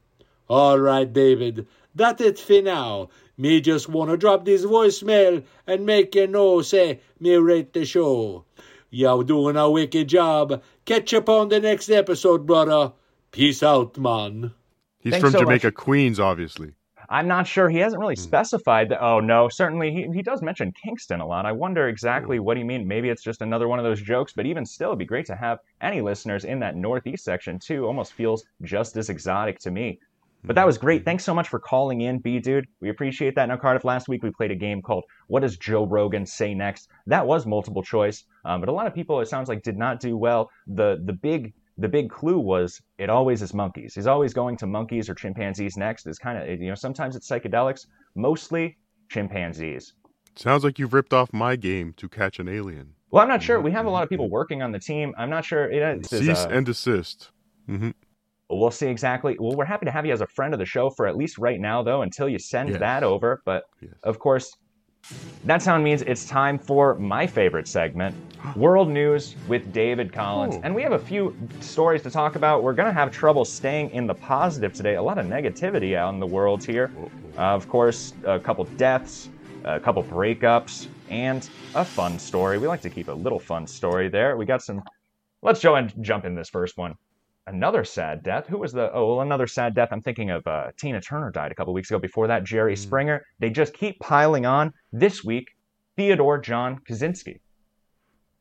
All 0.48 0.80
right, 0.80 1.12
David, 1.12 1.68
that 1.94 2.20
it 2.20 2.40
for 2.40 2.62
now. 2.62 3.10
Me 3.40 3.62
just 3.62 3.88
wanna 3.88 4.18
drop 4.18 4.44
this 4.44 4.66
voicemail 4.66 5.42
and 5.66 5.86
make 5.86 6.14
you 6.14 6.28
know, 6.28 6.62
say, 6.62 7.00
me 7.22 7.38
rate 7.38 7.72
the 7.72 7.86
show. 7.86 8.44
You're 8.90 9.24
doing 9.24 9.56
a 9.56 9.72
wicked 9.72 10.10
job. 10.10 10.62
Catch 10.84 11.14
up 11.14 11.30
on 11.30 11.48
the 11.48 11.62
next 11.62 11.90
episode, 11.90 12.46
brother. 12.46 12.92
Peace 13.32 13.64
out, 13.64 13.98
man. 13.98 14.52
He's 15.00 15.12
Thanks 15.12 15.24
from 15.24 15.32
so 15.32 15.40
Jamaica, 15.40 15.68
much. 15.68 15.76
Queens, 15.76 16.20
obviously. 16.20 16.74
I'm 17.08 17.30
not 17.30 17.48
sure. 17.48 17.70
He 17.70 17.78
hasn't 17.78 18.02
really 18.02 18.16
hmm. 18.16 18.22
specified 18.22 18.90
that. 18.90 19.02
Oh, 19.02 19.22
no, 19.22 19.48
certainly 19.48 19.94
he, 19.94 20.10
he 20.14 20.22
does 20.22 20.42
mention 20.42 20.74
Kingston 20.74 21.22
a 21.22 21.26
lot. 21.26 21.46
I 21.46 21.54
wonder 21.54 21.88
exactly 21.88 22.40
what 22.40 22.58
he 22.58 22.64
means. 22.66 22.86
Maybe 22.86 23.08
it's 23.08 23.24
just 23.24 23.42
another 23.42 23.70
one 23.70 23.80
of 23.80 23.86
those 23.86 24.02
jokes, 24.02 24.34
but 24.36 24.48
even 24.48 24.66
still, 24.66 24.90
it'd 24.90 25.00
be 25.00 25.06
great 25.06 25.26
to 25.28 25.36
have 25.36 25.60
any 25.80 26.02
listeners 26.02 26.44
in 26.44 26.60
that 26.60 26.76
Northeast 26.76 27.24
section, 27.24 27.58
too. 27.58 27.88
Almost 27.88 28.12
feels 28.12 28.44
just 28.64 28.98
as 28.98 29.10
exotic 29.10 29.60
to 29.60 29.72
me. 29.72 30.00
But 30.44 30.56
that 30.56 30.66
was 30.66 30.78
great. 30.78 31.04
Thanks 31.04 31.26
so 31.26 31.34
much 31.34 31.50
for 31.50 31.60
calling 31.60 32.02
in, 32.02 32.20
B 32.20 32.40
Dude. 32.40 32.66
We 32.80 32.90
appreciate 32.90 33.36
that. 33.36 33.48
Now, 33.48 33.58
Cardiff, 33.58 33.84
last 33.84 34.08
week 34.08 34.24
we 34.24 34.32
played 34.32 34.52
a 34.52 34.56
game 34.56 34.82
called 34.82 35.04
What 35.28 35.42
Does 35.42 35.58
Joe 35.58 35.86
Rogan 35.86 36.26
Say 36.26 36.54
Next? 36.54 36.88
That 37.08 37.28
was 37.28 37.46
multiple 37.46 37.84
choice, 37.84 38.24
um, 38.46 38.62
but 38.62 38.70
a 38.70 38.72
lot 38.72 38.88
of 38.88 38.94
people, 38.94 39.20
it 39.20 39.28
sounds 39.28 39.50
like, 39.50 39.64
did 39.64 39.78
not 39.78 40.00
do 40.00 40.16
well. 40.16 40.50
The, 40.68 41.02
the 41.04 41.14
big 41.14 41.54
the 41.80 41.88
big 41.88 42.10
clue 42.10 42.40
was 42.40 42.82
it 42.98 43.10
always 43.10 43.42
is 43.42 43.54
monkeys. 43.54 43.96
He's 43.96 44.08
always 44.08 44.34
going 44.34 44.58
to 44.58 44.68
monkeys 44.68 45.10
or 45.10 45.16
chimpanzees 45.16 45.78
next. 45.78 46.08
Is 46.08 46.20
kind 46.20 46.38
of 46.38 46.62
you 46.62 46.68
know 46.68 46.76
sometimes 46.76 47.16
it's 47.16 47.30
psychedelics, 47.30 47.86
mostly 48.16 48.78
chimpanzees. 49.10 49.94
Sounds 50.36 50.64
like 50.64 50.78
you've 50.78 50.94
ripped 50.94 51.14
off 51.14 51.34
my 51.34 51.56
game 51.56 51.94
to 51.98 52.08
catch 52.08 52.40
an 52.40 52.48
alien. 52.48 52.94
Well, 53.12 53.24
I'm 53.24 53.30
not 53.30 53.42
sure. 53.42 53.60
We 53.60 53.72
have 53.72 53.86
a 53.86 53.90
lot 53.90 54.04
of 54.04 54.10
people 54.10 54.30
working 54.30 54.62
on 54.62 54.72
the 54.72 54.80
team. 54.80 55.14
I'm 55.18 55.30
not 55.30 55.44
sure. 55.44 55.70
It, 55.72 55.82
it's, 55.82 56.10
Cease 56.10 56.30
uh, 56.30 56.50
and 56.52 56.66
desist. 56.66 57.32
hmm 57.66 57.92
We'll 58.50 58.72
see 58.72 58.88
exactly. 58.88 59.38
Well, 59.40 59.56
we're 59.56 59.66
happy 59.66 59.86
to 59.86 59.92
have 59.92 60.06
you 60.08 60.14
as 60.14 60.22
a 60.22 60.28
friend 60.28 60.54
of 60.54 60.60
the 60.60 60.66
show 60.66 60.90
for 60.90 61.06
at 61.06 61.16
least 61.16 61.38
right 61.38 61.60
now, 61.60 61.84
though, 61.84 62.02
until 62.02 62.28
you 62.28 62.40
send 62.40 62.70
Yes. 62.72 62.80
that 62.80 63.04
over. 63.04 63.42
But 63.46 63.64
Yes. 63.80 63.92
of 64.04 64.18
course, 64.18 64.52
that 65.46 65.62
sound 65.62 65.84
means 65.84 66.02
it's 66.02 66.26
time 66.28 66.58
for 66.58 66.96
my 66.96 67.28
favorite 67.28 67.68
segment, 67.68 68.16
World 68.56 68.90
News 68.90 69.36
with 69.48 69.72
David 69.72 70.12
Collins. 70.12 70.56
Oh. 70.58 70.62
And 70.64 70.74
we 70.74 70.82
have 70.82 70.94
a 70.94 71.00
few 71.00 71.36
stories 71.60 72.02
to 72.04 72.10
talk 72.10 72.36
about. 72.36 72.64
We're 72.64 72.74
going 72.74 72.88
to 72.88 72.94
have 72.94 73.12
trouble 73.12 73.46
staying 73.46 73.92
in 73.92 74.08
the 74.08 74.16
positive 74.16 74.74
today. 74.74 74.96
A 74.96 75.02
lot 75.02 75.20
of 75.20 75.28
negativity 75.28 75.96
out 75.96 76.14
in 76.16 76.20
the 76.20 76.28
world 76.28 76.64
here. 76.64 76.92
Uh, 77.38 77.42
of 77.42 77.68
course, 77.70 78.14
a 78.26 78.40
couple 78.40 78.64
deaths, 78.78 79.30
a 79.64 79.80
couple 79.80 80.04
breakups, 80.04 80.88
and 81.10 81.48
a 81.76 81.86
fun 81.86 82.18
story. 82.18 82.58
We 82.58 82.68
like 82.68 82.82
to 82.82 82.90
keep 82.90 83.10
a 83.10 83.14
little 83.14 83.40
fun 83.40 83.68
story 83.68 84.10
there. 84.10 84.38
We 84.38 84.46
got 84.46 84.64
some. 84.64 84.82
Let's 85.44 85.62
go 85.62 85.76
and 85.76 85.94
jump 86.04 86.26
in 86.26 86.34
this 86.34 86.50
first 86.50 86.78
one 86.78 86.96
another 87.50 87.84
sad 87.84 88.24
death. 88.24 88.48
Who 88.48 88.58
was 88.58 88.72
the? 88.72 88.92
Oh, 88.94 89.08
well, 89.08 89.22
another 89.22 89.48
sad 89.48 89.76
death. 89.76 89.90
I'm 89.92 90.02
thinking 90.02 90.30
of 90.30 90.46
uh, 90.48 90.72
Tina 90.78 91.02
Turner 91.02 91.32
died 91.32 91.52
a 91.52 91.56
couple 91.56 91.74
weeks 91.74 91.90
ago. 91.90 92.00
Before 92.00 92.28
that, 92.28 92.44
Jerry 92.44 92.76
Springer. 92.76 93.26
They 93.40 93.50
just 93.50 93.74
keep 93.74 94.00
piling 94.00 94.46
on. 94.46 94.74
This 94.94 95.24
week, 95.24 95.56
Theodore 95.98 96.38
John 96.38 96.80
Kaczynski, 96.88 97.40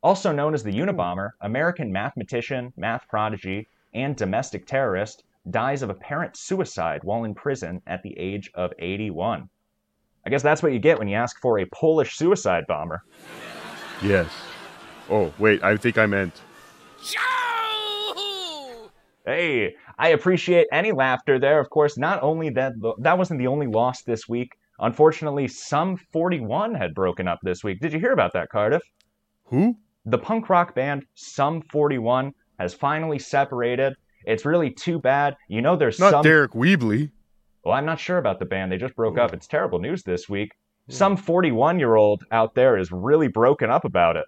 also 0.03 0.33
known 0.33 0.55
as 0.55 0.62
the 0.62 0.73
Unabomber, 0.73 1.31
American 1.40 1.92
mathematician, 1.92 2.73
math 2.77 3.09
prodigy, 3.09 3.66
and 3.94 4.16
domestic 4.16 4.66
terrorist, 4.66 5.25
dies 5.51 5.83
of 5.83 5.90
apparent 5.90 6.37
suicide 6.37 7.01
while 7.03 7.25
in 7.25 7.35
prison 7.35 7.81
at 7.87 8.03
the 8.03 8.16
age 8.18 8.51
of 8.55 8.73
81. 8.79 9.49
I 10.27 10.31
guess 10.31 10.42
that's 10.42 10.62
what 10.62 10.73
you 10.73 10.79
get 10.79 10.99
when 10.99 11.09
you 11.09 11.16
ask 11.16 11.40
for 11.40 11.59
a 11.59 11.66
Polish 11.66 12.16
suicide 12.16 12.66
bomber. 12.66 13.03
Yes. 14.03 14.31
Oh, 15.11 15.33
wait, 15.38 15.64
I 15.64 15.77
think 15.77 15.97
I 15.97 16.07
meant. 16.07 16.40
Hey, 19.29 19.75
I 19.99 20.09
appreciate 20.09 20.69
any 20.73 20.91
laughter 20.91 21.38
there. 21.38 21.61
Of 21.61 21.69
course, 21.69 21.99
not 21.99 22.23
only 22.23 22.49
that, 22.49 22.73
that 23.01 23.19
wasn't 23.19 23.38
the 23.38 23.47
only 23.47 23.67
loss 23.67 24.03
this 24.03 24.27
week. 24.27 24.53
Unfortunately, 24.79 25.47
Sum 25.47 25.99
41 26.14 26.75
had 26.75 26.95
broken 26.95 27.29
up 27.29 27.38
this 27.43 27.62
week. 27.62 27.79
Did 27.79 27.93
you 27.93 28.01
hear 28.01 28.12
about 28.12 28.33
that, 28.33 28.49
Cardiff? 28.49 28.81
Who? 29.45 29.77
The 30.07 30.17
punk 30.17 30.49
rock 30.49 30.75
band 30.75 31.05
Sum 31.12 31.61
41 31.61 32.33
has 32.59 32.73
finally 32.73 33.19
separated. 33.19 33.93
It's 34.25 34.47
really 34.47 34.71
too 34.71 34.99
bad. 34.99 35.37
You 35.49 35.61
know, 35.61 35.77
there's 35.77 36.01
Not 36.01 36.11
some. 36.11 36.25
Deryck 36.25 36.55
Whibley. 36.55 37.11
Well, 37.67 37.75
I'm 37.75 37.85
not 37.85 38.01
sure 38.01 38.17
about 38.17 38.38
the 38.38 38.47
band. 38.47 38.73
They 38.73 38.79
just 38.79 38.97
broke 38.97 39.17
hmm. 39.17 39.21
up. 39.21 39.35
It's 39.35 39.47
terrible 39.47 39.79
news 39.79 40.05
this 40.05 40.27
week. 40.27 40.53
Hmm. 40.87 40.95
Some 40.95 41.17
41 41.19 41.79
year 41.79 41.97
old 41.97 42.25
out 42.33 42.55
there 42.55 42.79
is 42.79 42.91
really 42.91 43.29
broken 43.29 43.69
up 43.69 43.85
about 43.85 44.17
it. 44.17 44.25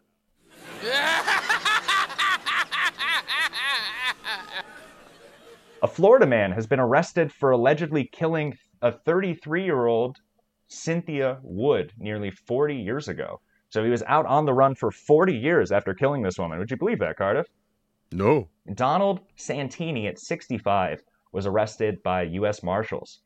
Florida 6.00 6.26
man 6.26 6.52
has 6.52 6.66
been 6.66 6.80
arrested 6.80 7.30
for 7.30 7.50
allegedly 7.50 8.08
killing 8.10 8.56
a 8.80 8.90
33 8.90 9.64
year 9.64 9.84
old 9.84 10.16
Cynthia 10.66 11.38
Wood 11.42 11.92
nearly 11.98 12.30
40 12.30 12.74
years 12.74 13.08
ago. 13.08 13.42
So 13.68 13.84
he 13.84 13.90
was 13.90 14.02
out 14.04 14.24
on 14.24 14.46
the 14.46 14.54
run 14.54 14.74
for 14.74 14.90
40 14.90 15.36
years 15.36 15.70
after 15.70 15.92
killing 15.92 16.22
this 16.22 16.38
woman. 16.38 16.58
Would 16.58 16.70
you 16.70 16.78
believe 16.78 17.00
that, 17.00 17.18
Cardiff? 17.18 17.48
No. 18.12 18.48
Donald 18.72 19.20
Santini, 19.36 20.06
at 20.06 20.18
65, 20.18 21.02
was 21.32 21.44
arrested 21.44 22.02
by 22.02 22.22
U.S. 22.22 22.62
Marshals. 22.62 23.20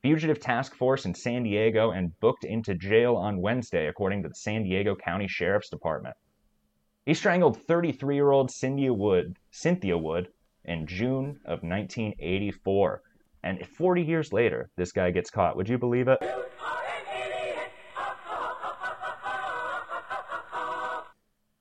Fugitive 0.00 0.40
task 0.40 0.74
force 0.74 1.04
in 1.04 1.14
San 1.14 1.42
Diego 1.42 1.90
and 1.90 2.18
booked 2.20 2.44
into 2.44 2.74
jail 2.74 3.16
on 3.16 3.42
Wednesday, 3.42 3.86
according 3.86 4.22
to 4.22 4.30
the 4.30 4.34
San 4.34 4.62
Diego 4.62 4.96
County 4.96 5.28
Sheriff's 5.28 5.68
Department. 5.68 6.16
He 7.04 7.12
strangled 7.12 7.60
33 7.60 8.14
year 8.14 8.30
old 8.30 8.50
Cynthia 8.50 8.94
Wood, 8.94 9.36
Cynthia 9.50 9.98
Wood 9.98 10.28
in 10.64 10.86
June 10.86 11.38
of 11.44 11.62
1984. 11.62 13.00
And 13.42 13.66
40 13.66 14.02
years 14.02 14.32
later, 14.32 14.70
this 14.76 14.92
guy 14.92 15.10
gets 15.10 15.30
caught. 15.30 15.56
Would 15.56 15.68
you 15.68 15.78
believe 15.78 16.08
it? 16.08 16.18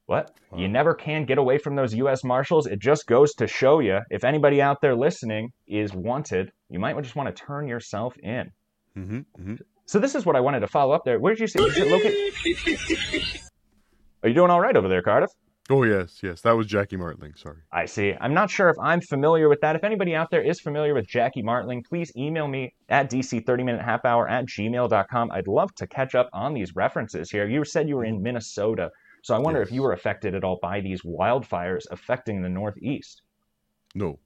What? 0.06 0.32
You 0.56 0.68
never 0.68 0.94
can 0.94 1.26
get 1.26 1.38
away 1.38 1.58
from 1.58 1.76
those 1.76 1.94
U.S. 1.96 2.24
Marshals. 2.24 2.68
It 2.68 2.80
just 2.80 3.08
goes 3.08 3.34
to 3.36 3.48
show 3.48 3.80
you 3.80 4.00
if 4.10 4.24
anybody 4.24 4.62
out 4.62 4.78
there 4.82 4.96
listening 4.96 5.50
is 5.68 5.94
wanted, 5.94 6.52
you 6.70 6.80
might 6.80 7.02
just 7.02 7.16
want 7.16 7.36
to 7.36 7.44
turn 7.44 7.68
yourself 7.68 8.16
in. 8.22 8.52
Mm-hmm, 8.98 9.18
mm-hmm. 9.18 9.56
So 9.86 10.00
this 10.00 10.14
is 10.14 10.26
what 10.26 10.36
I 10.36 10.40
wanted 10.40 10.60
to 10.60 10.68
follow 10.68 10.94
up 10.94 11.04
there. 11.04 11.20
Where 11.20 11.34
did 11.34 11.40
you 11.40 11.48
say? 11.48 11.60
Was 11.62 11.78
it 11.78 11.88
locate? 11.88 13.42
Are 14.24 14.30
you 14.30 14.36
doing 14.36 14.52
all 14.52 14.62
right 14.62 14.76
over 14.78 14.88
there, 14.88 15.02
Cardiff? 15.02 15.32
Oh 15.70 15.84
yes, 15.84 16.20
yes. 16.22 16.42
That 16.42 16.52
was 16.58 16.68
Jackie 16.68 16.98
Martling. 16.98 17.34
Sorry. 17.36 17.60
I 17.72 17.86
see. 17.86 18.14
I'm 18.20 18.34
not 18.34 18.50
sure 18.50 18.68
if 18.70 18.76
I'm 18.82 19.00
familiar 19.00 19.48
with 19.48 19.62
that. 19.62 19.78
If 19.78 19.86
anybody 19.86 20.14
out 20.14 20.30
there 20.30 20.42
is 20.44 20.60
familiar 20.60 20.94
with 20.94 21.08
Jackie 21.08 21.42
Martling, 21.42 21.84
please 21.84 22.12
email 22.18 22.50
me 22.50 22.74
at 22.90 23.10
dc30minutehalfhour 23.10 24.30
at 24.30 24.46
gmail.com. 24.46 25.32
I'd 25.32 25.48
love 25.48 25.74
to 25.76 25.88
catch 25.88 26.16
up 26.16 26.30
on 26.34 26.54
these 26.54 26.76
references 26.76 27.32
here. 27.32 27.48
You 27.48 27.64
said 27.64 27.88
you 27.88 27.96
were 27.96 28.04
in 28.04 28.22
Minnesota, 28.22 28.92
so 29.24 29.34
I 29.34 29.38
wonder 29.40 29.62
Yes. 29.62 29.70
if 29.70 29.74
you 29.74 29.84
were 29.84 29.94
affected 29.94 30.36
at 30.36 30.44
all 30.44 30.60
by 30.62 30.82
these 30.82 31.02
wildfires 31.04 31.86
affecting 31.92 32.42
the 32.42 32.50
Northeast. 32.50 33.22
No. 33.96 34.20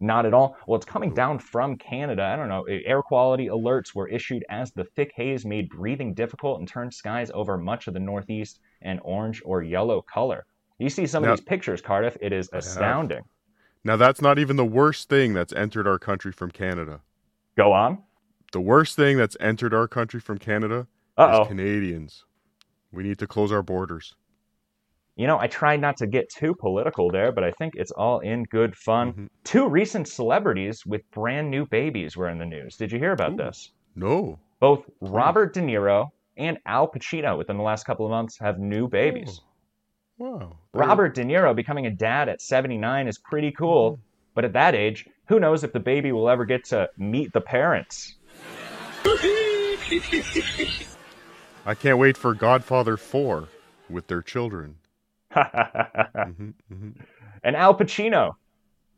Not 0.00 0.24
at 0.24 0.32
all. 0.32 0.56
Well, 0.66 0.76
it's 0.76 0.86
coming 0.86 1.12
down 1.12 1.38
from 1.40 1.76
Canada. 1.76 2.22
I 2.24 2.36
don't 2.36 2.48
know. 2.48 2.64
Air 2.64 3.02
quality 3.02 3.48
alerts 3.48 3.94
were 3.94 4.08
issued 4.08 4.44
as 4.48 4.72
the 4.72 4.84
thick 4.96 5.12
haze 5.14 5.44
made 5.44 5.68
breathing 5.68 6.14
difficult 6.14 6.58
and 6.58 6.66
turned 6.66 6.94
skies 6.94 7.30
over 7.34 7.58
much 7.58 7.86
of 7.86 7.92
the 7.94 8.00
Northeast 8.00 8.60
an 8.80 8.98
orange 9.00 9.42
or 9.44 9.62
yellow 9.62 10.00
color. 10.02 10.46
You 10.78 10.88
see 10.88 11.06
some 11.06 11.22
Now- 11.22 11.32
of 11.32 11.38
these 11.38 11.44
pictures, 11.44 11.80
Cardiff. 11.80 12.16
It 12.20 12.32
is 12.32 12.48
astounding. 12.52 13.22
Now 13.84 13.96
that's 13.96 14.22
not 14.22 14.38
even 14.38 14.56
the 14.56 14.64
worst 14.64 15.08
thing 15.08 15.34
that's 15.34 15.52
entered 15.52 15.86
our 15.86 15.98
country 15.98 16.32
from 16.32 16.50
Canada. 16.50 17.00
Go 17.56 17.72
on. 17.72 17.98
The 18.52 18.60
worst 18.60 18.96
thing 18.96 19.16
that's 19.16 19.36
entered 19.40 19.74
our 19.74 19.86
country 19.86 20.20
from 20.20 20.38
Canada 20.38 20.86
Uh-oh. 21.18 21.42
is 21.42 21.48
Canadians. 21.48 22.24
We 22.92 23.02
need 23.02 23.18
to 23.18 23.26
close 23.26 23.52
our 23.52 23.62
borders. 23.62 24.14
You 25.16 25.26
know, 25.28 25.38
I 25.38 25.46
tried 25.46 25.80
not 25.80 25.96
to 25.98 26.06
get 26.08 26.28
too 26.28 26.54
political 26.54 27.10
there, 27.10 27.30
but 27.30 27.44
I 27.44 27.52
think 27.52 27.74
it's 27.76 27.92
all 27.92 28.18
in 28.20 28.44
good 28.44 28.74
fun. 28.74 29.12
Mm-hmm. 29.12 29.26
Two 29.44 29.68
recent 29.68 30.08
celebrities 30.08 30.84
with 30.86 31.08
brand 31.12 31.50
new 31.50 31.66
babies 31.66 32.16
were 32.16 32.28
in 32.28 32.38
the 32.38 32.46
news. 32.46 32.76
Did 32.76 32.90
you 32.90 32.98
hear 32.98 33.12
about 33.12 33.36
this? 33.36 33.70
No. 33.94 34.38
Both 34.58 34.84
Robert 35.00 35.54
De 35.54 35.60
Niro 35.60 36.08
and 36.36 36.58
Al 36.66 36.88
Pacino 36.90 37.38
within 37.38 37.56
the 37.56 37.62
last 37.62 37.84
couple 37.84 38.06
of 38.06 38.10
months 38.10 38.38
have 38.40 38.58
new 38.58 38.88
babies. 38.88 39.40
Wow. 40.18 40.58
Robert 40.72 41.14
De 41.14 41.24
Niro 41.24 41.54
becoming 41.54 41.86
a 41.86 41.90
dad 41.90 42.28
at 42.28 42.40
79 42.40 43.08
is 43.08 43.18
pretty 43.18 43.50
cool, 43.50 43.98
but 44.34 44.44
at 44.44 44.52
that 44.52 44.74
age, 44.74 45.06
who 45.26 45.40
knows 45.40 45.64
if 45.64 45.72
the 45.72 45.80
baby 45.80 46.12
will 46.12 46.28
ever 46.28 46.44
get 46.44 46.64
to 46.66 46.88
meet 46.96 47.32
the 47.32 47.40
parents? 47.40 48.14
I 51.66 51.74
can't 51.74 51.98
wait 51.98 52.16
for 52.16 52.34
Godfather 52.34 52.96
4 52.96 53.48
with 53.90 54.06
their 54.06 54.22
children. 54.22 54.76
and 55.34 56.54
hmm 56.68 56.90
Al 57.44 57.74
Pacino 57.76 58.34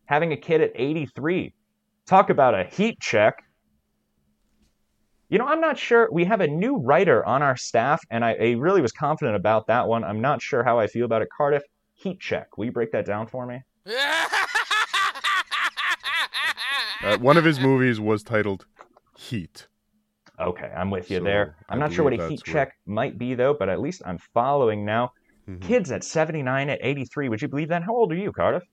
having 0.07 0.33
a 0.33 0.37
kid 0.37 0.61
at 0.61 0.73
83. 0.75 1.53
Talk 2.07 2.31
about 2.31 2.55
a 2.55 2.65
heat 2.65 3.01
check. 3.01 3.43
You 5.29 5.39
know, 5.39 5.47
I'm 5.47 5.61
not 5.61 5.77
sure. 5.79 6.09
We 6.13 6.25
have 6.25 6.41
a 6.41 6.47
new 6.47 6.77
writer 6.77 7.25
on 7.27 7.43
our 7.43 7.57
staff, 7.57 8.01
and 8.11 8.25
I, 8.25 8.35
I 8.35 8.51
really 8.53 8.81
was 8.81 8.93
confident 8.93 9.35
about 9.37 9.67
that 9.67 9.89
one. 9.89 10.05
I'm 10.05 10.21
not 10.21 10.41
sure 10.41 10.63
how 10.63 10.79
I 10.79 10.87
feel 10.87 11.05
about 11.05 11.23
it. 11.23 11.29
Cardiff, 11.37 11.65
heat 11.95 12.21
check. 12.21 12.57
Will 12.57 12.67
you 12.67 12.73
break 12.73 12.93
that 12.93 13.07
down 13.07 13.27
for 13.27 13.45
me? 13.47 13.61
Uh, 17.03 17.19
one 17.19 17.37
of 17.37 17.45
his 17.45 17.61
movies 17.61 18.01
was 18.01 18.23
titled 18.23 18.67
Heat. 19.17 19.67
Okay, 20.39 20.71
I'm 20.77 20.91
with 20.91 21.11
you 21.11 21.19
So, 21.19 21.25
there. 21.25 21.57
I 21.69 21.73
I'm 21.75 21.79
not 21.81 21.93
sure 21.93 22.05
what 22.05 22.13
a 22.19 22.29
heat 22.29 22.43
check 22.45 22.73
might 22.87 23.19
be, 23.19 23.35
though, 23.35 23.55
but 23.55 23.69
at 23.69 23.81
least 23.81 24.03
I'm 24.05 24.19
following 24.35 24.85
now. 24.85 25.13
Mhm. 25.49 25.61
Kids 25.61 25.91
at 25.93 26.05
79 26.05 26.69
at 26.71 26.79
83. 26.83 27.29
Would 27.29 27.41
you 27.43 27.49
believe 27.49 27.69
that? 27.69 27.83
How 27.85 27.95
old 27.95 28.13
are 28.13 28.17
you, 28.17 28.33
Cardiff? 28.33 28.65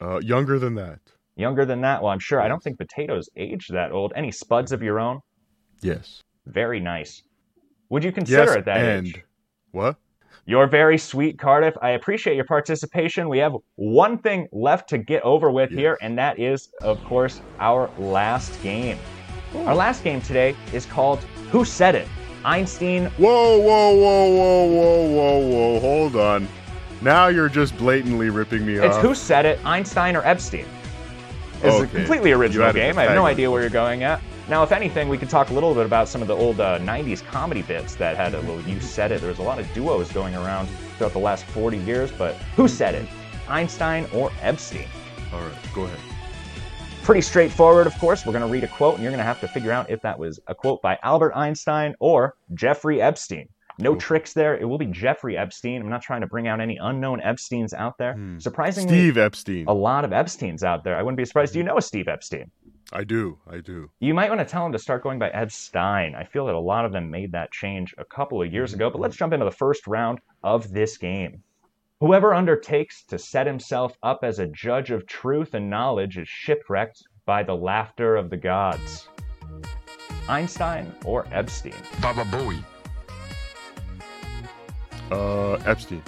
Uh, 0.00 0.18
younger 0.22 0.58
than 0.58 0.74
that. 0.76 0.98
Younger 1.36 1.64
than 1.64 1.80
that? 1.82 2.02
Well, 2.02 2.10
I'm 2.12 2.18
sure. 2.18 2.40
I 2.40 2.48
don't 2.48 2.62
think 2.62 2.78
potatoes 2.78 3.28
age 3.36 3.68
that 3.68 3.92
old. 3.92 4.12
Any 4.16 4.30
spuds 4.32 4.72
of 4.72 4.82
your 4.82 4.98
own? 4.98 5.20
Yes. 5.82 6.22
Very 6.46 6.80
nice. 6.80 7.22
Would 7.88 8.04
you 8.04 8.12
consider 8.12 8.44
yes, 8.44 8.56
at 8.56 8.64
that 8.66 8.76
and 8.78 9.06
age? 9.08 9.24
what? 9.72 9.96
You're 10.46 10.66
very 10.66 10.98
sweet, 10.98 11.38
Cardiff. 11.38 11.74
I 11.82 11.90
appreciate 11.90 12.34
your 12.34 12.44
participation. 12.44 13.28
We 13.28 13.38
have 13.38 13.54
one 13.76 14.18
thing 14.18 14.48
left 14.52 14.88
to 14.90 14.98
get 14.98 15.22
over 15.22 15.50
with 15.50 15.70
here, 15.70 15.98
and 16.00 16.18
that 16.18 16.38
is, 16.38 16.70
of 16.82 17.02
course, 17.04 17.40
our 17.58 17.90
last 17.98 18.60
game. 18.62 18.98
Our 19.54 19.74
last 19.74 20.02
game 20.02 20.20
today 20.20 20.56
is 20.72 20.86
called 20.86 21.20
Who 21.50 21.64
Said 21.64 21.94
It? 21.94 22.08
Einstein. 22.44 23.06
Whoa, 23.16 23.58
whoa, 23.58 23.94
whoa, 23.94 24.28
whoa, 24.30 24.66
whoa, 24.66 25.08
whoa, 25.08 25.48
whoa! 25.48 25.80
Hold 25.80 26.16
on. 26.16 26.48
Now 27.02 27.28
you're 27.28 27.48
just 27.48 27.76
blatantly 27.76 28.30
ripping 28.30 28.64
me 28.64 28.74
It's 28.74 28.84
off. 28.84 29.04
It's 29.04 29.08
Who 29.08 29.14
Said 29.14 29.46
It? 29.46 29.64
Einstein 29.64 30.16
or 30.16 30.22
Epstein? 30.24 30.66
It's 31.62 31.80
a 31.80 31.86
completely 31.86 32.32
original 32.32 32.72
game. 32.72 32.98
I 32.98 33.02
have 33.02 33.14
no 33.14 33.26
idea 33.26 33.50
where 33.50 33.60
you're 33.60 33.70
going 33.70 34.02
at. 34.02 34.22
Now, 34.50 34.64
if 34.64 34.72
anything, 34.72 35.08
we 35.08 35.16
could 35.16 35.30
talk 35.30 35.50
a 35.50 35.54
little 35.54 35.74
bit 35.74 35.86
about 35.86 36.08
some 36.08 36.22
of 36.22 36.26
the 36.26 36.34
old 36.34 36.58
uh, 36.58 36.80
90s 36.80 37.24
comedy 37.24 37.62
bits 37.62 37.94
that 37.94 38.16
had 38.16 38.34
uh, 38.34 38.38
a 38.38 38.40
little 38.40 38.60
You 38.62 38.80
Said 38.80 39.12
It. 39.12 39.20
There 39.20 39.30
was 39.30 39.38
a 39.38 39.44
lot 39.44 39.60
of 39.60 39.74
duos 39.74 40.10
going 40.10 40.34
around 40.34 40.68
throughout 40.98 41.12
the 41.12 41.20
last 41.20 41.44
40 41.44 41.78
years, 41.78 42.10
but 42.10 42.34
who 42.56 42.66
said 42.66 42.96
it? 42.96 43.08
Einstein 43.48 44.08
or 44.12 44.32
Epstein? 44.40 44.88
All 45.32 45.40
right, 45.40 45.54
go 45.72 45.84
ahead. 45.84 46.00
Pretty 47.04 47.20
straightforward, 47.20 47.86
of 47.86 47.96
course. 47.98 48.26
We're 48.26 48.32
going 48.32 48.44
to 48.44 48.50
read 48.50 48.64
a 48.64 48.68
quote, 48.68 48.94
and 48.94 49.04
you're 49.04 49.12
going 49.12 49.18
to 49.18 49.24
have 49.24 49.38
to 49.38 49.46
figure 49.46 49.70
out 49.70 49.88
if 49.88 50.02
that 50.02 50.18
was 50.18 50.40
a 50.48 50.54
quote 50.56 50.82
by 50.82 50.98
Albert 51.04 51.32
Einstein 51.36 51.94
or 52.00 52.34
Jeffrey 52.52 53.00
Epstein. 53.00 53.48
No 53.78 53.94
tricks 53.94 54.32
there. 54.32 54.56
It 54.56 54.64
will 54.64 54.78
be 54.78 54.86
Jeffrey 54.86 55.36
Epstein. 55.36 55.80
I'm 55.80 55.88
not 55.88 56.02
trying 56.02 56.20
to 56.20 56.26
bring 56.26 56.48
out 56.48 56.60
any 56.60 56.76
unknown 56.76 57.20
Epsteins 57.20 57.72
out 57.72 57.96
there. 57.98 58.14
Hmm. 58.14 58.38
Surprisingly, 58.38 58.88
Steve 58.88 59.16
Epstein. 59.16 59.64
a 59.68 59.72
lot 59.72 60.04
of 60.04 60.10
Epsteins 60.10 60.62
out 60.62 60.84
there. 60.84 60.96
I 60.96 61.02
wouldn't 61.02 61.16
be 61.16 61.24
surprised. 61.24 61.52
Do 61.52 61.60
you 61.60 61.62
hmm. 61.62 61.68
know 61.68 61.78
a 61.78 61.82
Steve 61.82 62.08
Epstein? 62.08 62.50
I 62.92 63.04
do. 63.04 63.38
I 63.48 63.58
do. 63.58 63.90
You 64.00 64.14
might 64.14 64.30
want 64.30 64.40
to 64.40 64.44
tell 64.44 64.66
him 64.66 64.72
to 64.72 64.78
start 64.78 65.02
going 65.02 65.18
by 65.18 65.30
Ed 65.30 65.52
Stein. 65.52 66.14
I 66.14 66.24
feel 66.24 66.46
that 66.46 66.54
a 66.54 66.60
lot 66.60 66.84
of 66.84 66.92
them 66.92 67.10
made 67.10 67.32
that 67.32 67.52
change 67.52 67.94
a 67.98 68.04
couple 68.04 68.42
of 68.42 68.52
years 68.52 68.74
ago. 68.74 68.90
But 68.90 69.00
let's 69.00 69.16
jump 69.16 69.32
into 69.32 69.44
the 69.44 69.50
first 69.50 69.86
round 69.86 70.20
of 70.42 70.72
this 70.72 70.98
game. 70.98 71.42
Whoever 72.00 72.34
undertakes 72.34 73.04
to 73.04 73.18
set 73.18 73.46
himself 73.46 73.96
up 74.02 74.20
as 74.22 74.38
a 74.38 74.46
judge 74.48 74.90
of 74.90 75.06
truth 75.06 75.54
and 75.54 75.70
knowledge 75.70 76.18
is 76.18 76.28
shipwrecked 76.28 77.04
by 77.26 77.42
the 77.42 77.54
laughter 77.54 78.16
of 78.16 78.30
the 78.30 78.36
gods. 78.36 79.08
Einstein 80.28 80.92
or 81.04 81.26
Epstein? 81.30 81.74
Baba 82.00 82.24
Booey. 82.24 82.64
Uh, 85.10 85.54
Epstein. 85.66 86.02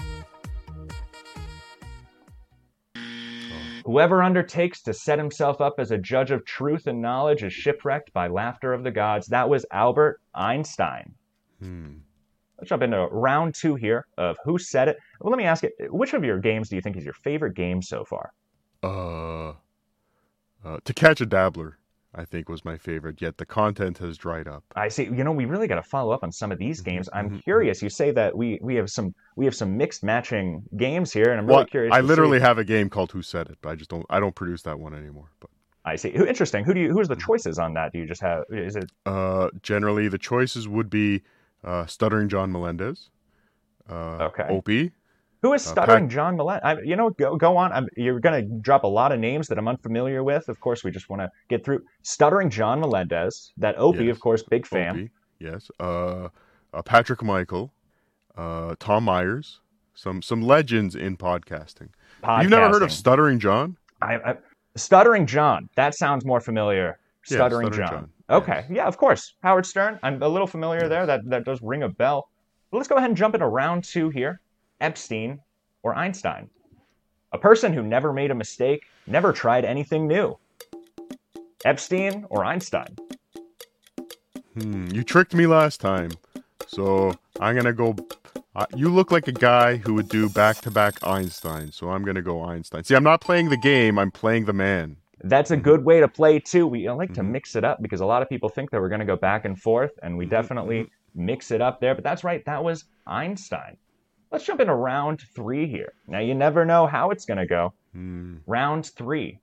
Whoever 3.85 4.23
undertakes 4.23 4.83
to 4.83 4.95
set 4.95 5.19
himself 5.19 5.61
up 5.61 5.75
as 5.79 5.91
a 5.91 5.99
judge 5.99 6.31
of 6.31 6.45
truth 6.45 6.87
and 6.87 7.03
knowledge 7.03 7.43
is 7.43 7.53
shipwrecked 7.53 8.13
by 8.13 8.29
laughter 8.29 8.73
of 8.73 8.85
the 8.85 8.91
gods. 8.91 9.27
That 9.29 9.49
was 9.49 9.67
Albert 9.73 10.21
Einstein. 10.35 11.15
Hmm. 11.61 11.95
Let's 12.59 12.69
jump 12.69 12.85
into 12.85 13.07
round 13.11 13.55
two 13.57 13.75
here 13.75 14.07
of 14.17 14.37
who 14.45 14.57
said 14.57 14.87
it. 14.87 14.97
Well, 15.21 15.33
let 15.33 15.39
me 15.39 15.45
ask 15.45 15.65
you, 15.65 15.71
which 15.91 16.15
of 16.15 16.23
your 16.23 16.39
games 16.39 16.69
do 16.69 16.77
you 16.77 16.83
think 16.83 16.97
is 16.97 17.05
your 17.05 17.15
favorite 17.15 17.55
game 17.55 17.83
so 17.83 18.05
far? 18.05 18.33
Uh, 18.85 19.55
uh, 20.65 20.79
To 20.85 20.95
Catch 20.95 21.21
a 21.21 21.27
Dabbler, 21.27 21.79
I 22.15 22.25
think 22.27 22.49
was 22.49 22.65
my 22.65 22.77
favorite. 22.77 23.23
Yet 23.23 23.39
the 23.39 23.47
content 23.47 23.99
has 23.99 24.19
dried 24.19 24.47
up. 24.47 24.65
I 24.77 24.89
see. 24.89 25.05
You 25.05 25.25
know, 25.25 25.33
we 25.33 25.47
really 25.47 25.67
got 25.67 25.77
to 25.77 25.83
follow 25.83 26.13
up 26.13 26.23
on 26.23 26.31
some 26.31 26.53
of 26.53 26.59
these 26.59 26.81
Mm-hmm, 26.81 26.91
games. 26.91 27.09
I'm 27.13 27.41
curious. 27.41 27.81
You 27.83 27.89
say 27.89 28.11
that 28.11 28.37
we 28.37 28.59
we 28.63 28.75
have 28.75 28.91
some 28.91 29.15
we 29.37 29.45
have 29.47 29.55
some 29.55 29.77
mixed 29.79 30.03
matching 30.05 30.63
games 30.77 31.13
here, 31.13 31.31
and 31.31 31.41
I'm 31.41 31.47
really 31.47 31.57
Well, 31.59 31.67
curious. 31.67 31.95
I 31.95 32.01
literally 32.03 32.39
see- 32.39 32.43
have 32.45 32.59
a 32.59 32.65
game 32.65 32.91
called 32.91 33.13
Who 33.13 33.23
Said 33.23 33.49
It, 33.49 33.59
but 33.63 33.71
I 33.71 33.77
just 33.77 33.89
don't. 33.91 34.05
I 34.11 34.21
don't 34.21 34.35
produce 34.35 34.63
that 34.63 34.79
one 34.79 34.95
anymore. 34.95 35.31
But 35.41 35.49
I 35.87 35.97
see. 35.97 36.11
Who 36.11 36.27
interesting. 36.27 36.65
Who 36.65 36.75
do 36.75 36.81
you? 36.81 36.93
Who's 36.93 37.09
the 37.09 37.17
choices 37.17 37.59
on 37.59 37.73
that? 37.75 37.93
Do 37.93 37.99
you 37.99 38.07
just 38.07 38.21
have? 38.21 38.45
Is 38.51 38.77
it? 38.77 38.91
uh, 39.07 39.49
generally, 39.63 40.09
the 40.09 40.19
choices 40.19 40.69
would 40.69 40.91
be 40.91 41.23
uh, 41.65 41.87
Stuttering 41.87 42.29
John 42.29 42.53
Melendez, 42.53 43.09
uh, 43.89 44.19
Okay. 44.31 44.47
Opie, 44.51 44.93
Who 45.43 45.53
is 45.55 45.63
stuttering 45.65 46.05
Pat- 46.07 46.15
John 46.15 46.37
Millet? 46.37 46.61
I, 46.65 46.81
you 46.83 46.95
know, 46.97 47.11
go 47.11 47.37
go 47.37 47.57
on. 47.57 47.73
I'm, 47.73 47.89
you're 47.97 48.21
going 48.21 48.43
to 48.49 48.59
drop 48.61 48.85
a 48.85 48.89
lot 48.89 49.11
of 49.13 49.19
names 49.19 49.49
that 49.49 49.59
I'm 49.59 49.67
unfamiliar 49.69 50.23
with. 50.23 50.49
Of 50.49 50.61
course, 50.61 50.85
we 50.85 50.91
just 50.93 51.11
want 51.11 51.21
to 51.21 51.31
get 51.49 51.65
through. 51.65 51.81
Stuttering 52.03 52.49
John 52.49 52.81
Melendez. 52.81 53.53
That 53.57 53.77
Opie, 53.77 54.05
Yes. 54.05 54.17
of 54.17 54.21
course, 54.21 54.43
big 54.45 54.65
fan. 54.67 54.91
Opie, 54.97 55.11
yes, 55.41 55.69
uh, 55.81 56.29
uh, 56.73 56.83
Patrick 56.83 57.23
Michael, 57.25 57.73
uh, 58.37 58.77
Tom 58.79 59.05
Myers, 59.05 59.61
some 59.95 60.23
some 60.23 60.43
legends 60.43 60.95
in 60.95 61.17
podcasting. 61.17 61.89
You've 62.41 62.51
never 62.51 62.69
heard 62.69 62.83
of 62.83 62.93
Stuttering 62.93 63.41
John? 63.41 63.77
I, 64.01 64.15
I, 64.15 64.35
Stuttering 64.77 65.27
John. 65.27 65.69
That 65.75 65.97
sounds 65.97 66.25
more 66.25 66.41
familiar. 66.41 66.99
Yeah, 67.29 67.37
Stuttering, 67.37 67.67
Stuttering 67.73 67.89
John. 67.89 67.99
John, 68.01 68.11
Okay, 68.43 68.65
yeah, 68.71 68.87
of 68.87 68.97
course. 68.97 69.35
Howard 69.43 69.67
Stern. 69.67 69.99
I'm 70.05 70.23
a 70.23 70.29
little 70.29 70.47
familiar 70.47 70.89
there. 70.89 71.05
That 71.05 71.21
that 71.27 71.45
does 71.45 71.61
ring 71.63 71.83
a 71.83 71.89
bell. 71.89 72.29
But 72.71 72.77
let's 72.79 72.89
go 72.89 72.95
ahead 72.97 73.11
and 73.11 73.17
jump 73.17 73.35
into 73.35 73.49
round 73.49 73.83
two 73.83 74.09
here. 74.09 74.41
Epstein 74.83 75.41
or 75.83 75.95
Einstein? 75.95 76.51
A 77.33 77.39
person 77.39 77.73
who 77.73 77.83
never 77.83 78.13
made 78.13 78.31
a 78.31 78.35
mistake, 78.35 78.83
never 79.07 79.33
tried 79.33 79.65
anything 79.65 80.07
new. 80.07 80.37
Epstein 81.65 82.27
or 82.29 82.45
Einstein? 82.45 82.97
Hmm, 84.55 84.89
you 84.89 85.03
tricked 85.05 85.35
me 85.35 85.47
last 85.47 85.81
time, 85.81 86.11
so 86.67 87.15
I'm 87.41 87.57
gonna 87.57 87.73
go. 87.73 87.95
Uh, 88.55 88.67
you 88.77 88.91
look 88.91 89.11
like 89.11 89.29
a 89.29 89.33
guy 89.33 89.77
who 89.77 89.95
would 89.95 90.11
do 90.11 90.29
back-to-back 90.29 91.07
Einstein, 91.07 91.73
so 91.73 91.91
I'm 91.91 92.05
gonna 92.05 92.21
go 92.21 92.43
Einstein. 92.43 92.85
See, 92.85 92.95
I'm 92.95 93.05
not 93.05 93.23
playing 93.23 93.49
the 93.49 93.57
game; 93.57 93.99
I'm 93.99 94.11
playing 94.11 94.45
the 94.45 94.53
man. 94.53 94.97
That's 95.25 95.53
a 95.53 95.57
good 95.57 95.85
way 95.85 96.01
to 96.01 96.09
play 96.09 96.41
too. 96.41 96.67
We 96.67 96.91
like 96.91 97.15
to 97.15 97.23
mix 97.23 97.55
it 97.55 97.65
up 97.65 97.81
because 97.81 98.01
a 98.01 98.07
lot 98.07 98.23
of 98.23 98.29
people 98.29 98.49
think 98.49 98.73
that 98.73 98.81
we're 98.81 98.89
going 98.89 98.99
to 98.99 99.07
go 99.07 99.17
back 99.17 99.45
and 99.45 99.57
forth, 99.59 99.93
and 100.03 100.19
we 100.19 100.27
definitely 100.27 100.91
mix 101.15 101.53
it 101.53 101.61
up 101.61 101.81
there. 101.81 101.95
But 101.95 102.03
that's 102.03 102.25
right, 102.25 102.45
that 102.45 102.63
was 102.65 102.85
Einstein. 103.07 103.77
Let's 104.33 104.47
jump 104.47 104.61
into 104.61 104.75
round 104.75 105.21
three 105.35 105.67
here. 105.67 105.93
Now, 106.09 106.21
you 106.21 106.35
never 106.35 106.65
know 106.65 106.87
how 106.87 107.11
it's 107.11 107.27
going 107.27 107.39
to 107.39 107.47
go. 107.47 107.75
Hmm. 107.93 108.37
Round 108.47 108.87
three. 108.87 109.39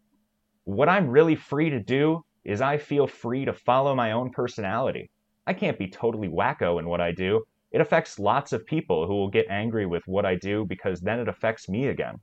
What 0.64 0.90
I'm 0.90 1.08
really 1.08 1.36
free 1.36 1.70
to 1.70 1.80
do 1.80 2.26
is 2.44 2.60
I 2.60 2.78
feel 2.78 3.06
free 3.06 3.46
to 3.46 3.54
follow 3.54 3.94
my 3.94 4.14
own 4.14 4.32
personality. 4.32 5.12
I 5.46 5.54
can't 5.54 5.78
be 5.78 5.88
totally 5.88 6.28
wacko 6.28 6.80
in 6.80 6.90
what 6.90 7.02
I 7.02 7.12
do. 7.12 7.44
It 7.72 7.82
affects 7.82 8.18
lots 8.18 8.52
of 8.52 8.66
people 8.66 9.06
who 9.06 9.14
will 9.14 9.30
get 9.30 9.46
angry 9.48 9.86
with 9.86 10.02
what 10.08 10.26
I 10.26 10.36
do 10.36 10.66
because 10.66 11.02
then 11.02 11.20
it 11.20 11.28
affects 11.28 11.70
me 11.70 11.90
again. 11.90 12.20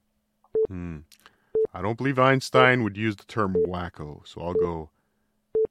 Hmm. 0.67 0.99
I 1.73 1.83
don't 1.83 1.97
believe 1.97 2.19
Einstein 2.19 2.83
would 2.83 2.97
use 2.97 3.15
the 3.15 3.25
term 3.25 3.55
wacko, 3.69 4.27
so 4.27 4.41
I'll 4.41 4.55
go 4.55 4.91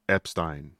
Epstein. 0.07 0.71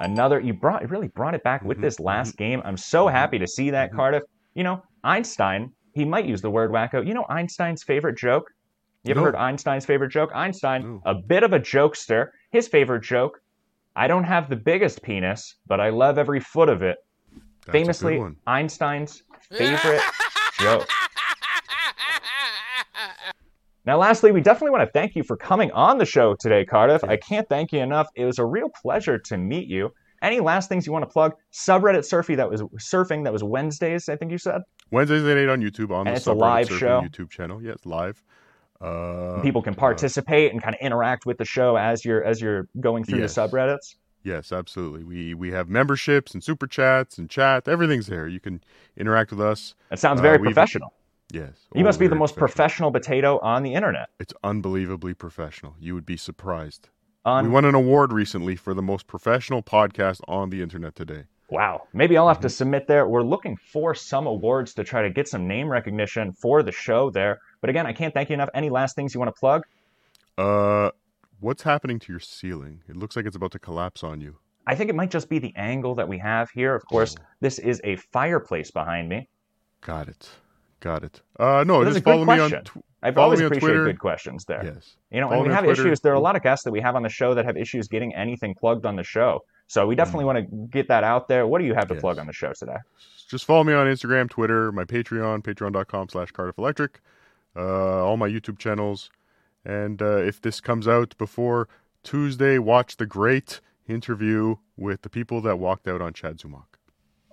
Another, 0.00 0.40
you 0.40 0.54
brought, 0.54 0.80
you 0.80 0.88
really 0.88 1.08
brought 1.08 1.34
it 1.34 1.42
back 1.42 1.62
with 1.64 1.80
this 1.82 2.00
last 2.00 2.36
game. 2.38 2.62
I'm 2.64 2.76
so 2.78 3.08
happy 3.08 3.38
to 3.38 3.46
see 3.46 3.70
that, 3.70 3.92
Cardiff. 3.92 4.22
You 4.56 4.64
know, 4.64 4.82
Einstein, 5.04 5.70
he 5.92 6.06
might 6.06 6.24
use 6.24 6.40
the 6.40 6.50
word 6.50 6.70
wacko. 6.72 7.06
You 7.06 7.12
know 7.12 7.26
Einstein's 7.28 7.82
favorite 7.84 8.16
joke? 8.16 8.44
You 9.04 9.10
ever 9.10 9.20
No. 9.20 9.26
heard 9.26 9.36
Einstein's 9.36 9.84
favorite 9.84 10.08
joke? 10.08 10.30
Einstein, 10.34 10.98
a 11.04 11.14
bit 11.14 11.42
of 11.42 11.52
a 11.52 11.60
jokester. 11.60 12.28
His 12.50 12.66
favorite 12.66 13.02
joke 13.02 13.38
I 13.98 14.08
don't 14.08 14.24
have 14.24 14.50
the 14.50 14.56
biggest 14.56 15.02
penis, 15.02 15.56
but 15.66 15.80
I 15.80 15.88
love 15.88 16.18
every 16.18 16.40
foot 16.40 16.68
of 16.68 16.82
it. 16.82 16.96
That's 17.66 17.72
Famously. 17.72 18.22
Einstein's 18.46 19.22
favorite 19.50 20.02
joke. 20.60 20.86
Now, 23.86 23.98
lastly, 23.98 24.32
we 24.32 24.40
definitely 24.42 24.72
want 24.72 24.82
to 24.86 24.92
thank 24.92 25.14
you 25.14 25.22
for 25.22 25.36
coming 25.36 25.70
on 25.72 25.96
the 25.96 26.04
show 26.04 26.34
today, 26.34 26.64
Cardiff. 26.64 27.04
I 27.04 27.16
can't 27.16 27.48
thank 27.48 27.72
you 27.72 27.80
enough. 27.80 28.08
It 28.16 28.24
was 28.26 28.38
a 28.38 28.44
real 28.44 28.68
pleasure 28.82 29.18
to 29.18 29.38
meet 29.38 29.68
you. 29.68 29.90
Any 30.22 30.40
last 30.40 30.68
things 30.68 30.86
you 30.86 30.92
want 30.92 31.02
to 31.04 31.10
plug? 31.10 31.34
Subreddit 31.52 31.98
surfing 32.00 32.36
that 32.36 32.50
was 32.50 32.62
surfing 32.62 33.24
that 33.24 33.32
was 33.32 33.42
Wednesdays, 33.44 34.08
I 34.08 34.16
think 34.16 34.30
you 34.32 34.38
said. 34.38 34.62
Wednesdays 34.90 35.24
at 35.24 35.36
eight 35.36 35.48
on 35.48 35.60
YouTube 35.60 35.90
on 35.90 36.06
And 36.06 36.14
the 36.14 36.18
it's 36.18 36.26
a 36.26 36.32
live 36.32 36.68
show? 36.68 37.02
YouTube 37.02 37.30
channel. 37.30 37.62
Yes, 37.62 37.78
live. 37.84 38.22
Uh, 38.80 39.40
People 39.42 39.62
can 39.62 39.74
participate 39.74 40.52
and 40.52 40.62
kind 40.62 40.74
of 40.74 40.80
interact 40.80 41.24
with 41.26 41.38
the 41.38 41.44
show 41.44 41.76
as 41.76 42.04
you're 42.04 42.22
as 42.24 42.40
you're 42.40 42.68
going 42.80 43.04
through 43.04 43.20
Yes. 43.20 43.34
the 43.34 43.40
subreddits. 43.42 43.96
Yes, 44.22 44.52
absolutely. 44.52 45.04
We 45.04 45.34
we 45.34 45.50
have 45.52 45.68
memberships 45.68 46.34
and 46.34 46.42
super 46.44 46.66
chats 46.66 47.16
and 47.16 47.30
chat. 47.30 47.68
Everything's 47.68 48.06
there. 48.06 48.26
You 48.28 48.40
can 48.40 48.62
interact 48.96 49.30
with 49.30 49.40
us. 49.40 49.74
That 49.90 49.98
sounds 49.98 50.20
Uh, 50.20 50.22
very 50.22 50.38
we've- 50.38 50.52
professional. 50.52 50.92
Yes. 51.32 51.66
You 51.74 51.82
must 51.84 51.98
be 51.98 52.06
the 52.06 52.14
most 52.14 52.36
professional 52.36 52.92
potato 52.92 53.38
on 53.40 53.64
the 53.64 53.74
internet. 53.74 54.10
It's 54.20 54.32
unbelievably 54.44 55.14
professional. 55.14 55.74
You 55.80 55.94
would 55.94 56.06
be 56.06 56.16
surprised. 56.16 56.88
Un- 57.26 57.44
we 57.44 57.50
won 57.50 57.64
an 57.64 57.74
award 57.74 58.12
recently 58.12 58.56
for 58.56 58.72
the 58.72 58.80
most 58.82 59.06
professional 59.06 59.62
podcast 59.62 60.20
on 60.28 60.48
the 60.50 60.62
internet 60.62 60.94
today. 60.94 61.24
Wow. 61.50 61.82
Maybe 61.92 62.16
I'll 62.16 62.28
have 62.28 62.38
Mm-hmm. 62.38 62.42
to 62.42 62.48
submit 62.50 62.86
there. 62.86 63.06
We're 63.08 63.22
looking 63.22 63.56
for 63.56 63.94
some 63.94 64.26
awards 64.26 64.72
to 64.74 64.84
try 64.84 65.02
to 65.02 65.10
get 65.10 65.28
some 65.28 65.46
name 65.46 65.68
recognition 65.68 66.32
for 66.32 66.62
the 66.62 66.72
show 66.72 67.10
there. 67.10 67.40
But 67.60 67.70
again, 67.70 67.86
I 67.86 67.92
can't 67.92 68.14
thank 68.14 68.30
you 68.30 68.34
enough. 68.34 68.48
Any 68.54 68.70
last 68.70 68.96
things 68.96 69.12
you 69.12 69.20
want 69.20 69.34
to 69.34 69.38
plug? 69.38 69.62
Uh, 70.38 70.90
what's 71.40 71.62
happening 71.62 71.98
to 72.00 72.12
your 72.12 72.20
ceiling? 72.20 72.82
It 72.88 72.96
looks 72.96 73.16
like 73.16 73.26
it's 73.26 73.36
about 73.36 73.52
to 73.52 73.58
collapse 73.58 74.02
on 74.04 74.20
you. 74.20 74.36
I 74.66 74.74
think 74.74 74.90
it 74.90 74.96
might 74.96 75.10
just 75.10 75.28
be 75.28 75.38
the 75.38 75.52
angle 75.56 75.94
that 75.96 76.08
we 76.08 76.18
have 76.18 76.50
here. 76.50 76.74
Of 76.74 76.84
course, 76.86 77.14
Oh. 77.18 77.22
this 77.40 77.58
is 77.58 77.80
a 77.84 77.96
fireplace 77.96 78.70
behind 78.70 79.08
me. 79.08 79.28
Got 79.80 80.08
it. 80.08 80.28
Got 80.80 81.04
it. 81.04 81.22
Uh, 81.38 81.64
no, 81.66 81.84
just 81.84 82.04
follow 82.04 82.24
me 82.24 82.38
on. 82.38 82.50
Tw- 82.64 82.84
I've 83.06 83.14
follow 83.14 83.24
always 83.26 83.40
appreciated 83.40 83.84
good 83.84 83.98
questions 83.98 84.44
there. 84.44 84.62
Yes. 84.64 84.96
You 85.10 85.20
know, 85.20 85.28
Follow 85.28 85.40
and 85.42 85.48
we 85.48 85.54
have 85.54 85.64
Twitter. 85.64 85.82
issues. 85.86 86.00
There 86.00 86.12
are 86.12 86.16
a 86.16 86.20
lot 86.20 86.36
of 86.36 86.42
guests 86.42 86.64
that 86.64 86.72
we 86.72 86.80
have 86.80 86.96
on 86.96 87.02
the 87.02 87.08
show 87.08 87.34
that 87.34 87.44
have 87.44 87.56
issues 87.56 87.88
getting 87.88 88.14
anything 88.14 88.54
plugged 88.54 88.84
on 88.86 88.96
the 88.96 89.02
show. 89.04 89.44
So 89.68 89.86
we 89.86 89.94
definitely 89.96 90.24
Mm. 90.24 90.26
want 90.26 90.38
to 90.50 90.66
get 90.70 90.88
that 90.88 91.04
out 91.04 91.28
there. 91.28 91.46
What 91.46 91.58
do 91.60 91.64
you 91.66 91.74
have 91.74 91.88
to 91.88 91.94
plug 91.96 92.18
on 92.18 92.26
the 92.26 92.32
show 92.32 92.52
today? 92.52 92.76
Just 93.28 93.44
follow 93.44 93.64
me 93.64 93.72
on 93.72 93.86
Instagram, 93.86 94.30
Twitter, 94.30 94.70
my 94.72 94.84
Patreon, 94.84 95.42
patreon.com 95.42 96.08
slash 96.08 96.30
Cardiff 96.30 96.58
Electric, 96.58 97.00
uh, 97.56 98.04
all 98.04 98.16
my 98.16 98.28
YouTube 98.28 98.58
channels. 98.58 99.10
And 99.64 100.00
uh, 100.00 100.18
if 100.18 100.40
this 100.40 100.60
comes 100.60 100.86
out 100.86 101.16
before 101.18 101.68
Tuesday, 102.04 102.58
watch 102.58 102.96
the 102.98 103.06
great 103.06 103.60
interview 103.88 104.56
with 104.76 105.02
the 105.02 105.10
people 105.10 105.40
that 105.42 105.58
walked 105.58 105.88
out 105.88 106.00
on 106.00 106.12
Chad 106.12 106.38
Zumock. 106.38 106.66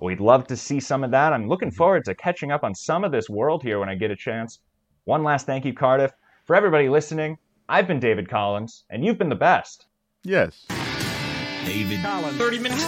We'd 0.02 0.20
love 0.20 0.48
to 0.48 0.58
see 0.58 0.80
some 0.80 1.04
of 1.04 1.12
that. 1.12 1.32
I'm 1.34 1.48
looking 1.48 1.72
forward 1.72 2.04
to 2.06 2.16
catching 2.16 2.52
up 2.52 2.64
on 2.64 2.74
some 2.76 3.04
of 3.04 3.12
this 3.12 3.30
world 3.30 3.62
here 3.64 3.80
when 3.80 3.90
I 3.90 3.96
get 3.96 4.12
a 4.12 4.16
chance. 4.16 4.60
One 5.06 5.24
last 5.24 5.45
thank 5.45 5.66
you, 5.66 5.74
Cardiff. 5.74 6.14
For 6.45 6.56
everybody 6.56 6.88
listening, 6.88 7.38
I've 7.68 7.88
been 7.88 7.99
David 7.99 8.30
Collins, 8.30 8.86
and 8.89 9.04
you've 9.04 9.18
been 9.18 9.30
the 9.30 9.36
best. 9.36 9.86
Yes. 10.24 10.66
David 11.66 12.01
Collins. 12.01 12.38
30 12.38 12.60
minutes. 12.60 12.84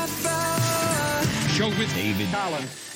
Show 1.54 1.68
with 1.70 1.94
David 1.94 2.28
Collins. 2.32 2.95